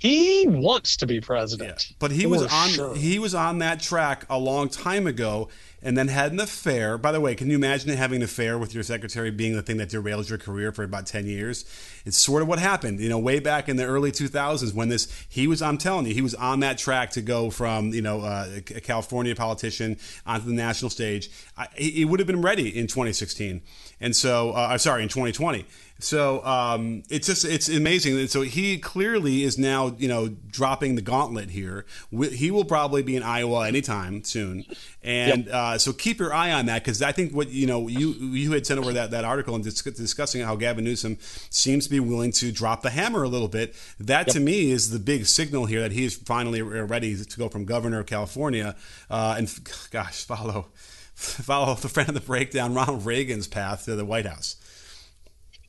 he 0.00 0.46
wants 0.48 0.96
to 0.96 1.06
be 1.06 1.20
president. 1.20 1.90
Yeah, 1.90 1.96
but 1.98 2.10
he 2.10 2.24
was 2.24 2.42
on 2.42 2.68
sure. 2.70 2.96
he 2.96 3.18
was 3.18 3.34
on 3.34 3.58
that 3.58 3.80
track 3.80 4.24
a 4.30 4.38
long 4.38 4.70
time 4.70 5.06
ago 5.06 5.50
and 5.82 5.96
then 5.96 6.08
had 6.08 6.32
an 6.32 6.40
affair. 6.40 6.96
By 6.96 7.12
the 7.12 7.20
way, 7.20 7.34
can 7.34 7.48
you 7.50 7.56
imagine 7.56 7.94
having 7.96 8.16
an 8.16 8.22
affair 8.22 8.58
with 8.58 8.74
your 8.74 8.82
secretary 8.82 9.30
being 9.30 9.54
the 9.54 9.62
thing 9.62 9.76
that 9.76 9.90
derails 9.90 10.28
your 10.28 10.38
career 10.38 10.72
for 10.72 10.82
about 10.82 11.06
10 11.06 11.26
years? 11.26 11.64
It's 12.04 12.16
sort 12.16 12.42
of 12.42 12.48
what 12.48 12.58
happened, 12.58 13.00
you 13.00 13.08
know, 13.08 13.18
way 13.18 13.40
back 13.40 13.68
in 13.68 13.76
the 13.76 13.84
early 13.84 14.10
2000s 14.10 14.74
when 14.74 14.88
this, 14.88 15.08
he 15.28 15.46
was, 15.46 15.62
I'm 15.62 15.78
telling 15.78 16.06
you, 16.06 16.14
he 16.14 16.22
was 16.22 16.34
on 16.34 16.60
that 16.60 16.78
track 16.78 17.10
to 17.10 17.22
go 17.22 17.50
from, 17.50 17.92
you 17.92 18.02
know, 18.02 18.20
uh, 18.20 18.60
a 18.74 18.80
California 18.80 19.34
politician 19.34 19.98
onto 20.26 20.46
the 20.46 20.54
national 20.54 20.90
stage. 20.90 21.30
I, 21.56 21.68
he 21.74 22.04
would 22.04 22.20
have 22.20 22.26
been 22.26 22.42
ready 22.42 22.68
in 22.68 22.86
2016. 22.86 23.62
And 24.00 24.16
so, 24.16 24.52
uh, 24.52 24.76
sorry, 24.78 25.02
in 25.02 25.08
2020. 25.08 25.66
So 26.00 26.44
um, 26.44 27.02
it's 27.10 27.26
just 27.26 27.44
it's 27.44 27.68
amazing. 27.68 28.18
And 28.18 28.30
so 28.30 28.42
he 28.42 28.78
clearly 28.78 29.44
is 29.44 29.58
now 29.58 29.94
you 29.98 30.08
know 30.08 30.28
dropping 30.28 30.94
the 30.94 31.02
gauntlet 31.02 31.50
here. 31.50 31.84
He 32.10 32.50
will 32.50 32.64
probably 32.64 33.02
be 33.02 33.16
in 33.16 33.22
Iowa 33.22 33.66
anytime 33.66 34.24
soon, 34.24 34.64
and 35.02 35.46
yep. 35.46 35.54
uh, 35.54 35.78
so 35.78 35.92
keep 35.92 36.18
your 36.18 36.32
eye 36.32 36.52
on 36.52 36.66
that 36.66 36.82
because 36.82 37.02
I 37.02 37.12
think 37.12 37.32
what 37.32 37.50
you 37.50 37.66
know 37.66 37.88
you 37.88 38.12
you 38.12 38.52
had 38.52 38.66
sent 38.66 38.80
over 38.80 38.92
that 38.92 39.10
that 39.10 39.24
article 39.24 39.54
and 39.54 39.62
dis- 39.62 39.82
discussing 39.82 40.42
how 40.42 40.56
Gavin 40.56 40.84
Newsom 40.84 41.18
seems 41.20 41.84
to 41.84 41.90
be 41.90 42.00
willing 42.00 42.32
to 42.32 42.50
drop 42.50 42.82
the 42.82 42.90
hammer 42.90 43.22
a 43.22 43.28
little 43.28 43.48
bit. 43.48 43.74
That 43.98 44.26
yep. 44.26 44.34
to 44.34 44.40
me 44.40 44.70
is 44.70 44.90
the 44.90 44.98
big 44.98 45.26
signal 45.26 45.66
here 45.66 45.80
that 45.82 45.92
he 45.92 46.04
is 46.04 46.16
finally 46.16 46.62
ready 46.62 47.16
to 47.16 47.38
go 47.38 47.48
from 47.48 47.64
governor 47.64 48.00
of 48.00 48.06
California 48.06 48.74
uh, 49.10 49.36
and 49.38 49.52
gosh 49.90 50.24
follow 50.24 50.68
follow 51.14 51.74
the 51.74 51.88
friend 51.88 52.08
of 52.08 52.14
the 52.14 52.20
breakdown 52.20 52.74
Ronald 52.74 53.04
Reagan's 53.04 53.46
path 53.46 53.84
to 53.84 53.96
the 53.96 54.04
White 54.04 54.26
House. 54.26 54.56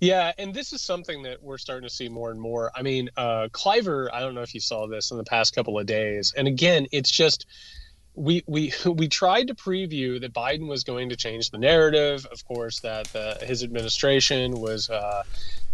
Yeah, 0.02 0.32
and 0.40 0.52
this 0.52 0.74
is 0.74 0.82
something 0.82 1.22
that 1.24 1.44
we're 1.44 1.60
starting 1.60 1.88
to 1.88 1.94
see 1.94 2.10
more 2.10 2.32
and 2.32 2.42
more. 2.42 2.72
I 2.76 2.82
mean, 2.82 3.12
uh, 3.16 3.50
Clyburn, 3.52 4.10
I 4.12 4.22
don't 4.22 4.34
know 4.34 4.42
if 4.42 4.56
you 4.56 4.60
saw 4.60 4.88
this 4.88 5.12
in 5.12 5.18
the 5.18 5.24
past 5.24 5.54
couple 5.54 5.78
of 5.78 5.86
days. 5.86 6.34
And 6.36 6.48
again, 6.48 6.88
it's 6.92 7.12
just 7.12 7.46
we 8.16 8.44
we 8.48 8.74
we 8.86 9.08
tried 9.08 9.50
to 9.50 9.54
preview 9.54 10.20
that 10.22 10.34
Biden 10.34 10.68
was 10.68 10.84
going 10.84 11.10
to 11.10 11.16
change 11.16 11.52
the 11.52 11.60
narrative. 11.60 12.26
Of 12.26 12.44
course, 12.46 12.80
that 12.80 13.14
the, 13.14 13.38
his 13.44 13.64
administration 13.64 14.60
was 14.60 14.90
uh, 14.90 15.22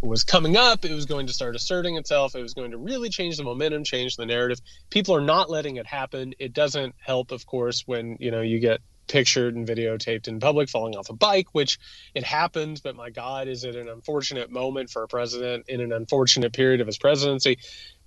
was 0.01 0.25
coming 0.25 0.57
up. 0.57 0.83
It 0.83 0.93
was 0.93 1.05
going 1.05 1.27
to 1.27 1.33
start 1.33 1.55
asserting 1.55 1.95
itself. 1.95 2.35
It 2.35 2.41
was 2.41 2.53
going 2.53 2.71
to 2.71 2.77
really 2.77 3.07
change 3.07 3.37
the 3.37 3.45
momentum, 3.45 3.85
change 3.85 4.17
the 4.17 4.25
narrative. 4.25 4.59
People 4.89 5.15
are 5.15 5.21
not 5.21 5.49
letting 5.49 5.77
it 5.77 5.87
happen. 5.87 6.33
It 6.37 6.51
doesn't 6.51 6.95
help, 6.99 7.31
of 7.31 7.45
course, 7.45 7.83
when 7.87 8.17
you 8.19 8.31
know 8.31 8.41
you 8.41 8.59
get 8.59 8.81
pictured 9.07 9.55
and 9.55 9.67
videotaped 9.67 10.27
in 10.27 10.39
public 10.39 10.69
falling 10.69 10.95
off 10.95 11.09
a 11.09 11.13
bike, 11.13 11.47
which 11.53 11.79
it 12.13 12.23
happens, 12.23 12.81
but 12.81 12.95
my 12.95 13.09
God, 13.09 13.47
is 13.47 13.63
it 13.63 13.75
an 13.75 13.89
unfortunate 13.89 14.51
moment 14.51 14.89
for 14.89 15.03
a 15.03 15.07
president 15.07 15.65
in 15.67 15.81
an 15.81 15.91
unfortunate 15.91 16.53
period 16.53 16.81
of 16.81 16.87
his 16.87 16.97
presidency? 16.97 17.57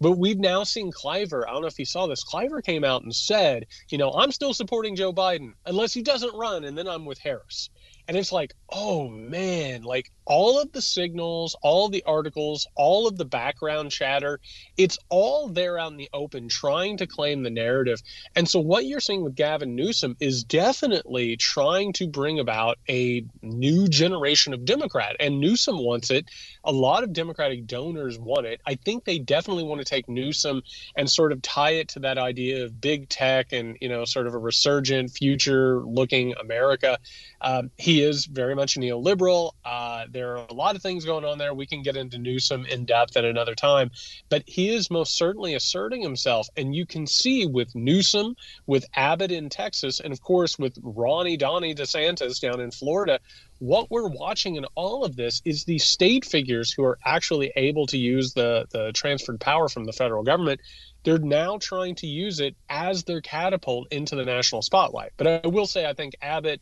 But 0.00 0.12
we've 0.12 0.38
now 0.38 0.64
seen 0.64 0.92
Clyburn. 0.92 1.44
I 1.46 1.52
don't 1.52 1.62
know 1.62 1.68
if 1.68 1.78
you 1.78 1.84
saw 1.84 2.06
this. 2.06 2.24
Clyburn 2.24 2.64
came 2.64 2.84
out 2.84 3.02
and 3.02 3.14
said, 3.14 3.66
you 3.90 3.98
know, 3.98 4.10
I'm 4.12 4.32
still 4.32 4.54
supporting 4.54 4.96
Joe 4.96 5.12
Biden 5.12 5.52
unless 5.66 5.92
he 5.92 6.02
doesn't 6.02 6.34
run, 6.34 6.64
and 6.64 6.76
then 6.76 6.88
I'm 6.88 7.04
with 7.04 7.18
Harris. 7.18 7.68
And 8.08 8.16
it's 8.16 8.32
like, 8.32 8.54
oh 8.70 9.08
man, 9.08 9.82
like 9.82 10.10
all 10.30 10.60
of 10.60 10.70
the 10.70 10.80
signals, 10.80 11.56
all 11.60 11.88
the 11.88 12.04
articles, 12.06 12.64
all 12.76 13.08
of 13.08 13.18
the 13.18 13.24
background 13.24 13.90
chatter, 13.90 14.38
it's 14.76 14.96
all 15.08 15.48
there 15.48 15.76
out 15.76 15.90
in 15.90 15.96
the 15.96 16.08
open 16.12 16.48
trying 16.48 16.96
to 16.96 17.04
claim 17.04 17.42
the 17.42 17.50
narrative. 17.50 18.00
And 18.36 18.48
so 18.48 18.60
what 18.60 18.84
you're 18.84 19.00
seeing 19.00 19.24
with 19.24 19.34
Gavin 19.34 19.74
Newsom 19.74 20.16
is 20.20 20.44
definitely 20.44 21.36
trying 21.36 21.92
to 21.94 22.06
bring 22.06 22.38
about 22.38 22.78
a 22.88 23.24
new 23.42 23.88
generation 23.88 24.54
of 24.54 24.64
Democrat. 24.64 25.16
And 25.18 25.40
Newsom 25.40 25.78
wants 25.78 26.12
it. 26.12 26.26
A 26.62 26.70
lot 26.70 27.02
of 27.02 27.12
Democratic 27.12 27.66
donors 27.66 28.16
want 28.16 28.46
it. 28.46 28.60
I 28.64 28.76
think 28.76 29.04
they 29.04 29.18
definitely 29.18 29.64
want 29.64 29.80
to 29.80 29.84
take 29.84 30.08
Newsom 30.08 30.62
and 30.94 31.10
sort 31.10 31.32
of 31.32 31.42
tie 31.42 31.72
it 31.72 31.88
to 31.88 31.98
that 32.00 32.18
idea 32.18 32.64
of 32.64 32.80
big 32.80 33.08
tech 33.08 33.52
and, 33.52 33.76
you 33.80 33.88
know, 33.88 34.04
sort 34.04 34.28
of 34.28 34.34
a 34.34 34.38
resurgent, 34.38 35.10
future 35.10 35.80
looking 35.80 36.34
America. 36.40 36.98
Um, 37.40 37.72
he 37.78 38.04
is 38.04 38.26
very 38.26 38.54
much 38.54 38.76
a 38.76 38.78
neoliberal. 38.78 39.54
Uh, 39.64 40.04
there 40.20 40.36
are 40.36 40.46
a 40.50 40.52
lot 40.52 40.76
of 40.76 40.82
things 40.82 41.06
going 41.06 41.24
on 41.24 41.38
there. 41.38 41.54
We 41.54 41.66
can 41.66 41.82
get 41.82 41.96
into 41.96 42.18
Newsom 42.18 42.66
in 42.66 42.84
depth 42.84 43.16
at 43.16 43.24
another 43.24 43.54
time, 43.54 43.90
but 44.28 44.42
he 44.46 44.68
is 44.68 44.90
most 44.90 45.16
certainly 45.16 45.54
asserting 45.54 46.02
himself. 46.02 46.46
And 46.58 46.74
you 46.74 46.84
can 46.84 47.06
see 47.06 47.46
with 47.46 47.74
Newsom, 47.74 48.36
with 48.66 48.84
Abbott 48.94 49.32
in 49.32 49.48
Texas, 49.48 49.98
and 49.98 50.12
of 50.12 50.20
course 50.20 50.58
with 50.58 50.78
Ronnie 50.82 51.38
Donnie 51.38 51.74
DeSantis 51.74 52.38
down 52.38 52.60
in 52.60 52.70
Florida, 52.70 53.18
what 53.60 53.90
we're 53.90 54.08
watching 54.08 54.56
in 54.56 54.66
all 54.74 55.04
of 55.04 55.16
this 55.16 55.40
is 55.46 55.64
the 55.64 55.78
state 55.78 56.26
figures 56.26 56.70
who 56.70 56.84
are 56.84 56.98
actually 57.04 57.52
able 57.56 57.86
to 57.86 57.96
use 57.96 58.34
the, 58.34 58.66
the 58.72 58.92
transferred 58.92 59.40
power 59.40 59.68
from 59.68 59.84
the 59.84 59.92
federal 59.92 60.22
government 60.22 60.60
they're 61.02 61.18
now 61.18 61.56
trying 61.56 61.94
to 61.94 62.06
use 62.06 62.40
it 62.40 62.54
as 62.68 63.04
their 63.04 63.22
catapult 63.22 63.88
into 63.90 64.16
the 64.16 64.24
national 64.26 64.60
spotlight. 64.60 65.12
But 65.16 65.26
I 65.46 65.48
will 65.48 65.66
say, 65.66 65.86
I 65.86 65.94
think 65.94 66.14
Abbott 66.20 66.60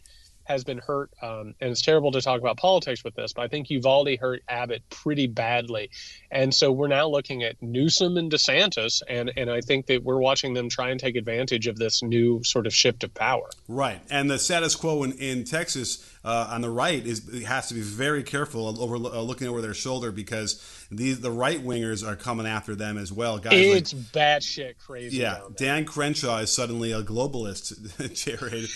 has 0.49 0.65
been 0.65 0.79
hurt, 0.79 1.11
um, 1.23 1.55
and 1.61 1.71
it's 1.71 1.83
terrible 1.83 2.11
to 2.13 2.23
talk 2.23 2.41
about 2.41 2.57
politics 2.57 3.05
with 3.05 3.15
this, 3.15 3.35
but 3.35 3.43
I 3.43 3.49
think 3.49 3.69
Uvalde 3.71 4.19
hurt 4.19 4.43
Abbott 4.49 4.83
pretty 4.89 5.27
badly, 5.27 5.91
and 6.31 6.55
so 6.55 6.73
we're 6.73 6.89
now 6.89 7.07
looking 7.07 7.43
at 7.43 7.63
Newsom 7.63 8.17
and 8.17 8.33
DeSantis, 8.33 9.03
and 9.09 9.31
and 9.37 9.51
I 9.51 9.61
think 9.61 9.87
that 9.87 10.03
we're 10.03 10.19
watching 10.19 10.55
them 10.55 10.69
try 10.69 10.91
and 10.91 10.99
take 10.99 11.17
advantage 11.17 11.67
of 11.67 11.77
this 11.77 12.03
new 12.03 12.43
sort 12.43 12.67
of 12.67 12.75
shift 12.75 13.05
of 13.05 13.13
power. 13.15 13.51
Right, 13.69 14.01
and 14.11 14.31
the 14.31 14.39
status 14.39 14.75
quo 14.75 15.03
in, 15.03 15.13
in 15.13 15.45
Texas 15.45 16.18
uh, 16.29 16.49
on 16.51 16.61
the 16.61 16.69
right 16.69 17.07
is 17.07 17.23
has 17.47 17.69
to 17.69 17.75
be 17.75 17.81
very 17.81 18.23
careful 18.23 18.83
over 18.83 18.97
uh, 18.97 19.23
looking 19.23 19.49
over 19.49 19.63
their 19.63 19.73
shoulder 19.73 20.13
because 20.13 20.63
these 20.91 21.21
the 21.21 21.31
right 21.31 21.65
wingers 21.65 22.07
are 22.07 22.17
coming 22.17 22.47
after 22.47 22.75
them 22.75 22.99
as 22.99 23.11
well. 23.11 23.39
Guys, 23.39 23.55
it's 23.55 23.95
like, 23.95 24.03
batshit 24.13 24.75
crazy. 24.79 25.17
Yeah, 25.17 25.41
Dan 25.57 25.87
Crenshaw 25.87 26.37
is 26.41 26.53
suddenly 26.53 26.93
a 26.93 27.03
globalist, 27.03 27.73
Jared, 28.15 28.69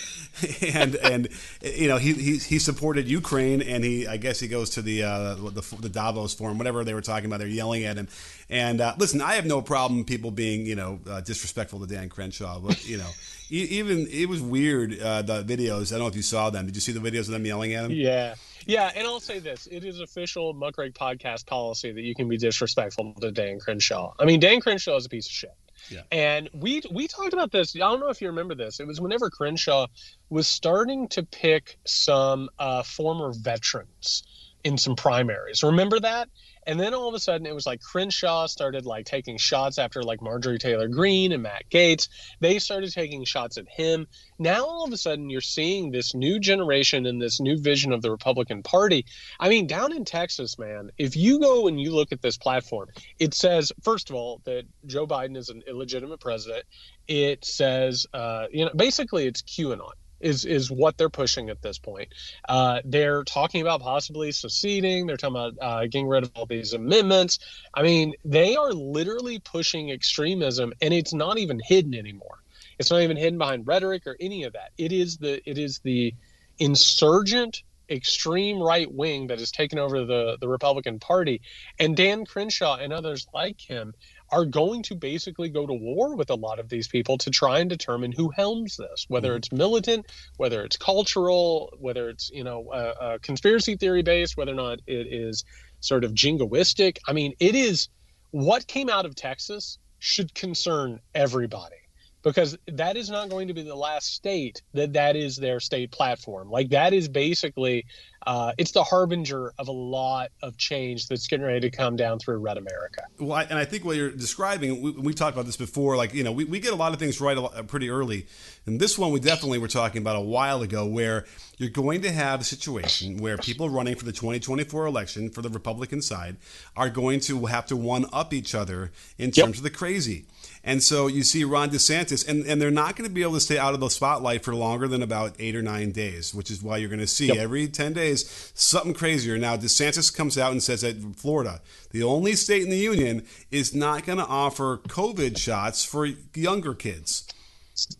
and 0.73 0.95
and 0.95 1.27
you 1.61 1.87
know, 1.87 1.97
he, 1.97 2.13
he 2.13 2.37
he 2.37 2.57
supported 2.57 3.07
Ukraine, 3.07 3.61
and 3.61 3.83
he 3.83 4.07
I 4.07 4.17
guess 4.17 4.39
he 4.39 4.47
goes 4.47 4.71
to 4.71 4.81
the 4.81 5.03
uh, 5.03 5.35
the, 5.35 5.77
the 5.79 5.89
Davos 5.89 6.33
forum, 6.33 6.57
whatever 6.57 6.83
they 6.83 6.95
were 6.95 7.01
talking 7.01 7.27
about. 7.27 7.37
They're 7.37 7.47
yelling 7.47 7.83
at 7.83 7.97
him. 7.97 8.07
And 8.49 8.81
uh, 8.81 8.95
listen, 8.97 9.21
I 9.21 9.35
have 9.35 9.45
no 9.45 9.61
problem 9.61 10.05
people 10.05 10.31
being 10.31 10.65
you 10.65 10.75
know 10.75 10.99
uh, 11.07 11.21
disrespectful 11.21 11.81
to 11.81 11.85
Dan 11.85 12.09
Crenshaw, 12.09 12.59
but 12.59 12.83
you 12.87 12.97
know, 12.97 13.09
even 13.49 14.07
it 14.09 14.27
was 14.27 14.41
weird 14.41 14.99
uh, 14.99 15.21
the 15.21 15.43
videos. 15.43 15.91
I 15.91 15.95
don't 15.95 16.01
know 16.01 16.07
if 16.07 16.15
you 16.15 16.21
saw 16.21 16.49
them. 16.49 16.65
Did 16.65 16.75
you 16.75 16.81
see 16.81 16.91
the 16.91 16.99
videos 16.99 17.21
of 17.21 17.27
them 17.27 17.45
yelling 17.45 17.73
at 17.73 17.85
him? 17.85 17.91
Yeah. 17.91 18.35
Yeah, 18.65 18.91
and 18.95 19.05
I'll 19.05 19.19
say 19.19 19.39
this: 19.39 19.67
it 19.69 19.83
is 19.83 19.99
official 19.99 20.53
Muckrake 20.53 20.93
podcast 20.93 21.45
policy 21.47 21.91
that 21.91 22.01
you 22.01 22.15
can 22.15 22.29
be 22.29 22.37
disrespectful 22.37 23.13
to 23.15 23.31
Dan 23.31 23.59
Crenshaw. 23.59 24.13
I 24.19 24.25
mean, 24.25 24.39
Dan 24.39 24.61
Crenshaw 24.61 24.95
is 24.95 25.05
a 25.05 25.09
piece 25.09 25.25
of 25.25 25.33
shit. 25.33 25.53
Yeah. 25.89 26.01
And 26.11 26.49
we 26.53 26.81
we 26.91 27.07
talked 27.07 27.33
about 27.33 27.51
this. 27.51 27.75
I 27.75 27.79
don't 27.79 27.99
know 27.99 28.09
if 28.09 28.21
you 28.21 28.27
remember 28.27 28.55
this. 28.55 28.79
It 28.79 28.87
was 28.87 29.01
whenever 29.01 29.29
Crenshaw 29.29 29.87
was 30.29 30.47
starting 30.47 31.07
to 31.09 31.23
pick 31.23 31.77
some 31.85 32.49
uh, 32.59 32.83
former 32.83 33.33
veterans 33.33 34.23
in 34.63 34.77
some 34.77 34.95
primaries. 34.95 35.61
Remember 35.61 35.99
that? 35.99 36.29
And 36.65 36.79
then 36.79 36.93
all 36.93 37.07
of 37.07 37.13
a 37.13 37.19
sudden, 37.19 37.45
it 37.45 37.55
was 37.55 37.65
like 37.65 37.81
Crenshaw 37.81 38.47
started 38.47 38.85
like 38.85 39.05
taking 39.05 39.37
shots 39.37 39.77
after 39.77 40.03
like 40.03 40.21
Marjorie 40.21 40.59
Taylor 40.59 40.87
Greene 40.87 41.31
and 41.31 41.43
Matt 41.43 41.69
Gaetz. 41.69 42.09
They 42.39 42.59
started 42.59 42.91
taking 42.91 43.25
shots 43.25 43.57
at 43.57 43.67
him. 43.67 44.07
Now 44.39 44.65
all 44.65 44.85
of 44.85 44.93
a 44.93 44.97
sudden, 44.97 45.29
you're 45.29 45.41
seeing 45.41 45.91
this 45.91 46.13
new 46.13 46.39
generation 46.39 47.05
and 47.05 47.21
this 47.21 47.39
new 47.39 47.59
vision 47.59 47.91
of 47.91 48.01
the 48.01 48.11
Republican 48.11 48.63
Party. 48.63 49.05
I 49.39 49.49
mean, 49.49 49.67
down 49.67 49.93
in 49.93 50.05
Texas, 50.05 50.57
man, 50.57 50.91
if 50.97 51.15
you 51.15 51.39
go 51.39 51.67
and 51.67 51.79
you 51.79 51.93
look 51.93 52.11
at 52.11 52.21
this 52.21 52.37
platform, 52.37 52.89
it 53.19 53.33
says 53.33 53.71
first 53.81 54.09
of 54.09 54.15
all 54.15 54.41
that 54.45 54.63
Joe 54.85 55.07
Biden 55.07 55.37
is 55.37 55.49
an 55.49 55.63
illegitimate 55.67 56.19
president. 56.19 56.65
It 57.07 57.43
says, 57.45 58.05
uh, 58.13 58.45
you 58.51 58.65
know, 58.65 58.71
basically 58.75 59.27
it's 59.27 59.41
QAnon 59.41 59.91
is 60.23 60.45
is 60.45 60.71
what 60.71 60.97
they're 60.97 61.09
pushing 61.09 61.49
at 61.49 61.61
this 61.61 61.77
point. 61.77 62.09
Uh, 62.47 62.81
they're 62.85 63.23
talking 63.23 63.61
about 63.61 63.81
possibly 63.81 64.31
seceding. 64.31 65.05
They're 65.05 65.17
talking 65.17 65.35
about 65.35 65.53
uh, 65.61 65.81
getting 65.83 66.07
rid 66.07 66.23
of 66.23 66.31
all 66.35 66.45
these 66.45 66.73
amendments. 66.73 67.39
I 67.73 67.83
mean, 67.83 68.13
they 68.25 68.55
are 68.55 68.71
literally 68.71 69.39
pushing 69.39 69.91
extremism, 69.91 70.73
and 70.81 70.93
it's 70.93 71.13
not 71.13 71.37
even 71.37 71.59
hidden 71.63 71.93
anymore. 71.93 72.39
It's 72.79 72.89
not 72.89 73.01
even 73.01 73.17
hidden 73.17 73.37
behind 73.37 73.67
rhetoric 73.67 74.07
or 74.07 74.15
any 74.19 74.43
of 74.43 74.53
that. 74.53 74.71
It 74.77 74.91
is 74.91 75.17
the 75.17 75.47
it 75.49 75.57
is 75.57 75.79
the 75.79 76.15
insurgent 76.59 77.63
extreme 77.89 78.61
right 78.61 78.91
wing 78.91 79.27
that 79.27 79.39
has 79.39 79.51
taken 79.51 79.77
over 79.77 80.05
the, 80.05 80.37
the 80.39 80.47
Republican 80.47 80.99
Party. 80.99 81.41
And 81.79 81.95
Dan 81.95 82.25
Crenshaw 82.25 82.77
and 82.77 82.93
others 82.93 83.27
like 83.33 83.59
him 83.59 83.93
are 84.33 84.45
going 84.45 84.81
to 84.83 84.95
basically 84.95 85.49
go 85.49 85.67
to 85.67 85.73
war 85.73 86.15
with 86.15 86.31
a 86.31 86.35
lot 86.35 86.59
of 86.59 86.67
these 86.67 86.87
people 86.87 87.19
to 87.19 87.29
try 87.29 87.59
and 87.59 87.69
determine 87.69 88.11
who 88.11 88.29
helms 88.29 88.77
this, 88.77 89.05
whether 89.07 89.29
mm-hmm. 89.29 89.37
it's 89.37 89.51
militant, 89.51 90.07
whether 90.37 90.63
it's 90.63 90.75
cultural, 90.75 91.71
whether 91.79 92.09
it's 92.09 92.31
you 92.31 92.43
know 92.43 92.71
a, 92.73 93.13
a 93.13 93.19
conspiracy 93.19 93.75
theory 93.75 94.01
based, 94.01 94.35
whether 94.35 94.51
or 94.51 94.55
not 94.55 94.79
it 94.87 95.07
is 95.13 95.45
sort 95.79 96.03
of 96.03 96.13
jingoistic. 96.13 96.97
I 97.07 97.13
mean, 97.13 97.33
it 97.39 97.53
is 97.53 97.89
what 98.31 98.65
came 98.65 98.89
out 98.89 99.05
of 99.05 99.15
Texas 99.15 99.77
should 99.99 100.33
concern 100.33 100.99
everybody 101.13 101.82
because 102.23 102.57
that 102.67 102.95
is 102.95 103.09
not 103.09 103.29
going 103.29 103.49
to 103.49 103.53
be 103.53 103.61
the 103.61 103.75
last 103.75 104.13
state 104.13 104.61
that 104.73 104.93
that 104.93 105.15
is 105.15 105.35
their 105.35 105.59
state 105.59 105.91
platform. 105.91 106.49
Like 106.49 106.69
that 106.69 106.93
is 106.93 107.09
basically, 107.09 107.85
uh, 108.25 108.53
it's 108.57 108.71
the 108.71 108.83
harbinger 108.83 109.53
of 109.59 109.67
a 109.67 109.73
lot 109.73 110.31
of 110.41 110.55
change 110.57 111.07
that's 111.07 111.27
getting 111.27 111.45
ready 111.45 111.59
to 111.59 111.69
come 111.69 111.97
down 111.97 112.19
through 112.19 112.37
Red 112.37 112.57
America. 112.57 113.03
Well, 113.19 113.33
I, 113.33 113.43
and 113.43 113.59
I 113.59 113.65
think 113.65 113.83
what 113.83 113.97
you're 113.97 114.11
describing, 114.11 114.81
we, 114.81 114.91
we 114.91 115.13
talked 115.13 115.35
about 115.35 115.45
this 115.45 115.57
before. 115.57 115.97
Like 115.97 116.13
you 116.13 116.23
know, 116.23 116.31
we, 116.31 116.45
we 116.45 116.59
get 116.61 116.71
a 116.71 116.77
lot 116.77 116.93
of 116.93 116.99
things 116.99 117.19
right 117.19 117.37
lot, 117.37 117.67
pretty 117.67 117.89
early, 117.89 118.25
and 118.65 118.79
this 118.79 118.97
one 118.97 119.11
we 119.11 119.19
definitely 119.19 119.59
were 119.59 119.67
talking 119.67 120.01
about 120.01 120.15
a 120.15 120.21
while 120.21 120.61
ago, 120.61 120.85
where 120.85 121.25
you're 121.57 121.69
going 121.69 122.01
to 122.03 122.11
have 122.11 122.41
a 122.41 122.45
situation 122.45 123.17
where 123.17 123.37
people 123.37 123.69
running 123.69 123.95
for 123.95 124.05
the 124.05 124.13
2024 124.13 124.85
election 124.85 125.29
for 125.29 125.41
the 125.41 125.49
Republican 125.49 126.01
side 126.01 126.37
are 126.75 126.89
going 126.89 127.19
to 127.19 127.45
have 127.47 127.65
to 127.65 127.75
one 127.75 128.05
up 128.13 128.33
each 128.33 128.55
other 128.55 128.91
in 129.17 129.31
terms 129.31 129.37
yep. 129.37 129.57
of 129.57 129.63
the 129.63 129.69
crazy. 129.69 130.25
And 130.65 130.81
so 130.81 131.07
you 131.07 131.23
see 131.23 131.43
Ron 131.43 131.71
DeSantis, 131.71 132.25
and, 132.25 132.45
and 132.45 132.61
they're 132.61 132.71
not 132.71 132.95
going 132.95 133.07
to 133.07 133.13
be 133.13 133.21
able 133.21 133.33
to 133.33 133.41
stay 133.41 133.57
out 133.57 133.73
of 133.73 133.81
the 133.81 133.89
spotlight 133.89 134.45
for 134.45 134.55
longer 134.55 134.87
than 134.87 135.03
about 135.03 135.35
eight 135.37 135.57
or 135.57 135.61
nine 135.61 135.91
days, 135.91 136.33
which 136.33 136.49
is 136.49 136.63
why 136.63 136.77
you're 136.77 136.89
going 136.89 136.99
to 136.99 137.07
see 137.07 137.27
yep. 137.27 137.37
every 137.37 137.67
10 137.67 137.91
days 137.91 138.51
something 138.55 138.93
crazier. 138.93 139.37
Now, 139.37 139.57
DeSantis 139.57 140.15
comes 140.15 140.37
out 140.37 140.53
and 140.53 140.63
says 140.63 140.81
that 140.81 140.95
Florida, 141.17 141.59
the 141.91 142.03
only 142.03 142.35
state 142.35 142.63
in 142.63 142.69
the 142.69 142.77
union, 142.77 143.25
is 143.51 143.75
not 143.75 144.05
going 144.05 144.19
to 144.19 144.25
offer 144.25 144.77
COVID 144.77 145.37
shots 145.37 145.83
for 145.83 146.05
younger 146.33 146.73
kids. 146.73 147.27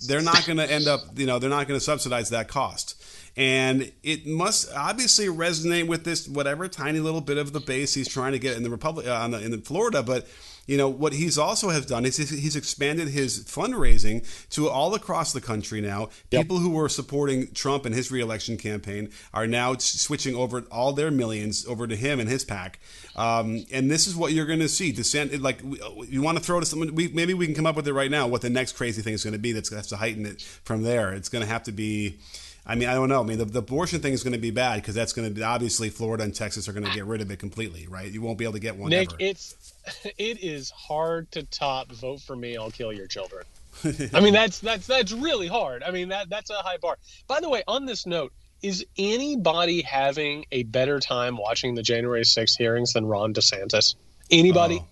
They're 0.08 0.22
not 0.22 0.46
going 0.46 0.58
to 0.58 0.72
end 0.72 0.88
up, 0.88 1.02
you 1.16 1.26
know, 1.26 1.40
they're 1.40 1.50
not 1.50 1.68
going 1.68 1.80
to 1.80 1.84
subsidize 1.84 2.30
that 2.30 2.48
cost 2.48 3.03
and 3.36 3.92
it 4.04 4.28
must 4.28 4.72
obviously 4.76 5.26
resonate 5.26 5.88
with 5.88 6.04
this 6.04 6.28
whatever 6.28 6.68
tiny 6.68 7.00
little 7.00 7.22
bit 7.22 7.38
of 7.38 7.52
the 7.52 7.60
base 7.60 7.94
he's 7.94 8.08
trying 8.08 8.34
to 8.34 8.40
get 8.40 8.58
in 8.58 8.64
the 8.64 8.70
republic 8.70 9.08
uh, 9.08 9.28
the, 9.28 9.44
in 9.44 9.62
Florida. 9.62 10.04
But 10.04 10.28
you 10.68 10.78
know 10.78 10.88
what 10.88 11.14
he's 11.14 11.38
also 11.38 11.70
has 11.70 11.86
done 11.86 12.06
is 12.06 12.16
he's 12.18 12.56
expanded 12.56 13.10
his 13.10 13.44
fundraising 13.44 14.26
to 14.52 14.70
all 14.70 14.94
across 14.94 15.34
the 15.34 15.42
country 15.42 15.82
now. 15.82 16.10
Yep. 16.32 16.42
People 16.44 16.60
who 16.60 16.70
were 16.70 16.88
supporting 16.88 17.52
Trump 17.54 17.86
and 17.86 17.94
his 17.94 18.12
reelection 18.12 18.58
campaign 18.58 19.10
are 19.34 19.48
now 19.48 19.76
switching 19.78 20.36
over 20.36 20.62
all 20.72 20.94
their 20.94 21.12
millions 21.12 21.66
over 21.66 21.86
to 21.88 21.96
him 21.96 22.20
and 22.20 22.30
his 22.30 22.46
PAC. 22.46 22.80
Um, 23.16 23.66
and 23.74 23.92
this 23.92 24.08
is 24.08 24.16
what 24.16 24.32
you're 24.32 24.46
going 24.46 24.60
to 24.60 24.70
see. 24.70 24.92
Descent, 24.92 25.42
like 25.42 25.60
you 26.08 26.22
want 26.22 26.38
to 26.38 26.44
throw 26.44 26.60
to 26.60 26.66
someone. 26.66 26.96
We, 26.96 27.10
maybe 27.10 27.34
we 27.34 27.46
can 27.46 27.56
come 27.56 27.66
up 27.66 27.76
with 27.76 27.88
it 27.88 27.94
right 27.94 28.12
now. 28.12 28.28
What 28.28 28.42
the 28.42 28.50
next 28.50 28.74
crazy 28.74 29.02
thing 29.02 29.14
is 29.14 29.24
going 29.24 29.34
to 29.34 29.40
be 29.40 29.52
that's 29.52 29.70
going 29.70 29.82
to 29.82 29.84
have 29.84 29.90
to 29.90 29.98
heighten 29.98 30.26
it 30.26 30.42
from 30.42 30.84
there. 30.84 31.14
It's 31.14 31.30
going 31.30 31.44
to 31.44 31.50
have 31.50 31.64
to 31.64 31.72
be. 31.72 32.20
I 32.66 32.76
mean, 32.76 32.88
I 32.88 32.94
don't 32.94 33.10
know. 33.10 33.20
I 33.20 33.24
mean, 33.24 33.38
the, 33.38 33.46
the 33.46 33.60
abortion 33.60 34.00
thing 34.00 34.14
is 34.14 34.24
going 34.24 34.34
to 34.34 34.40
be 34.40 34.52
bad 34.52 34.76
because 34.76 34.96
that's 34.96 35.12
going 35.12 35.28
to 35.28 35.34
be 35.34 35.44
obviously 35.44 35.90
Florida 35.90 36.24
and 36.24 36.34
Texas 36.34 36.70
are 36.70 36.74
going 36.74 36.86
to 36.86 36.94
get 36.94 37.06
rid 37.06 37.20
of 37.20 37.30
it 37.30 37.38
completely, 37.38 37.88
right? 37.88 38.10
You 38.10 38.22
won't 38.22 38.38
be 38.38 38.46
able 38.46 38.54
to 38.54 38.60
get 38.60 38.78
one. 38.78 38.90
Nick, 38.90 39.10
ever. 39.10 39.18
it's 39.20 39.74
it 40.18 40.42
is 40.42 40.72
hard 40.72 41.30
to 41.32 41.44
top. 41.44 41.92
Vote 41.92 42.22
for 42.22 42.36
me, 42.36 42.56
I'll 42.56 42.72
kill 42.72 42.94
your 42.94 43.08
children. 43.08 43.44
I 44.14 44.22
mean, 44.22 44.34
that's 44.34 44.60
that's 44.60 44.88
that's 44.88 45.12
really 45.12 45.48
hard. 45.48 45.84
I 45.84 45.92
mean, 45.92 46.10
that 46.10 46.30
that's 46.30 46.50
a 46.50 46.56
high 46.56 46.78
bar. 46.78 46.98
By 47.28 47.42
the 47.42 47.50
way, 47.50 47.64
on 47.68 47.86
this 47.86 48.06
note, 48.06 48.32
is 48.62 48.86
anybody 48.98 49.82
having 49.82 50.46
a 50.52 50.64
better 50.64 51.00
time 51.00 51.36
watching 51.38 51.76
the 51.76 51.84
January 51.84 52.22
6th 52.22 52.58
hearings 52.58 52.94
than 52.94 53.06
Ron 53.06 53.34
DeSantis? 53.34 53.96
Anybody? 54.32 54.80
Oh. 54.82 54.88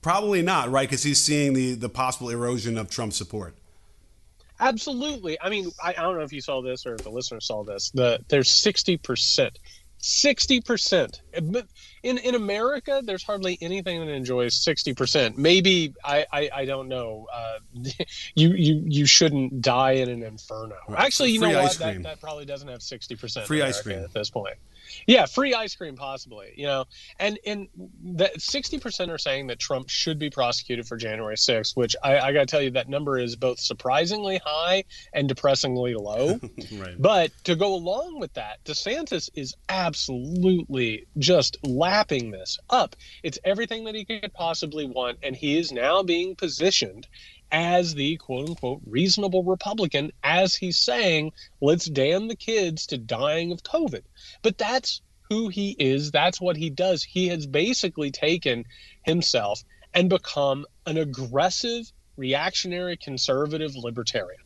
Probably 0.00 0.42
not, 0.42 0.70
right? 0.70 0.88
Because 0.88 1.02
he's 1.02 1.22
seeing 1.22 1.52
the 1.52 1.74
the 1.74 1.90
possible 1.90 2.30
erosion 2.30 2.78
of 2.78 2.88
Trump 2.88 3.12
support. 3.12 3.54
Absolutely. 4.62 5.36
I 5.40 5.50
mean, 5.50 5.70
I, 5.82 5.90
I, 5.90 6.02
don't 6.02 6.16
know 6.16 6.22
if 6.22 6.32
you 6.32 6.40
saw 6.40 6.62
this 6.62 6.86
or 6.86 6.94
if 6.94 7.02
the 7.02 7.10
listener 7.10 7.40
saw 7.40 7.64
this. 7.64 7.90
The 7.90 8.20
there's 8.28 8.50
sixty 8.50 8.96
percent, 8.96 9.58
sixty 9.98 10.60
percent. 10.60 11.20
In 11.34 12.18
in 12.18 12.36
America, 12.36 13.02
there's 13.04 13.24
hardly 13.24 13.58
anything 13.60 13.98
that 14.00 14.12
enjoys 14.12 14.54
sixty 14.54 14.94
percent. 14.94 15.36
Maybe 15.36 15.94
I, 16.04 16.26
I, 16.32 16.50
I 16.54 16.64
don't 16.64 16.88
know. 16.88 17.26
Uh, 17.32 17.58
you 18.36 18.50
you 18.50 18.82
you 18.86 19.04
shouldn't 19.04 19.62
die 19.62 19.92
in 19.92 20.08
an 20.08 20.22
inferno. 20.22 20.76
Actually, 20.96 21.32
you 21.32 21.40
Free 21.40 21.52
know 21.52 21.62
what? 21.62 21.78
That, 21.78 22.02
that 22.04 22.20
probably 22.20 22.44
doesn't 22.44 22.68
have 22.68 22.82
sixty 22.82 23.16
percent. 23.16 23.48
Free 23.48 23.62
ice 23.62 23.82
cream 23.82 23.98
at 23.98 24.14
this 24.14 24.30
point. 24.30 24.56
Yeah, 25.06 25.26
free 25.26 25.54
ice 25.54 25.74
cream 25.74 25.96
possibly. 25.96 26.52
You 26.56 26.66
know, 26.66 26.84
and 27.18 27.38
and 27.46 27.68
that 28.16 28.40
sixty 28.40 28.78
percent 28.78 29.10
are 29.10 29.18
saying 29.18 29.48
that 29.48 29.58
Trump 29.58 29.88
should 29.88 30.18
be 30.18 30.30
prosecuted 30.30 30.86
for 30.86 30.96
January 30.96 31.36
6th, 31.36 31.76
which 31.76 31.96
I, 32.02 32.18
I 32.18 32.32
got 32.32 32.40
to 32.40 32.46
tell 32.46 32.62
you 32.62 32.70
that 32.72 32.88
number 32.88 33.18
is 33.18 33.36
both 33.36 33.60
surprisingly 33.60 34.40
high 34.44 34.84
and 35.12 35.28
depressingly 35.28 35.94
low. 35.94 36.40
right. 36.72 36.94
But 36.98 37.30
to 37.44 37.56
go 37.56 37.74
along 37.74 38.18
with 38.20 38.32
that, 38.34 38.64
DeSantis 38.64 39.30
is 39.34 39.54
absolutely 39.68 41.06
just 41.18 41.56
lapping 41.64 42.30
this 42.30 42.58
up. 42.70 42.96
It's 43.22 43.38
everything 43.44 43.84
that 43.84 43.94
he 43.94 44.04
could 44.04 44.32
possibly 44.34 44.86
want, 44.86 45.18
and 45.22 45.36
he 45.36 45.58
is 45.58 45.72
now 45.72 46.02
being 46.02 46.34
positioned 46.34 47.06
as 47.52 47.94
the 47.94 48.16
quote 48.16 48.48
unquote 48.48 48.80
reasonable 48.86 49.44
Republican 49.44 50.10
as 50.24 50.56
he's 50.56 50.78
saying, 50.78 51.32
let's 51.60 51.84
damn 51.84 52.26
the 52.26 52.34
kids 52.34 52.86
to 52.86 52.98
dying 52.98 53.52
of 53.52 53.62
COVID. 53.62 54.02
But 54.42 54.58
that's 54.58 55.02
who 55.28 55.48
he 55.48 55.76
is. 55.78 56.10
That's 56.10 56.40
what 56.40 56.56
he 56.56 56.70
does. 56.70 57.02
He 57.04 57.28
has 57.28 57.46
basically 57.46 58.10
taken 58.10 58.64
himself 59.04 59.62
and 59.94 60.08
become 60.08 60.66
an 60.86 60.96
aggressive, 60.96 61.92
reactionary, 62.16 62.96
conservative 62.96 63.76
libertarian. 63.76 64.40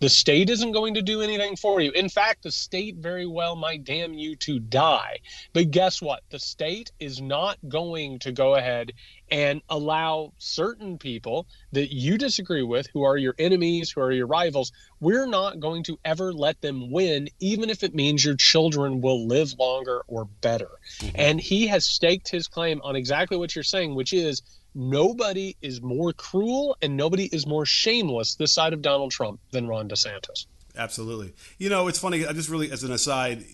The 0.00 0.08
state 0.08 0.50
isn't 0.50 0.72
going 0.72 0.94
to 0.94 1.02
do 1.02 1.20
anything 1.20 1.56
for 1.56 1.80
you. 1.80 1.90
In 1.92 2.08
fact, 2.08 2.42
the 2.42 2.50
state 2.50 2.96
very 2.96 3.26
well 3.26 3.56
might 3.56 3.84
damn 3.84 4.14
you 4.14 4.36
to 4.36 4.58
die. 4.58 5.18
But 5.52 5.70
guess 5.70 6.02
what? 6.02 6.22
The 6.30 6.38
state 6.38 6.92
is 7.00 7.20
not 7.20 7.58
going 7.68 8.18
to 8.20 8.32
go 8.32 8.54
ahead 8.54 8.92
and 9.30 9.60
allow 9.68 10.32
certain 10.38 10.98
people 10.98 11.46
that 11.72 11.92
you 11.92 12.16
disagree 12.16 12.62
with, 12.62 12.86
who 12.92 13.02
are 13.02 13.16
your 13.16 13.34
enemies, 13.38 13.90
who 13.90 14.00
are 14.00 14.12
your 14.12 14.26
rivals, 14.26 14.72
we're 15.00 15.26
not 15.26 15.58
going 15.58 15.82
to 15.84 15.98
ever 16.04 16.32
let 16.32 16.60
them 16.60 16.90
win, 16.90 17.28
even 17.40 17.68
if 17.68 17.82
it 17.82 17.94
means 17.94 18.24
your 18.24 18.36
children 18.36 19.00
will 19.00 19.26
live 19.26 19.52
longer 19.58 20.02
or 20.06 20.24
better. 20.24 20.70
Mm-hmm. 20.98 21.16
And 21.16 21.40
he 21.40 21.66
has 21.66 21.88
staked 21.88 22.28
his 22.28 22.46
claim 22.48 22.80
on 22.82 22.94
exactly 22.94 23.36
what 23.36 23.54
you're 23.54 23.64
saying, 23.64 23.94
which 23.94 24.12
is 24.12 24.42
nobody 24.76 25.56
is 25.62 25.80
more 25.80 26.12
cruel 26.12 26.76
and 26.82 26.96
nobody 26.96 27.24
is 27.24 27.46
more 27.46 27.66
shameless 27.66 28.34
this 28.36 28.52
side 28.52 28.72
of 28.72 28.82
Donald 28.82 29.10
Trump 29.10 29.40
than 29.50 29.66
Ron 29.66 29.88
DeSantis. 29.88 30.46
Absolutely. 30.76 31.32
You 31.58 31.70
know, 31.70 31.88
it's 31.88 31.98
funny. 31.98 32.26
I 32.26 32.32
just 32.32 32.50
really, 32.50 32.70
as 32.70 32.84
an 32.84 32.92
aside, 32.92 33.44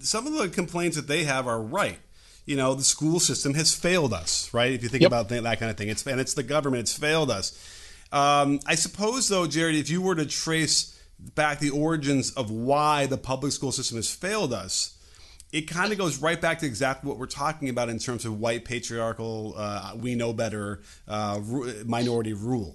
some 0.00 0.26
of 0.26 0.32
the 0.32 0.48
complaints 0.48 0.96
that 0.96 1.06
they 1.06 1.24
have 1.24 1.46
are 1.46 1.60
right. 1.60 1.98
You 2.46 2.56
know, 2.56 2.74
the 2.74 2.82
school 2.82 3.20
system 3.20 3.54
has 3.54 3.74
failed 3.74 4.12
us, 4.12 4.52
right? 4.52 4.72
If 4.72 4.82
you 4.82 4.88
think 4.88 5.02
yep. 5.02 5.08
about 5.08 5.28
that 5.28 5.42
kind 5.58 5.70
of 5.70 5.76
thing, 5.76 5.88
it's 5.88 6.06
and 6.06 6.20
it's 6.20 6.34
the 6.34 6.42
government. 6.42 6.80
It's 6.80 6.96
failed 6.96 7.30
us. 7.30 7.52
Um, 8.12 8.60
I 8.66 8.74
suppose, 8.74 9.28
though, 9.28 9.46
Jared, 9.46 9.76
if 9.76 9.88
you 9.90 10.02
were 10.02 10.14
to 10.14 10.26
trace 10.26 10.98
back 11.18 11.58
the 11.58 11.70
origins 11.70 12.32
of 12.32 12.50
why 12.50 13.06
the 13.06 13.16
public 13.16 13.52
school 13.52 13.72
system 13.72 13.96
has 13.96 14.14
failed 14.14 14.52
us, 14.52 14.93
it 15.54 15.68
kind 15.68 15.92
of 15.92 15.98
goes 15.98 16.20
right 16.20 16.40
back 16.40 16.58
to 16.58 16.66
exactly 16.66 17.08
what 17.08 17.16
we're 17.16 17.26
talking 17.26 17.68
about 17.68 17.88
in 17.88 18.00
terms 18.00 18.24
of 18.24 18.40
white 18.40 18.64
patriarchal, 18.64 19.54
uh, 19.56 19.92
we 19.94 20.16
know 20.16 20.32
better, 20.32 20.82
uh, 21.06 21.40
minority 21.86 22.32
rule. 22.32 22.74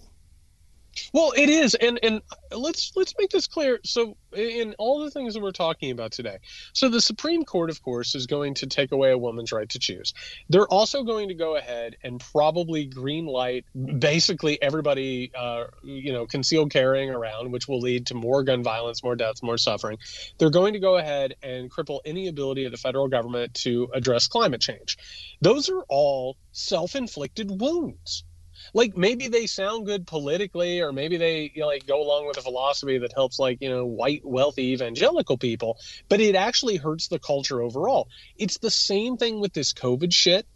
Well, 1.13 1.33
it 1.35 1.49
is, 1.49 1.75
and 1.75 1.99
and 2.03 2.21
let's 2.51 2.91
let's 2.95 3.13
make 3.17 3.29
this 3.29 3.47
clear. 3.47 3.79
So, 3.83 4.17
in 4.35 4.75
all 4.77 5.03
the 5.03 5.11
things 5.11 5.33
that 5.33 5.41
we're 5.41 5.51
talking 5.51 5.91
about 5.91 6.11
today, 6.11 6.37
so 6.73 6.89
the 6.89 7.01
Supreme 7.01 7.43
Court, 7.45 7.69
of 7.69 7.81
course, 7.81 8.15
is 8.15 8.27
going 8.27 8.55
to 8.55 8.67
take 8.67 8.91
away 8.91 9.11
a 9.11 9.17
woman's 9.17 9.51
right 9.51 9.69
to 9.69 9.79
choose. 9.79 10.13
They're 10.49 10.67
also 10.67 11.03
going 11.03 11.29
to 11.29 11.33
go 11.33 11.55
ahead 11.55 11.97
and 12.03 12.19
probably 12.19 12.85
green 12.85 13.25
light 13.25 13.65
basically 13.99 14.61
everybody, 14.61 15.31
uh, 15.35 15.65
you 15.83 16.13
know, 16.13 16.25
concealed 16.25 16.71
carrying 16.71 17.09
around, 17.09 17.51
which 17.51 17.67
will 17.67 17.79
lead 17.79 18.07
to 18.07 18.15
more 18.15 18.43
gun 18.43 18.63
violence, 18.63 19.03
more 19.03 19.15
deaths, 19.15 19.41
more 19.43 19.57
suffering. 19.57 19.97
They're 20.37 20.49
going 20.49 20.73
to 20.73 20.79
go 20.79 20.97
ahead 20.97 21.35
and 21.41 21.71
cripple 21.71 21.99
any 22.05 22.27
ability 22.27 22.65
of 22.65 22.71
the 22.71 22.77
federal 22.77 23.07
government 23.07 23.53
to 23.55 23.89
address 23.93 24.27
climate 24.27 24.61
change. 24.61 24.97
Those 25.41 25.69
are 25.69 25.81
all 25.89 26.37
self-inflicted 26.51 27.59
wounds 27.59 28.23
like 28.73 28.95
maybe 28.97 29.27
they 29.27 29.45
sound 29.45 29.85
good 29.85 30.05
politically 30.07 30.81
or 30.81 30.91
maybe 30.91 31.17
they 31.17 31.51
you 31.53 31.61
know, 31.61 31.67
like 31.67 31.85
go 31.85 32.01
along 32.01 32.27
with 32.27 32.37
a 32.37 32.41
philosophy 32.41 32.97
that 32.97 33.13
helps 33.13 33.39
like 33.39 33.57
you 33.61 33.69
know 33.69 33.85
white 33.85 34.21
wealthy 34.23 34.73
evangelical 34.73 35.37
people 35.37 35.77
but 36.07 36.19
it 36.19 36.35
actually 36.35 36.77
hurts 36.77 37.07
the 37.07 37.19
culture 37.19 37.61
overall. 37.61 38.07
It's 38.37 38.57
the 38.57 38.71
same 38.71 39.17
thing 39.17 39.39
with 39.39 39.53
this 39.53 39.73
covid 39.73 40.13
shit 40.13 40.47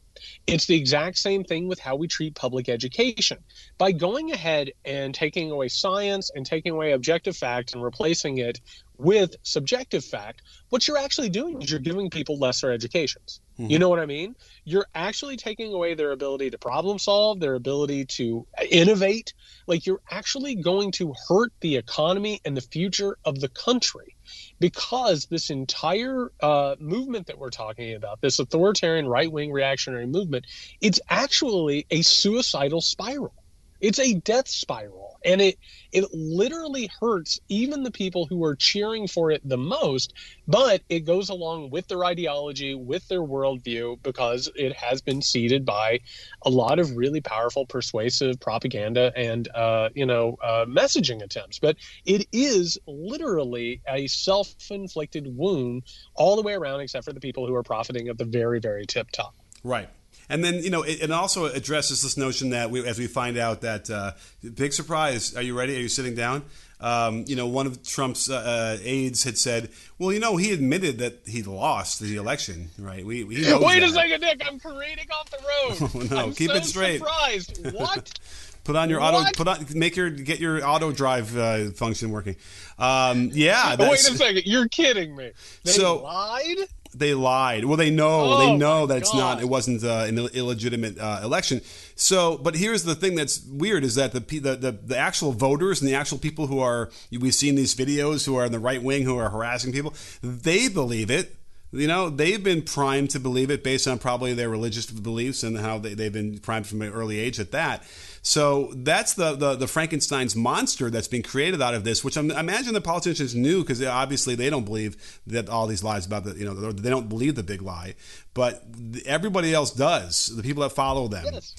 it's 0.48 0.66
the 0.66 0.76
exact 0.76 1.18
same 1.18 1.44
thing 1.44 1.68
with 1.68 1.80
how 1.80 1.96
we 1.96 2.08
treat 2.08 2.36
public 2.36 2.70
education. 2.70 3.40
By 3.78 3.92
going 3.92 4.32
ahead 4.32 4.72
and 4.86 5.14
taking 5.14 5.52
away 5.52 5.68
science 5.68 6.32
and 6.34 6.46
taking 6.46 6.74
away 6.74 6.92
objective 6.92 7.36
fact 7.36 7.74
and 7.74 7.84
replacing 7.84 8.38
it 8.38 8.60
with 8.98 9.36
subjective 9.44 10.06
fact, 10.06 10.42
what 10.70 10.88
you're 10.88 10.98
actually 10.98 11.30
doing 11.30 11.62
is 11.62 11.72
you're 11.72 11.80
giving 11.80 12.10
people 12.10 12.38
lesser 12.38 12.72
educations. 12.72 13.42
Mm-hmm. 13.60 13.72
You 13.72 13.80
know 13.80 13.90
what 13.90 14.00
I 14.00 14.06
mean? 14.06 14.36
You're 14.64 14.88
actually 14.94 15.38
taking 15.38 15.74
away 15.74 15.96
their 15.96 16.12
ability 16.12 16.52
to 16.52 16.58
problem 16.58 17.00
solve, 17.00 17.40
their 17.40 17.56
ability 17.56 18.06
to 18.18 18.46
innovate. 18.70 19.34
Like 19.68 19.86
you're 19.86 20.02
actually 20.10 20.56
going 20.56 20.92
to 20.94 21.14
hurt 21.28 21.52
the 21.60 21.78
economy 21.78 22.42
and 22.46 22.56
the 22.56 22.62
future 22.62 23.18
of 23.26 23.40
the 23.40 23.50
country 23.50 24.13
because 24.60 25.26
this 25.26 25.50
entire 25.50 26.32
uh, 26.42 26.76
movement 26.80 27.28
that 27.28 27.38
we're 27.38 27.50
talking 27.50 27.96
about, 27.96 28.22
this 28.22 28.40
authoritarian 28.40 29.08
right 29.08 29.32
wing 29.32 29.52
reactionary 29.52 30.08
movement, 30.08 30.46
it's 30.82 31.00
actually 31.10 31.86
a 31.92 32.02
suicidal 32.02 32.82
spiral. 32.82 33.34
It's 33.82 34.00
a 34.00 34.14
death 34.14 34.48
spiral, 34.48 35.13
and 35.26 35.42
it 35.42 35.58
it 35.92 36.06
literally 36.14 36.90
hurts 37.00 37.40
even 37.50 37.84
the 37.84 37.92
people 37.92 38.26
who 38.26 38.44
are 38.44 38.56
cheering 38.56 39.08
for 39.08 39.32
it 39.32 39.42
the 39.48 39.58
most. 39.58 40.14
But 40.48 40.82
it 40.90 41.02
goes 41.02 41.30
along 41.30 41.70
with 41.70 41.88
their 41.88 42.04
ideology, 42.04 42.74
with 42.74 43.08
their 43.08 43.22
worldview, 43.22 44.02
because 44.04 44.50
it 44.56 44.76
has 44.76 45.02
been 45.02 45.22
seeded 45.22 45.66
by 45.66 46.00
a 46.46 46.50
lot 46.50 46.80
of 46.80 46.96
really 46.96 47.22
powerful, 47.22 47.66
persuasive 47.66 48.40
propaganda 48.40 49.12
and 49.16 49.48
uh, 49.54 49.90
you 49.94 50.06
know 50.06 50.38
uh, 50.44 50.66
messaging 50.66 51.24
attempts. 51.24 51.60
But 51.60 51.78
it 52.06 52.28
is 52.32 52.78
literally 52.88 53.82
a 53.88 54.08
self-inflicted 54.08 55.28
wound 55.28 55.84
all 56.16 56.36
the 56.36 56.42
way 56.42 56.54
around, 56.54 56.82
except 56.82 57.06
for 57.06 57.14
the 57.14 57.20
people 57.20 57.48
who 57.48 57.56
are 57.56 57.64
profiting 57.64 58.08
at 58.08 58.18
the 58.18 58.26
very, 58.26 58.60
very 58.60 58.86
tip 58.86 59.12
top. 59.12 59.36
Right. 59.64 59.90
And 60.30 60.44
then 60.44 60.64
you 60.64 60.70
know 60.70 60.84
it, 60.84 61.04
it 61.04 61.12
also 61.12 61.46
addresses 61.46 62.02
this 62.02 62.18
notion 62.18 62.52
that 62.52 62.72
we, 62.72 62.86
as 62.88 62.98
we 62.98 63.08
find 63.08 63.38
out 63.38 63.62
that 63.62 63.90
uh, 63.90 64.12
big 64.56 64.74
surprise. 64.74 65.36
Are 65.36 65.42
you 65.42 65.58
ready? 65.58 65.76
Are 65.76 65.80
you 65.80 65.90
sitting 65.90 66.16
down? 66.16 66.44
Um, 66.84 67.24
you 67.28 67.38
know, 67.38 67.48
one 67.48 67.66
of 67.66 67.82
Trump's 67.82 68.30
uh, 68.30 68.36
uh, 68.36 68.78
aides 68.84 69.24
had 69.24 69.38
said, 69.38 69.70
"Well, 69.98 70.12
you 70.12 70.20
know, 70.20 70.36
he 70.36 70.52
admitted 70.52 70.98
that 70.98 71.22
he 71.26 71.42
lost 71.42 72.02
the 72.02 72.18
election, 72.18 72.72
right? 72.78 73.06
We, 73.06 73.24
we 73.24 73.36
wait 73.58 73.80
that. 73.80 73.84
a 73.84 73.90
second, 73.90 74.20
Nick. 74.20 74.42
I'm 74.46 74.60
careening 74.60 75.08
off 75.10 75.30
the 75.30 75.38
road. 75.40 76.12
no, 76.12 76.18
I'm 76.26 76.34
keep 76.34 76.52
so 76.52 76.58
it 76.58 76.66
straight. 76.66 77.00
Surprised. 77.00 77.66
What? 77.74 78.20
Put 78.66 78.76
on 78.76 78.90
your 78.90 79.00
what? 79.00 79.14
auto. 79.14 79.32
Put 79.34 79.48
on. 79.48 79.66
Make 79.76 79.96
your 79.96 80.10
get 80.10 80.40
your 80.40 80.66
auto 80.66 80.92
drive 80.92 81.36
uh, 81.38 81.72
function 81.72 82.12
working. 82.12 82.36
Um, 82.78 83.30
yeah. 83.34 83.76
Wait 83.78 83.94
a 83.94 83.98
second. 83.98 84.44
You're 84.46 84.68
kidding 84.68 85.16
me. 85.16 85.32
They 85.64 85.72
so 85.72 86.04
lied 86.04 86.58
they 86.94 87.14
lied. 87.14 87.66
Well, 87.66 87.78
they 87.78 87.90
know 87.90 88.34
oh, 88.34 88.38
they 88.38 88.56
know 88.56 88.86
that 88.86 88.98
it's 89.00 89.12
God. 89.12 89.18
not. 89.18 89.42
It 89.42 89.46
wasn't 89.46 89.84
uh, 89.84 90.06
an 90.08 90.18
illegitimate 90.18 90.98
uh, 90.98 91.22
election. 91.24 91.62
So, 91.96 92.38
but 92.38 92.56
here's 92.56 92.84
the 92.84 92.96
thing 92.96 93.16
that's 93.16 93.44
weird 93.46 93.84
is 93.84 93.96
that 93.96 94.12
the, 94.14 94.20
the, 94.20 94.56
the 94.56 94.72
the 94.72 94.98
actual 94.98 95.32
voters 95.32 95.82
and 95.82 95.90
the 95.90 95.96
actual 95.96 96.18
people 96.18 96.48
who 96.48 96.60
are 96.60 96.92
we've 97.12 97.36
seen 97.36 97.56
these 97.56 97.76
videos 97.76 98.26
who 98.26 98.36
are 98.36 98.46
in 98.46 98.52
the 98.52 98.60
right 98.60 98.82
wing 98.82 99.04
who 99.04 99.18
are 99.18 99.30
harassing 99.30 99.72
people, 99.72 99.94
they 100.22 100.68
believe 100.68 101.10
it. 101.10 101.36
You 101.74 101.88
know, 101.88 102.10
they've 102.10 102.44
been 102.44 102.62
primed 102.62 103.10
to 103.12 103.20
believe 103.20 103.50
it 103.50 103.64
based 103.64 103.88
on 103.88 103.98
probably 103.98 104.34
their 104.34 104.50
religious 104.50 104.86
beliefs 104.86 105.42
and 105.42 105.58
how 105.58 105.80
they, 105.80 105.96
they've 105.96 106.14
been 106.14 106.38
primed 106.38 106.68
from 106.68 106.84
an 106.84 106.92
early 106.92 107.20
age 107.20 107.40
at 107.40 107.52
that. 107.52 107.84
So 108.22 108.72
that's 108.76 109.16
the, 109.16 109.36
the, 109.36 109.56
the 109.56 109.68
Frankenstein's 109.68 110.36
monster 110.36 110.90
that's 110.92 111.08
being 111.08 111.24
created 111.24 111.62
out 111.62 111.74
of 111.74 111.84
this, 111.84 112.04
which 112.04 112.16
I'm, 112.16 112.32
I 112.32 112.42
imagine 112.42 112.74
the 112.74 112.80
politicians 112.80 113.34
knew 113.34 113.62
because 113.62 113.84
obviously 113.84 114.36
they 114.36 114.50
don't 114.50 114.66
believe 114.66 115.20
that 115.28 115.50
all 115.50 115.66
these 115.68 115.84
lies 115.84 116.06
about 116.06 116.24
the 116.24 116.36
you 116.36 116.46
know 116.46 116.54
they 116.72 116.90
don't 116.90 117.10
believe 117.10 117.36
the 117.36 117.44
big 117.44 117.62
lie, 117.62 117.96
but 118.34 118.64
everybody 119.06 119.54
else 119.54 119.72
does. 119.72 120.34
The 120.36 120.44
people 120.44 120.64
that 120.64 120.70
follow 120.70 121.08
them. 121.08 121.26
Yes. 121.34 121.56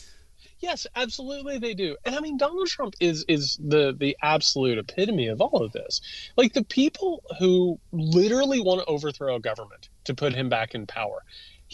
Yes, 0.65 0.87
absolutely 0.97 1.59
they 1.59 1.75
do. 1.75 1.95
And 2.07 2.15
I 2.17 2.21
mean 2.21 2.39
Donald 2.39 2.69
Trump 2.69 2.95
is 2.99 3.23
is 3.29 3.59
the 3.63 3.95
the 3.99 4.17
absolute 4.23 4.79
epitome 4.79 5.29
of 5.29 5.43
all 5.43 5.63
of 5.63 5.73
this. 5.73 6.01
Like 6.39 6.55
the 6.55 6.65
people 6.65 7.23
who 7.39 7.79
literally 7.93 8.61
want 8.61 8.81
to 8.81 8.87
overthrow 8.87 9.37
a 9.37 9.41
government 9.41 9.91
to 10.07 10.15
put 10.15 10.35
him 10.35 10.49
back 10.49 10.75
in 10.75 10.87
power 10.87 11.23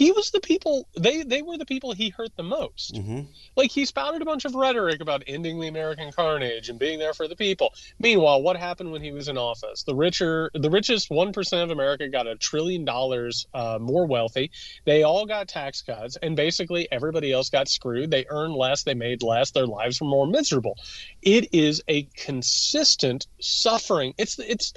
he 0.00 0.12
was 0.12 0.30
the 0.30 0.40
people 0.40 0.88
they 0.98 1.22
they 1.24 1.42
were 1.42 1.58
the 1.58 1.66
people 1.66 1.92
he 1.92 2.08
hurt 2.08 2.34
the 2.34 2.42
most. 2.42 2.94
Mm-hmm. 2.94 3.20
like 3.54 3.70
he 3.70 3.84
spouted 3.84 4.22
a 4.22 4.24
bunch 4.24 4.46
of 4.46 4.54
rhetoric 4.54 5.02
about 5.02 5.22
ending 5.26 5.60
the 5.60 5.68
american 5.68 6.10
carnage 6.10 6.70
and 6.70 6.78
being 6.78 6.98
there 6.98 7.12
for 7.12 7.28
the 7.28 7.36
people. 7.36 7.74
Meanwhile 7.98 8.40
what 8.40 8.56
happened 8.56 8.92
when 8.92 9.02
he 9.02 9.12
was 9.12 9.28
in 9.28 9.36
office? 9.36 9.82
The 9.82 9.94
richer 9.94 10.50
the 10.54 10.70
richest 10.70 11.10
1% 11.10 11.62
of 11.62 11.70
america 11.70 12.08
got 12.08 12.26
a 12.26 12.34
trillion 12.36 12.86
dollars 12.86 13.46
uh, 13.52 13.78
more 13.78 14.06
wealthy. 14.06 14.50
They 14.86 15.02
all 15.02 15.26
got 15.26 15.48
tax 15.48 15.82
cuts 15.82 16.16
and 16.22 16.34
basically 16.34 16.88
everybody 16.90 17.30
else 17.30 17.50
got 17.50 17.68
screwed. 17.68 18.10
They 18.10 18.24
earned 18.30 18.54
less 18.54 18.84
they 18.84 18.94
made 18.94 19.22
less 19.22 19.50
their 19.50 19.66
lives 19.66 20.00
were 20.00 20.08
more 20.08 20.26
miserable. 20.26 20.78
It 21.20 21.52
is 21.52 21.82
a 21.88 22.04
consistent 22.16 23.26
suffering. 23.38 24.14
It's 24.16 24.38
it's 24.38 24.72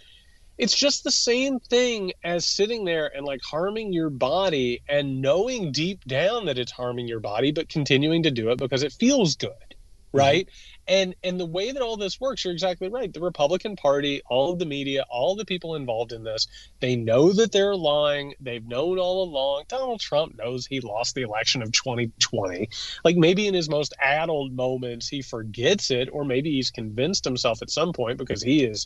it's 0.58 0.76
just 0.76 1.04
the 1.04 1.12
same 1.12 1.60
thing 1.60 2.14
as 2.24 2.46
sitting 2.46 2.86
there 2.86 3.12
and 3.16 3.26
like 3.26 3.42
harming 3.44 3.94
your 3.94 4.10
body 4.10 4.82
and 4.88 5.22
knowing 5.22 5.72
deep 5.72 6.06
down 6.06 6.46
that 6.46 6.58
it's 6.58 6.72
harming 6.72 7.08
your 7.08 7.20
body 7.20 7.52
but 7.52 7.70
continuing 7.70 8.24
to 8.24 8.32
do 8.32 8.50
it 8.50 8.58
because 8.58 8.84
it 8.84 8.94
feels 8.94 9.36
good 9.36 9.50
mm-hmm. 9.50 10.18
right 10.18 10.46
mm-hmm. 10.46 10.84
and 10.96 11.16
and 11.24 11.40
the 11.40 11.46
way 11.46 11.72
that 11.72 11.82
all 11.82 11.98
this 11.98 12.22
works 12.22 12.46
you're 12.46 12.54
exactly 12.54 12.88
right 12.88 13.14
the 13.14 13.20
republican 13.20 13.76
party 13.76 14.22
all 14.30 14.54
of 14.54 14.60
the 14.60 14.66
media 14.66 15.04
all 15.10 15.36
the 15.36 15.46
people 15.46 15.76
involved 15.76 16.12
in 16.12 16.24
this 16.24 16.48
they 16.82 16.96
know 16.96 17.32
that 17.32 17.52
they're 17.52 17.76
lying 17.76 18.36
they've 18.40 18.68
known 18.68 19.00
all 19.00 19.24
along 19.24 19.64
donald 19.68 20.00
trump 20.00 20.38
knows 20.38 20.68
he 20.68 20.82
lost 20.82 21.16
the 21.16 21.24
election 21.24 21.64
of 21.64 21.72
2020 21.72 22.70
like 23.04 23.16
maybe 23.16 23.48
in 23.48 23.56
his 23.56 23.70
most 23.70 23.94
addled 24.00 24.54
moments 24.54 25.08
he 25.08 25.24
forgets 25.24 25.90
it 25.90 26.10
or 26.12 26.24
maybe 26.24 26.52
he's 26.52 26.70
convinced 26.70 27.24
himself 27.24 27.64
at 27.64 27.72
some 27.72 27.92
point 27.92 28.20
because 28.20 28.44
he 28.44 28.64
is 28.64 28.86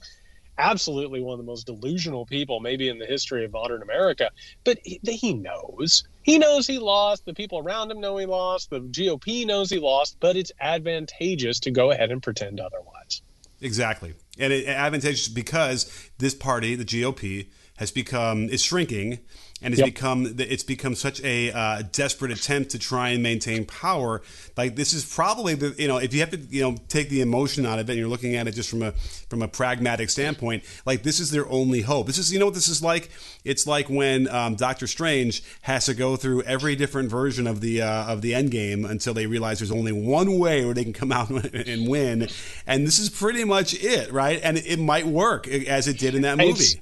absolutely 0.57 1.21
one 1.21 1.33
of 1.33 1.45
the 1.45 1.49
most 1.49 1.65
delusional 1.65 2.25
people 2.25 2.59
maybe 2.59 2.89
in 2.89 2.99
the 2.99 3.05
history 3.05 3.45
of 3.45 3.51
modern 3.51 3.81
America. 3.81 4.31
But 4.63 4.79
he, 4.83 4.99
he, 5.03 5.33
knows. 5.33 6.03
He 6.23 6.37
knows 6.37 6.67
he 6.67 6.79
lost. 6.79 7.25
The 7.25 7.33
people 7.33 7.59
around 7.59 7.91
him 7.91 7.99
know 7.99 8.17
he 8.17 8.25
lost. 8.25 8.69
The 8.69 8.81
GOP 8.81 9.45
knows 9.45 9.69
he 9.69 9.79
lost. 9.79 10.17
But 10.19 10.35
it's 10.35 10.51
advantageous 10.59 11.59
to 11.61 11.71
go 11.71 11.91
ahead 11.91 12.11
and 12.11 12.21
pretend 12.21 12.59
otherwise. 12.59 13.21
Exactly, 13.59 14.13
and 14.37 14.53
it 14.53 14.67
advantageous 14.67 15.27
because 15.27 16.09
this 16.19 16.35
party, 16.35 16.75
the 16.75 16.85
GOP, 16.85 17.47
has 17.77 17.91
become 17.91 18.49
is 18.49 18.61
shrinking 18.61 19.19
and 19.61 19.73
it's 19.73 19.79
yep. 19.79 19.87
become 19.87 20.35
it's 20.37 20.63
become 20.63 20.93
such 20.93 21.21
a 21.23 21.51
uh, 21.51 21.81
desperate 21.91 22.31
attempt 22.31 22.71
to 22.71 22.79
try 22.79 23.09
and 23.09 23.23
maintain 23.23 23.65
power. 23.65 24.21
Like 24.55 24.75
this 24.75 24.93
is 24.93 25.03
probably 25.03 25.55
the 25.55 25.73
you 25.77 25.87
know 25.87 25.97
if 25.97 26.13
you 26.13 26.19
have 26.19 26.29
to 26.31 26.37
you 26.37 26.61
know 26.61 26.77
take 26.87 27.09
the 27.09 27.21
emotion 27.21 27.65
out 27.65 27.79
of 27.79 27.89
it, 27.89 27.93
and 27.93 27.99
you're 27.99 28.09
looking 28.09 28.35
at 28.35 28.47
it 28.47 28.51
just 28.51 28.69
from 28.69 28.83
a 28.83 28.91
from 29.29 29.41
a 29.41 29.47
pragmatic 29.47 30.09
standpoint. 30.09 30.63
Like 30.85 31.03
this 31.03 31.19
is 31.19 31.31
their 31.31 31.49
only 31.49 31.81
hope. 31.81 32.07
This 32.07 32.17
is 32.17 32.31
you 32.31 32.39
know 32.39 32.45
what 32.45 32.53
this 32.53 32.67
is 32.67 32.83
like. 32.83 33.09
It's 33.43 33.65
like 33.65 33.89
when 33.89 34.27
um, 34.27 34.55
Doctor 34.55 34.85
Strange 34.85 35.43
has 35.61 35.85
to 35.85 35.95
go 35.95 36.15
through 36.15 36.43
every 36.43 36.75
different 36.75 37.09
version 37.09 37.47
of 37.47 37.61
the 37.61 37.81
uh, 37.81 38.05
of 38.05 38.21
the 38.21 38.35
end 38.35 38.51
game 38.51 38.85
until 38.85 39.13
they 39.13 39.25
realize 39.25 39.59
there's 39.59 39.71
only 39.71 39.91
one 39.91 40.37
way 40.37 40.65
where 40.65 40.75
they 40.75 40.83
can 40.83 40.93
come 40.93 41.11
out 41.11 41.29
and 41.53 41.87
win, 41.87 42.27
and 42.67 42.85
this 42.85 42.99
is 42.99 43.09
pretty 43.09 43.43
much 43.43 43.73
it, 43.73 44.11
right? 44.11 44.39
And 44.43 44.57
it 44.57 44.77
might 44.77 45.07
work 45.07 45.47
as 45.47 45.87
it 45.87 45.97
did 45.97 46.13
in 46.13 46.21
that 46.21 46.37
movie. 46.37 46.81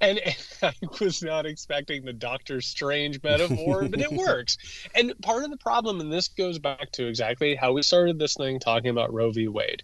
And, 0.00 0.18
and, 0.18 0.36
I 0.62 0.72
was 1.00 1.22
not 1.22 1.46
expecting 1.46 2.04
the 2.04 2.12
Doctor 2.12 2.60
Strange 2.60 3.22
metaphor, 3.22 3.88
but 3.88 4.00
it 4.00 4.12
works. 4.12 4.58
And 4.94 5.12
part 5.22 5.44
of 5.44 5.50
the 5.50 5.56
problem, 5.56 6.00
and 6.00 6.12
this 6.12 6.28
goes 6.28 6.58
back 6.58 6.92
to 6.92 7.06
exactly 7.06 7.54
how 7.54 7.72
we 7.72 7.82
started 7.82 8.18
this 8.18 8.34
thing 8.34 8.60
talking 8.60 8.90
about 8.90 9.12
Roe 9.12 9.30
v. 9.30 9.48
Wade. 9.48 9.82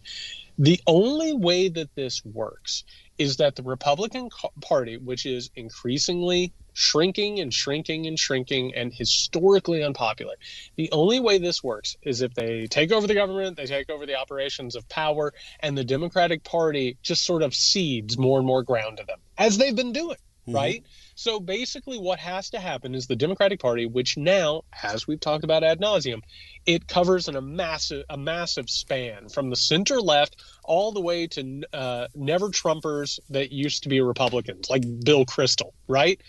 The 0.58 0.80
only 0.86 1.34
way 1.34 1.68
that 1.68 1.94
this 1.96 2.24
works 2.24 2.84
is 3.18 3.36
that 3.38 3.56
the 3.56 3.62
Republican 3.62 4.28
Party, 4.60 4.96
which 4.96 5.26
is 5.26 5.50
increasingly 5.56 6.52
shrinking 6.74 7.40
and 7.40 7.54
shrinking 7.54 8.06
and 8.06 8.18
shrinking 8.18 8.74
and 8.74 8.92
historically 8.92 9.82
unpopular. 9.82 10.34
The 10.76 10.90
only 10.92 11.20
way 11.20 11.38
this 11.38 11.64
works 11.64 11.96
is 12.02 12.20
if 12.20 12.34
they 12.34 12.66
take 12.66 12.92
over 12.92 13.06
the 13.06 13.14
government, 13.14 13.56
they 13.56 13.66
take 13.66 13.88
over 13.88 14.04
the 14.04 14.16
operations 14.16 14.76
of 14.76 14.86
power, 14.88 15.32
and 15.60 15.78
the 15.78 15.84
Democratic 15.84 16.44
Party 16.44 16.98
just 17.02 17.24
sort 17.24 17.42
of 17.42 17.54
cedes 17.54 18.18
more 18.18 18.38
and 18.38 18.46
more 18.46 18.62
ground 18.62 18.98
to 18.98 19.04
them, 19.04 19.18
as 19.38 19.56
they've 19.56 19.74
been 19.74 19.92
doing, 19.92 20.18
mm-hmm. 20.46 20.54
right? 20.54 20.84
So 21.14 21.38
basically, 21.38 21.98
what 21.98 22.18
has 22.18 22.50
to 22.50 22.58
happen 22.58 22.94
is 22.94 23.06
the 23.06 23.14
Democratic 23.14 23.60
Party, 23.60 23.86
which 23.86 24.16
now, 24.16 24.62
as 24.82 25.06
we've 25.06 25.20
talked 25.20 25.44
about 25.44 25.62
ad 25.62 25.80
nauseum, 25.80 26.22
it 26.66 26.88
covers 26.88 27.28
in 27.28 27.36
a 27.36 27.40
massive 27.40 28.04
a 28.10 28.16
massive 28.16 28.68
span 28.68 29.28
from 29.28 29.48
the 29.48 29.56
center 29.56 30.00
left 30.00 30.42
all 30.64 30.90
the 30.90 31.00
way 31.00 31.28
to 31.28 31.62
uh, 31.72 32.08
never 32.16 32.48
Trumpers 32.48 33.20
that 33.30 33.52
used 33.52 33.84
to 33.84 33.88
be 33.88 34.00
Republicans, 34.00 34.68
like 34.68 34.82
Bill 35.04 35.24
Kristol, 35.24 35.70
right? 35.86 36.20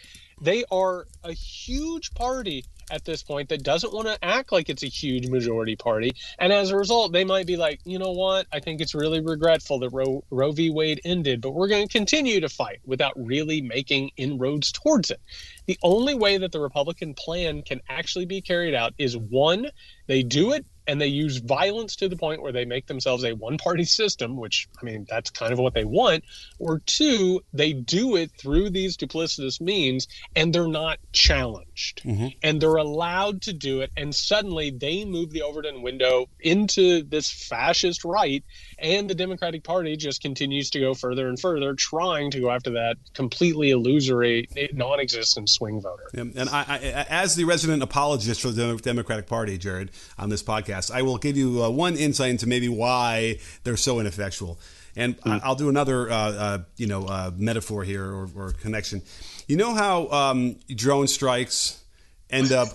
They 0.42 0.66
are 0.72 1.08
a 1.24 1.32
huge 1.32 2.14
party 2.14 2.66
at 2.92 3.06
this 3.06 3.24
point 3.24 3.50
that 3.50 3.64
doesn't 3.64 3.94
want 3.94 4.08
to 4.08 4.24
act 4.24 4.52
like 4.52 4.70
it's 4.70 4.84
a 4.84 4.88
huge 4.88 5.28
majority 5.28 5.76
party. 5.76 6.14
And 6.38 6.54
as 6.54 6.70
a 6.70 6.78
result, 6.78 7.14
they 7.14 7.24
might 7.24 7.48
be 7.48 7.58
like, 7.58 7.80
you 7.84 8.00
know 8.00 8.12
what? 8.12 8.48
I 8.52 8.60
think 8.60 8.82
it's 8.82 8.94
really 8.94 9.22
regretful 9.22 9.80
that 9.80 9.90
Roe, 9.90 10.24
Roe 10.30 10.52
v. 10.52 10.70
Wade 10.70 11.02
ended, 11.04 11.42
but 11.42 11.52
we're 11.52 11.68
going 11.68 11.88
to 11.88 11.92
continue 11.92 12.42
to 12.42 12.50
fight 12.50 12.80
without 12.86 13.14
really 13.16 13.62
making 13.62 14.12
inroads 14.18 14.72
towards 14.72 15.10
it. 15.10 15.22
The 15.66 15.80
only 15.82 16.14
way 16.14 16.38
that 16.38 16.52
the 16.52 16.60
Republican 16.60 17.14
plan 17.16 17.64
can 17.64 17.82
actually 17.90 18.26
be 18.26 18.42
carried 18.42 18.76
out 18.76 18.94
is 18.98 19.18
one, 19.18 19.68
they 20.08 20.22
do 20.22 20.54
it 20.54 20.66
and 20.88 21.00
they 21.00 21.08
use 21.08 21.38
violence 21.38 21.96
to 21.98 22.10
the 22.10 22.16
point 22.16 22.42
where 22.42 22.52
they 22.52 22.66
make 22.66 22.88
themselves 22.88 23.24
a 23.24 23.34
one 23.34 23.58
party 23.58 23.84
system, 23.86 24.38
which, 24.38 24.68
I 24.82 24.86
mean, 24.86 25.06
that's 25.10 25.30
kind 25.30 25.54
of 25.54 25.60
what 25.60 25.74
they 25.74 25.86
want. 25.86 26.24
Or 26.60 26.80
two, 26.80 27.44
they 27.54 27.74
do 27.74 28.16
it 28.16 28.32
through 28.38 28.70
these 28.70 28.98
duplicitous 28.98 29.60
means 29.62 30.08
and 30.36 30.54
they're 30.54 30.68
not 30.68 31.00
challenged. 31.12 32.04
Mm-hmm. 32.04 32.28
And 32.44 32.62
they're 32.62 32.76
allowed 32.76 33.44
to 33.44 33.54
do 33.54 33.82
it. 33.82 33.92
And 33.98 34.14
suddenly 34.14 34.72
they 34.72 35.06
move 35.06 35.32
the 35.32 35.42
Overton 35.42 35.82
window 35.82 36.28
into 36.40 37.04
this 37.04 37.32
fascist 37.32 38.06
right. 38.06 38.44
And 38.78 39.10
the 39.10 39.16
Democratic 39.16 39.64
Party 39.64 39.96
just 39.98 40.22
continues 40.22 40.70
to 40.72 40.80
go 40.80 40.94
further 40.94 41.28
and 41.28 41.40
further, 41.40 41.74
trying 41.74 42.32
to 42.32 42.40
go 42.40 42.52
after 42.52 42.72
that 42.72 42.98
completely 43.14 43.72
illusory, 43.72 44.48
non 44.74 45.00
existent 45.00 45.50
swing 45.50 45.82
voter. 45.82 46.10
And 46.14 46.50
I, 46.50 46.66
I, 46.68 47.06
as 47.10 47.36
the 47.36 47.46
resident 47.46 47.82
apologist 47.84 48.42
for 48.42 48.50
the 48.50 48.76
Democratic 48.78 49.28
Party, 49.28 49.58
Jared, 49.58 49.92
on 50.18 50.30
this 50.30 50.44
podcast, 50.44 50.75
I 50.94 51.02
will 51.02 51.18
give 51.18 51.38
you 51.38 51.64
uh, 51.64 51.70
one 51.70 51.96
insight 51.96 52.32
into 52.32 52.48
maybe 52.48 52.70
why 52.70 53.40
they're 53.64 53.78
so 53.78 54.00
ineffectual. 54.00 54.60
And 54.96 55.20
mm. 55.22 55.42
I'll 55.44 55.56
do 55.56 55.70
another, 55.70 56.10
uh, 56.10 56.16
uh, 56.16 56.58
you 56.78 56.88
know, 56.88 57.06
uh, 57.06 57.32
metaphor 57.36 57.84
here 57.84 58.06
or, 58.06 58.30
or, 58.36 58.52
connection. 58.52 59.02
You 59.48 59.58
know 59.58 59.74
how 59.76 60.08
um, 60.10 60.58
drone 60.74 61.08
strikes 61.08 61.84
end 62.30 62.52
up 62.52 62.70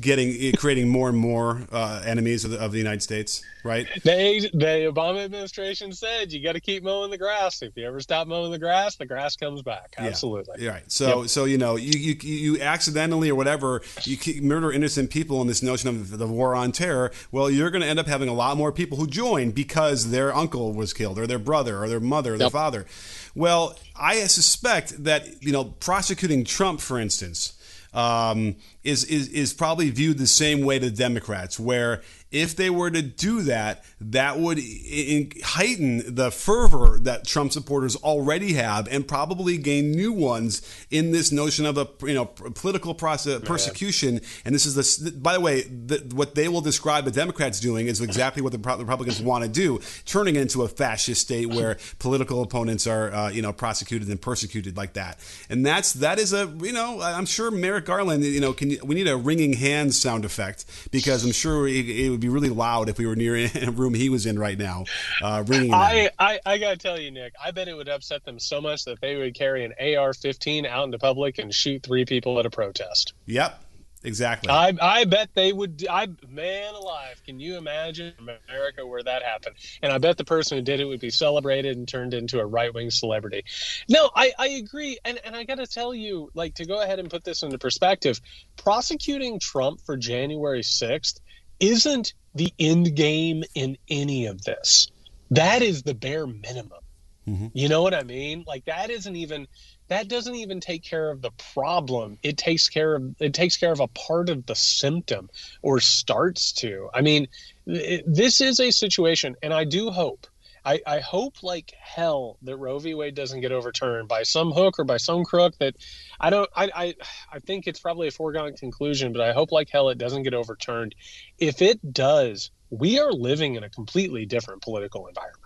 getting 0.00 0.52
creating 0.54 0.88
more 0.88 1.08
and 1.08 1.18
more 1.18 1.62
uh, 1.72 2.02
enemies 2.04 2.44
of 2.44 2.52
the, 2.52 2.58
of 2.58 2.72
the, 2.72 2.78
United 2.78 3.02
States, 3.02 3.42
right? 3.64 3.86
They, 4.04 4.40
the 4.40 4.90
Obama 4.92 5.24
administration 5.24 5.92
said 5.92 6.32
you 6.32 6.42
got 6.42 6.52
to 6.52 6.60
keep 6.60 6.82
mowing 6.82 7.10
the 7.10 7.18
grass. 7.18 7.62
If 7.62 7.76
you 7.76 7.86
ever 7.86 8.00
stop 8.00 8.26
mowing 8.28 8.50
the 8.50 8.58
grass, 8.58 8.96
the 8.96 9.06
grass 9.06 9.36
comes 9.36 9.62
back. 9.62 9.94
Absolutely. 9.98 10.64
Yeah. 10.64 10.70
Right. 10.70 10.92
So, 10.92 11.22
yep. 11.22 11.30
so 11.30 11.44
you 11.44 11.58
know, 11.58 11.76
you, 11.76 11.98
you 11.98 12.16
you 12.20 12.60
accidentally 12.60 13.30
or 13.30 13.34
whatever 13.34 13.82
you 14.04 14.42
murder 14.42 14.72
innocent 14.72 15.10
people 15.10 15.40
in 15.42 15.46
this 15.46 15.62
notion 15.62 15.88
of 15.88 16.18
the 16.18 16.26
war 16.26 16.54
on 16.54 16.72
terror. 16.72 17.12
Well, 17.30 17.50
you're 17.50 17.70
going 17.70 17.82
to 17.82 17.88
end 17.88 17.98
up 17.98 18.06
having 18.06 18.28
a 18.28 18.34
lot 18.34 18.56
more 18.56 18.72
people 18.72 18.98
who 18.98 19.06
join 19.06 19.50
because 19.50 20.10
their 20.10 20.34
uncle 20.34 20.72
was 20.72 20.92
killed, 20.92 21.18
or 21.18 21.26
their 21.26 21.38
brother, 21.38 21.82
or 21.82 21.88
their 21.88 22.00
mother, 22.00 22.34
or 22.34 22.38
their 22.38 22.46
yep. 22.46 22.52
father. 22.52 22.86
Well, 23.34 23.78
I 23.94 24.26
suspect 24.26 25.04
that 25.04 25.42
you 25.42 25.52
know 25.52 25.64
prosecuting 25.64 26.44
Trump, 26.44 26.80
for 26.80 26.98
instance 26.98 27.54
um, 27.92 28.56
is, 28.82 29.04
is 29.04 29.28
is 29.28 29.52
probably 29.52 29.90
viewed 29.90 30.18
the 30.18 30.26
same 30.26 30.64
way 30.64 30.78
to 30.78 30.90
Democrats, 30.90 31.58
where 31.58 32.02
if 32.30 32.54
they 32.54 32.70
were 32.70 32.90
to 32.90 33.02
do 33.02 33.42
that, 33.42 33.84
that 34.00 34.38
would 34.38 34.58
in, 34.58 35.32
heighten 35.42 36.14
the 36.14 36.30
fervor 36.30 36.98
that 37.02 37.26
Trump 37.26 37.52
supporters 37.52 37.96
already 37.96 38.52
have, 38.52 38.86
and 38.88 39.06
probably 39.06 39.58
gain 39.58 39.90
new 39.90 40.12
ones 40.12 40.62
in 40.90 41.10
this 41.10 41.32
notion 41.32 41.66
of 41.66 41.76
a 41.76 41.88
you 42.06 42.14
know 42.14 42.26
political 42.26 42.94
process 42.94 43.40
persecution. 43.42 44.20
And 44.44 44.54
this 44.54 44.66
is 44.66 44.74
the 44.74 45.10
by 45.10 45.34
the 45.34 45.40
way, 45.40 45.62
the, 45.62 45.98
what 46.14 46.34
they 46.34 46.48
will 46.48 46.60
describe 46.60 47.04
the 47.04 47.10
Democrats 47.10 47.58
doing 47.58 47.88
is 47.88 48.00
exactly 48.00 48.42
what 48.42 48.52
the 48.52 48.58
Republicans 48.58 49.20
want 49.20 49.44
to 49.44 49.50
do, 49.50 49.80
turning 50.06 50.36
it 50.36 50.42
into 50.42 50.62
a 50.62 50.68
fascist 50.68 51.20
state 51.22 51.48
where 51.48 51.78
political 51.98 52.42
opponents 52.42 52.86
are 52.86 53.12
uh, 53.12 53.28
you 53.30 53.42
know 53.42 53.52
prosecuted 53.52 54.08
and 54.08 54.20
persecuted 54.20 54.76
like 54.76 54.92
that. 54.92 55.18
And 55.48 55.66
that's 55.66 55.94
that 55.94 56.18
is 56.18 56.32
a 56.32 56.46
you 56.60 56.72
know 56.72 57.00
I'm 57.00 57.26
sure 57.26 57.50
Merrick 57.50 57.86
Garland 57.86 58.22
you 58.24 58.40
know 58.40 58.52
can 58.52 58.76
we 58.84 58.94
need 58.94 59.08
a 59.08 59.16
wringing 59.16 59.54
hands 59.54 59.98
sound 59.98 60.24
effect 60.24 60.64
because 60.92 61.24
I'm 61.24 61.32
sure 61.32 61.66
it, 61.66 61.88
it 61.88 62.10
would 62.10 62.19
be 62.20 62.28
really 62.28 62.48
loud 62.48 62.88
if 62.88 62.98
we 62.98 63.06
were 63.06 63.16
near 63.16 63.36
a 63.54 63.70
room 63.70 63.94
he 63.94 64.08
was 64.08 64.26
in 64.26 64.38
right 64.38 64.58
now, 64.58 64.84
uh, 65.22 65.44
wringing. 65.46 65.74
I, 65.74 66.10
I, 66.18 66.40
I 66.44 66.58
gotta 66.58 66.76
tell 66.76 66.98
you, 66.98 67.10
Nick, 67.10 67.34
I 67.42 67.50
bet 67.50 67.68
it 67.68 67.74
would 67.74 67.88
upset 67.88 68.24
them 68.24 68.38
so 68.38 68.60
much 68.60 68.84
that 68.84 69.00
they 69.00 69.16
would 69.16 69.34
carry 69.34 69.64
an 69.64 69.72
AR-15 69.72 70.66
out 70.66 70.84
into 70.84 70.98
public 70.98 71.38
and 71.38 71.54
shoot 71.54 71.82
three 71.82 72.04
people 72.04 72.38
at 72.38 72.46
a 72.46 72.50
protest. 72.50 73.14
Yep. 73.26 73.66
Exactly. 74.02 74.50
I, 74.50 74.74
I 74.80 75.04
bet 75.04 75.30
they 75.34 75.52
would. 75.52 75.86
I 75.88 76.08
man 76.26 76.74
alive, 76.74 77.22
can 77.26 77.38
you 77.38 77.58
imagine 77.58 78.14
America 78.18 78.86
where 78.86 79.02
that 79.02 79.22
happened? 79.22 79.56
And 79.82 79.92
I 79.92 79.98
bet 79.98 80.16
the 80.16 80.24
person 80.24 80.56
who 80.56 80.62
did 80.62 80.80
it 80.80 80.86
would 80.86 81.00
be 81.00 81.10
celebrated 81.10 81.76
and 81.76 81.86
turned 81.86 82.14
into 82.14 82.40
a 82.40 82.46
right 82.46 82.72
wing 82.72 82.90
celebrity. 82.90 83.44
No, 83.90 84.10
I, 84.14 84.32
I 84.38 84.46
agree, 84.48 84.98
and 85.04 85.20
and 85.22 85.36
I 85.36 85.44
got 85.44 85.56
to 85.56 85.66
tell 85.66 85.94
you, 85.94 86.30
like 86.32 86.54
to 86.54 86.64
go 86.64 86.80
ahead 86.80 86.98
and 86.98 87.10
put 87.10 87.24
this 87.24 87.42
into 87.42 87.58
perspective, 87.58 88.20
prosecuting 88.56 89.38
Trump 89.38 89.82
for 89.82 89.98
January 89.98 90.62
sixth 90.62 91.20
isn't 91.60 92.14
the 92.34 92.52
end 92.58 92.94
game 92.96 93.44
in 93.54 93.76
any 93.88 94.26
of 94.26 94.42
this. 94.42 94.90
That 95.30 95.62
is 95.62 95.82
the 95.82 95.94
bare 95.94 96.26
minimum. 96.26 96.80
Mm-hmm. 97.28 97.46
You 97.52 97.68
know 97.68 97.82
what 97.82 97.94
I 97.94 98.02
mean? 98.02 98.44
Like 98.46 98.64
that 98.64 98.90
isn't 98.90 99.14
even 99.14 99.46
that 99.88 100.08
doesn't 100.08 100.34
even 100.34 100.60
take 100.60 100.82
care 100.82 101.10
of 101.10 101.20
the 101.20 101.30
problem. 101.52 102.18
It 102.22 102.38
takes 102.38 102.68
care 102.68 102.96
of 102.96 103.14
it 103.20 103.34
takes 103.34 103.56
care 103.56 103.72
of 103.72 103.80
a 103.80 103.88
part 103.88 104.28
of 104.30 104.46
the 104.46 104.54
symptom 104.54 105.28
or 105.62 105.80
starts 105.80 106.52
to. 106.54 106.88
I 106.94 107.02
mean, 107.02 107.28
it, 107.66 108.04
this 108.06 108.40
is 108.40 108.58
a 108.58 108.70
situation 108.70 109.36
and 109.42 109.52
I 109.52 109.64
do 109.64 109.90
hope 109.90 110.26
I, 110.64 110.80
I 110.86 111.00
hope 111.00 111.42
like 111.42 111.72
hell 111.80 112.38
that 112.42 112.56
Roe 112.56 112.78
v. 112.78 112.94
Wade 112.94 113.14
doesn't 113.14 113.40
get 113.40 113.52
overturned 113.52 114.08
by 114.08 114.22
some 114.24 114.52
hook 114.52 114.78
or 114.78 114.84
by 114.84 114.98
some 114.98 115.24
crook 115.24 115.54
that 115.58 115.76
I 116.20 116.30
don't 116.30 116.48
I, 116.54 116.70
I 116.74 116.94
I 117.32 117.38
think 117.40 117.66
it's 117.66 117.80
probably 117.80 118.08
a 118.08 118.12
foregone 118.12 118.54
conclusion, 118.54 119.12
but 119.12 119.22
I 119.22 119.32
hope 119.32 119.52
like 119.52 119.68
hell 119.70 119.88
it 119.88 119.98
doesn't 119.98 120.22
get 120.22 120.34
overturned. 120.34 120.94
If 121.38 121.62
it 121.62 121.92
does, 121.92 122.50
we 122.70 123.00
are 123.00 123.12
living 123.12 123.54
in 123.56 123.64
a 123.64 123.70
completely 123.70 124.26
different 124.26 124.62
political 124.62 125.06
environment 125.06 125.39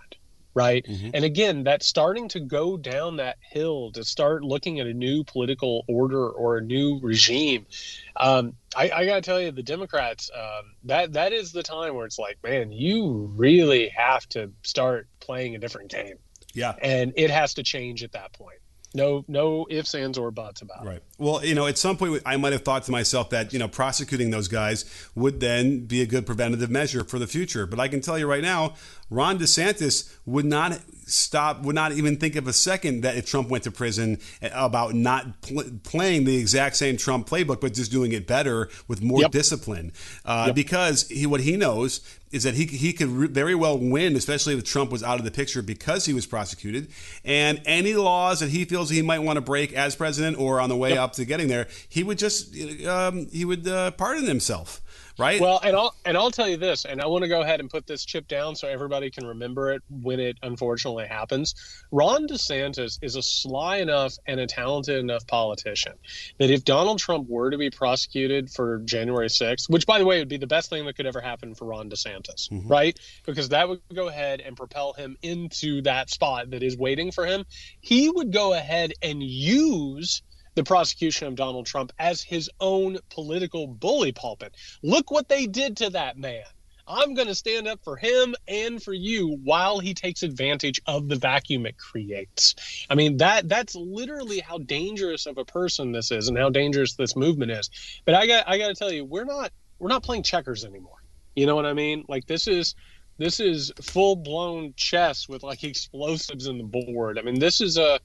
right? 0.55 0.85
Mm-hmm. 0.85 1.09
And 1.13 1.25
again, 1.25 1.63
that 1.65 1.83
starting 1.83 2.29
to 2.29 2.39
go 2.39 2.77
down 2.77 3.17
that 3.17 3.37
hill 3.41 3.91
to 3.91 4.03
start 4.03 4.43
looking 4.43 4.79
at 4.79 4.87
a 4.87 4.93
new 4.93 5.23
political 5.23 5.83
order 5.87 6.27
or 6.27 6.57
a 6.57 6.61
new 6.61 6.99
regime. 7.03 7.67
Um, 8.15 8.53
I, 8.75 8.89
I 8.89 9.05
got 9.05 9.15
to 9.15 9.21
tell 9.21 9.39
you, 9.39 9.51
the 9.51 9.61
Democrats, 9.61 10.31
um, 10.33 10.71
that 10.85 11.13
that 11.13 11.33
is 11.33 11.51
the 11.51 11.61
time 11.61 11.93
where 11.93 12.05
it's 12.05 12.17
like, 12.17 12.39
man, 12.41 12.71
you 12.71 13.31
really 13.35 13.89
have 13.89 14.27
to 14.29 14.51
start 14.63 15.07
playing 15.19 15.55
a 15.55 15.59
different 15.59 15.91
game. 15.91 16.15
Yeah, 16.53 16.73
and 16.81 17.13
it 17.17 17.29
has 17.29 17.55
to 17.55 17.63
change 17.63 18.01
at 18.01 18.13
that 18.13 18.31
point. 18.31 18.59
No, 18.95 19.25
no 19.27 19.67
ifs, 19.69 19.93
ands, 19.93 20.17
or 20.17 20.31
buts 20.31 20.61
about 20.61 20.85
it. 20.85 20.87
Right. 20.87 21.03
Well, 21.17 21.43
you 21.43 21.53
know, 21.53 21.67
at 21.67 21.77
some 21.77 21.97
point, 21.97 22.23
I 22.25 22.37
might 22.37 22.53
have 22.53 22.61
thought 22.61 22.83
to 22.83 22.91
myself 22.91 23.29
that 23.31 23.51
you 23.51 23.59
know 23.59 23.67
prosecuting 23.67 24.31
those 24.31 24.47
guys 24.47 24.85
would 25.15 25.41
then 25.41 25.81
be 25.81 26.01
a 26.01 26.05
good 26.05 26.25
preventative 26.25 26.69
measure 26.69 27.03
for 27.03 27.19
the 27.19 27.27
future. 27.27 27.67
But 27.67 27.79
I 27.79 27.89
can 27.89 27.99
tell 27.99 28.17
you 28.17 28.25
right 28.25 28.41
now, 28.41 28.75
Ron 29.09 29.37
DeSantis 29.37 30.11
would 30.25 30.45
not 30.45 30.79
stop, 31.05 31.61
would 31.61 31.75
not 31.75 31.91
even 31.91 32.17
think 32.17 32.35
of 32.35 32.47
a 32.47 32.53
second 32.53 33.01
that 33.01 33.15
if 33.15 33.25
Trump 33.25 33.49
went 33.49 33.63
to 33.65 33.71
prison 33.71 34.19
about 34.41 34.93
not 34.93 35.41
pl- 35.41 35.79
playing 35.83 36.23
the 36.25 36.37
exact 36.37 36.75
same 36.75 36.97
Trump 36.97 37.29
playbook, 37.29 37.61
but 37.61 37.73
just 37.73 37.91
doing 37.91 38.11
it 38.11 38.25
better 38.25 38.69
with 38.87 39.01
more 39.01 39.21
yep. 39.21 39.31
discipline. 39.31 39.91
Uh, 40.25 40.45
yep. 40.47 40.55
Because 40.55 41.07
he, 41.07 41.25
what 41.25 41.41
he 41.41 41.55
knows 41.55 42.01
is 42.31 42.43
that 42.43 42.55
he, 42.55 42.65
he 42.65 42.91
could 42.91 43.07
re- 43.07 43.27
very 43.27 43.55
well 43.55 43.77
win, 43.77 44.15
especially 44.15 44.57
if 44.57 44.63
Trump 44.63 44.91
was 44.91 45.03
out 45.03 45.19
of 45.19 45.25
the 45.25 45.31
picture 45.31 45.61
because 45.61 46.05
he 46.05 46.13
was 46.13 46.25
prosecuted. 46.25 46.89
And 47.23 47.61
any 47.65 47.93
laws 47.93 48.39
that 48.39 48.49
he 48.49 48.65
feels 48.65 48.89
he 48.89 49.01
might 49.01 49.19
want 49.19 49.37
to 49.37 49.41
break 49.41 49.73
as 49.73 49.95
president 49.95 50.39
or 50.39 50.59
on 50.59 50.69
the 50.69 50.75
way 50.75 50.91
yep. 50.91 50.99
up 50.99 51.13
to 51.13 51.25
getting 51.25 51.47
there, 51.47 51.67
he 51.87 52.03
would 52.03 52.17
just 52.17 52.55
um, 52.85 53.27
he 53.27 53.45
would 53.45 53.67
uh, 53.67 53.91
pardon 53.91 54.25
himself 54.25 54.81
right? 55.17 55.39
Well, 55.39 55.59
and 55.63 55.75
I'll 55.75 55.95
and 56.05 56.17
I'll 56.17 56.31
tell 56.31 56.47
you 56.47 56.57
this, 56.57 56.85
and 56.85 57.01
I 57.01 57.07
want 57.07 57.23
to 57.23 57.27
go 57.27 57.41
ahead 57.41 57.59
and 57.59 57.69
put 57.69 57.87
this 57.87 58.05
chip 58.05 58.27
down 58.27 58.55
so 58.55 58.67
everybody 58.67 59.09
can 59.09 59.25
remember 59.25 59.71
it 59.71 59.83
when 59.89 60.19
it 60.19 60.37
unfortunately 60.41 61.07
happens. 61.07 61.55
Ron 61.91 62.27
DeSantis 62.27 62.99
is 63.01 63.15
a 63.15 63.21
sly 63.21 63.77
enough 63.77 64.17
and 64.25 64.39
a 64.39 64.47
talented 64.47 64.97
enough 64.97 65.25
politician 65.27 65.93
that 66.39 66.49
if 66.49 66.65
Donald 66.65 66.99
Trump 66.99 67.29
were 67.29 67.49
to 67.49 67.57
be 67.57 67.69
prosecuted 67.69 68.49
for 68.49 68.79
January 68.79 69.27
6th, 69.27 69.69
which 69.69 69.85
by 69.85 69.99
the 69.99 70.05
way 70.05 70.19
would 70.19 70.29
be 70.29 70.37
the 70.37 70.47
best 70.47 70.69
thing 70.69 70.85
that 70.85 70.95
could 70.95 71.05
ever 71.05 71.21
happen 71.21 71.55
for 71.55 71.65
Ron 71.65 71.89
DeSantis, 71.89 72.49
mm-hmm. 72.49 72.67
right? 72.67 72.99
Because 73.25 73.49
that 73.49 73.69
would 73.69 73.81
go 73.93 74.07
ahead 74.07 74.41
and 74.41 74.57
propel 74.57 74.93
him 74.93 75.17
into 75.21 75.81
that 75.83 76.09
spot 76.09 76.51
that 76.51 76.63
is 76.63 76.77
waiting 76.77 77.11
for 77.11 77.25
him. 77.25 77.45
He 77.81 78.09
would 78.09 78.31
go 78.31 78.53
ahead 78.53 78.93
and 79.01 79.21
use 79.21 80.21
the 80.55 80.63
prosecution 80.63 81.27
of 81.27 81.35
Donald 81.35 81.65
Trump 81.65 81.91
as 81.99 82.21
his 82.21 82.49
own 82.59 82.97
political 83.09 83.67
bully 83.67 84.11
pulpit. 84.11 84.55
Look 84.81 85.11
what 85.11 85.29
they 85.29 85.47
did 85.47 85.77
to 85.77 85.91
that 85.91 86.17
man. 86.17 86.43
I'm 86.87 87.15
going 87.15 87.27
to 87.27 87.35
stand 87.35 87.67
up 87.67 87.83
for 87.83 87.95
him 87.95 88.35
and 88.47 88.81
for 88.81 88.93
you 88.93 89.39
while 89.43 89.79
he 89.79 89.93
takes 89.93 90.21
advantage 90.23 90.79
of 90.85 91.07
the 91.09 91.15
vacuum 91.15 91.65
it 91.65 91.77
creates. 91.77 92.85
I 92.89 92.95
mean 92.95 93.17
that 93.17 93.49
that's 93.49 93.75
literally 93.75 94.39
how 94.39 94.59
dangerous 94.59 95.25
of 95.25 95.37
a 95.37 95.45
person 95.45 95.91
this 95.91 96.11
is 96.11 96.27
and 96.27 96.37
how 96.37 96.49
dangerous 96.49 96.93
this 96.93 97.15
movement 97.15 97.51
is. 97.51 97.69
But 98.05 98.15
I 98.15 98.27
got 98.27 98.47
I 98.47 98.57
got 98.57 98.67
to 98.67 98.75
tell 98.75 98.91
you, 98.91 99.03
we're 99.03 99.25
not 99.25 99.51
we're 99.79 99.89
not 99.89 100.03
playing 100.03 100.23
checkers 100.23 100.63
anymore. 100.63 101.03
You 101.35 101.47
know 101.47 101.55
what 101.55 101.65
I 101.65 101.73
mean? 101.73 102.05
Like 102.07 102.27
this 102.27 102.47
is 102.47 102.75
this 103.17 103.39
is 103.39 103.71
full 103.81 104.15
blown 104.15 104.73
chess 104.75 105.27
with 105.27 105.41
like 105.41 105.63
explosives 105.63 106.47
in 106.47 106.57
the 106.57 106.63
board. 106.63 107.17
I 107.17 107.21
mean, 107.23 107.39
this 107.39 107.61
is 107.61 107.77
a 107.77 107.99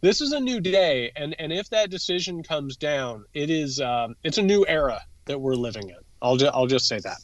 this 0.00 0.20
is 0.20 0.32
a 0.32 0.40
new 0.40 0.60
day, 0.60 1.12
and 1.16 1.34
and 1.38 1.52
if 1.52 1.70
that 1.70 1.90
decision 1.90 2.42
comes 2.42 2.76
down, 2.76 3.24
it 3.34 3.50
is 3.50 3.80
um, 3.80 4.14
it's 4.22 4.38
a 4.38 4.42
new 4.42 4.64
era 4.66 5.00
that 5.26 5.40
we're 5.40 5.54
living 5.54 5.88
in. 5.90 5.96
I'll 6.22 6.36
ju- 6.36 6.50
I'll 6.52 6.66
just 6.66 6.88
say 6.88 7.00
that. 7.00 7.18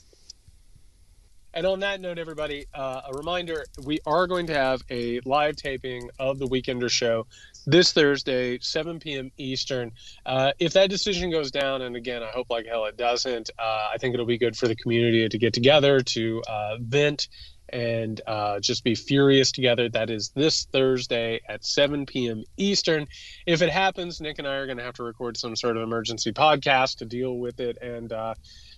And 1.57 1.66
on 1.66 1.81
that 1.81 2.01
note, 2.01 2.18
everybody, 2.18 2.66
uh, 2.75 3.03
a 3.09 3.14
reminder: 3.14 3.64
we 3.85 4.01
are 4.07 4.27
going 4.27 4.47
to 4.49 4.55
have 4.55 4.83
a 4.91 5.20
live 5.25 5.57
taping 5.57 6.11
of 6.18 6.39
the 6.39 6.47
Weekender 6.47 6.91
Show 6.91 7.27
this 7.66 7.93
Thursday, 7.93 8.59
7 8.59 8.99
p.m. 8.99 9.31
Eastern. 9.39 9.93
Uh, 10.27 10.53
if 10.59 10.72
that 10.72 10.91
decision 10.91 11.31
goes 11.31 11.51
down, 11.51 11.83
and 11.83 11.95
again, 11.97 12.22
I 12.22 12.31
hope 12.31 12.49
like 12.51 12.66
hell 12.66 12.87
it 12.87 12.97
doesn't, 12.97 13.51
uh, 13.59 13.89
I 13.93 13.99
think 13.99 14.14
it'll 14.14 14.27
be 14.27 14.37
good 14.37 14.57
for 14.57 14.66
the 14.68 14.77
community 14.77 15.29
to 15.29 15.39
get 15.39 15.55
together 15.55 16.01
to 16.01 16.43
uh, 16.49 16.77
vent 16.81 17.29
and 17.69 18.21
uh, 18.27 18.61
just 18.61 18.85
be 18.85 18.95
furious 18.95 19.53
together. 19.53 19.89
That 19.89 20.11
is 20.11 20.31
this 20.35 20.67
Thursday 20.73 21.41
at 21.49 21.65
7 21.65 22.07
p.m. 22.07 22.45
Eastern. 22.57 23.07
If 23.47 23.62
it 23.62 23.71
happens, 23.71 24.21
Nick 24.21 24.39
and 24.39 24.47
I 24.47 24.57
are 24.57 24.67
going 24.67 24.79
to 24.79 24.85
have 24.85 24.95
to 24.95 25.03
record 25.03 25.37
some 25.37 25.57
sort 25.57 25.77
of 25.77 25.83
emergency 25.83 26.33
podcast 26.33 26.99
to 26.99 27.05
deal 27.05 27.39
with 27.39 27.61
it. 27.61 27.79
And 27.81 28.12
uh, 28.12 28.35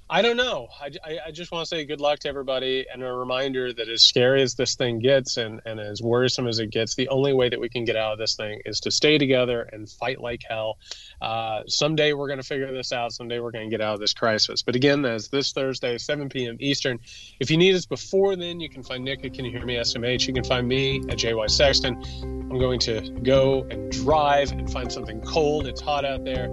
I 0.08 0.22
don't 0.22 0.36
know. 0.36 0.68
I, 0.80 0.90
I, 1.04 1.18
I 1.26 1.30
just 1.32 1.50
want 1.50 1.64
to 1.64 1.68
say 1.68 1.84
good 1.84 2.00
luck 2.00 2.20
to 2.20 2.28
everybody 2.28 2.86
and 2.92 3.02
a 3.02 3.12
reminder 3.12 3.72
that 3.72 3.88
as 3.88 4.04
scary 4.04 4.40
as 4.40 4.54
this 4.54 4.76
thing 4.76 5.00
gets 5.00 5.36
and, 5.36 5.60
and 5.64 5.80
as 5.80 6.00
worrisome 6.00 6.46
as 6.46 6.60
it 6.60 6.70
gets, 6.70 6.94
the 6.94 7.08
only 7.08 7.32
way 7.32 7.48
that 7.48 7.58
we 7.58 7.68
can 7.68 7.84
get 7.84 7.96
out 7.96 8.12
of 8.12 8.18
this 8.18 8.36
thing 8.36 8.60
is 8.64 8.78
to 8.80 8.92
stay 8.92 9.18
together 9.18 9.62
and 9.72 9.90
fight 9.90 10.20
like 10.20 10.42
hell. 10.48 10.78
Uh, 11.20 11.62
someday 11.66 12.12
we're 12.12 12.28
going 12.28 12.38
to 12.38 12.46
figure 12.46 12.72
this 12.72 12.92
out. 12.92 13.12
Someday 13.12 13.40
we're 13.40 13.50
going 13.50 13.68
to 13.68 13.70
get 13.70 13.80
out 13.80 13.94
of 13.94 14.00
this 14.00 14.14
crisis. 14.14 14.62
But 14.62 14.76
again, 14.76 15.04
as 15.04 15.28
this 15.28 15.52
Thursday, 15.52 15.98
7 15.98 16.28
p.m. 16.28 16.56
Eastern. 16.60 17.00
If 17.40 17.50
you 17.50 17.56
need 17.56 17.74
us 17.74 17.86
before 17.86 18.36
then, 18.36 18.60
you 18.60 18.68
can 18.68 18.84
find 18.84 19.04
Nick 19.04 19.24
at 19.24 19.34
Can 19.34 19.44
You 19.44 19.50
Hear 19.50 19.64
Me 19.64 19.74
SMH. 19.74 20.28
You 20.28 20.34
can 20.34 20.44
find 20.44 20.68
me 20.68 20.98
at 21.08 21.18
JY 21.18 21.50
Sexton. 21.50 22.00
I'm 22.22 22.60
going 22.60 22.78
to 22.80 23.00
go 23.24 23.66
and 23.70 23.90
drive 23.90 24.52
and 24.52 24.70
find 24.70 24.90
something 24.92 25.20
cold. 25.22 25.66
It's 25.66 25.80
hot 25.80 26.04
out 26.04 26.24
there. 26.24 26.48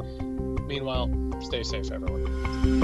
Meanwhile, 0.66 1.12
stay 1.42 1.62
safe, 1.62 1.92
everyone. 1.92 2.83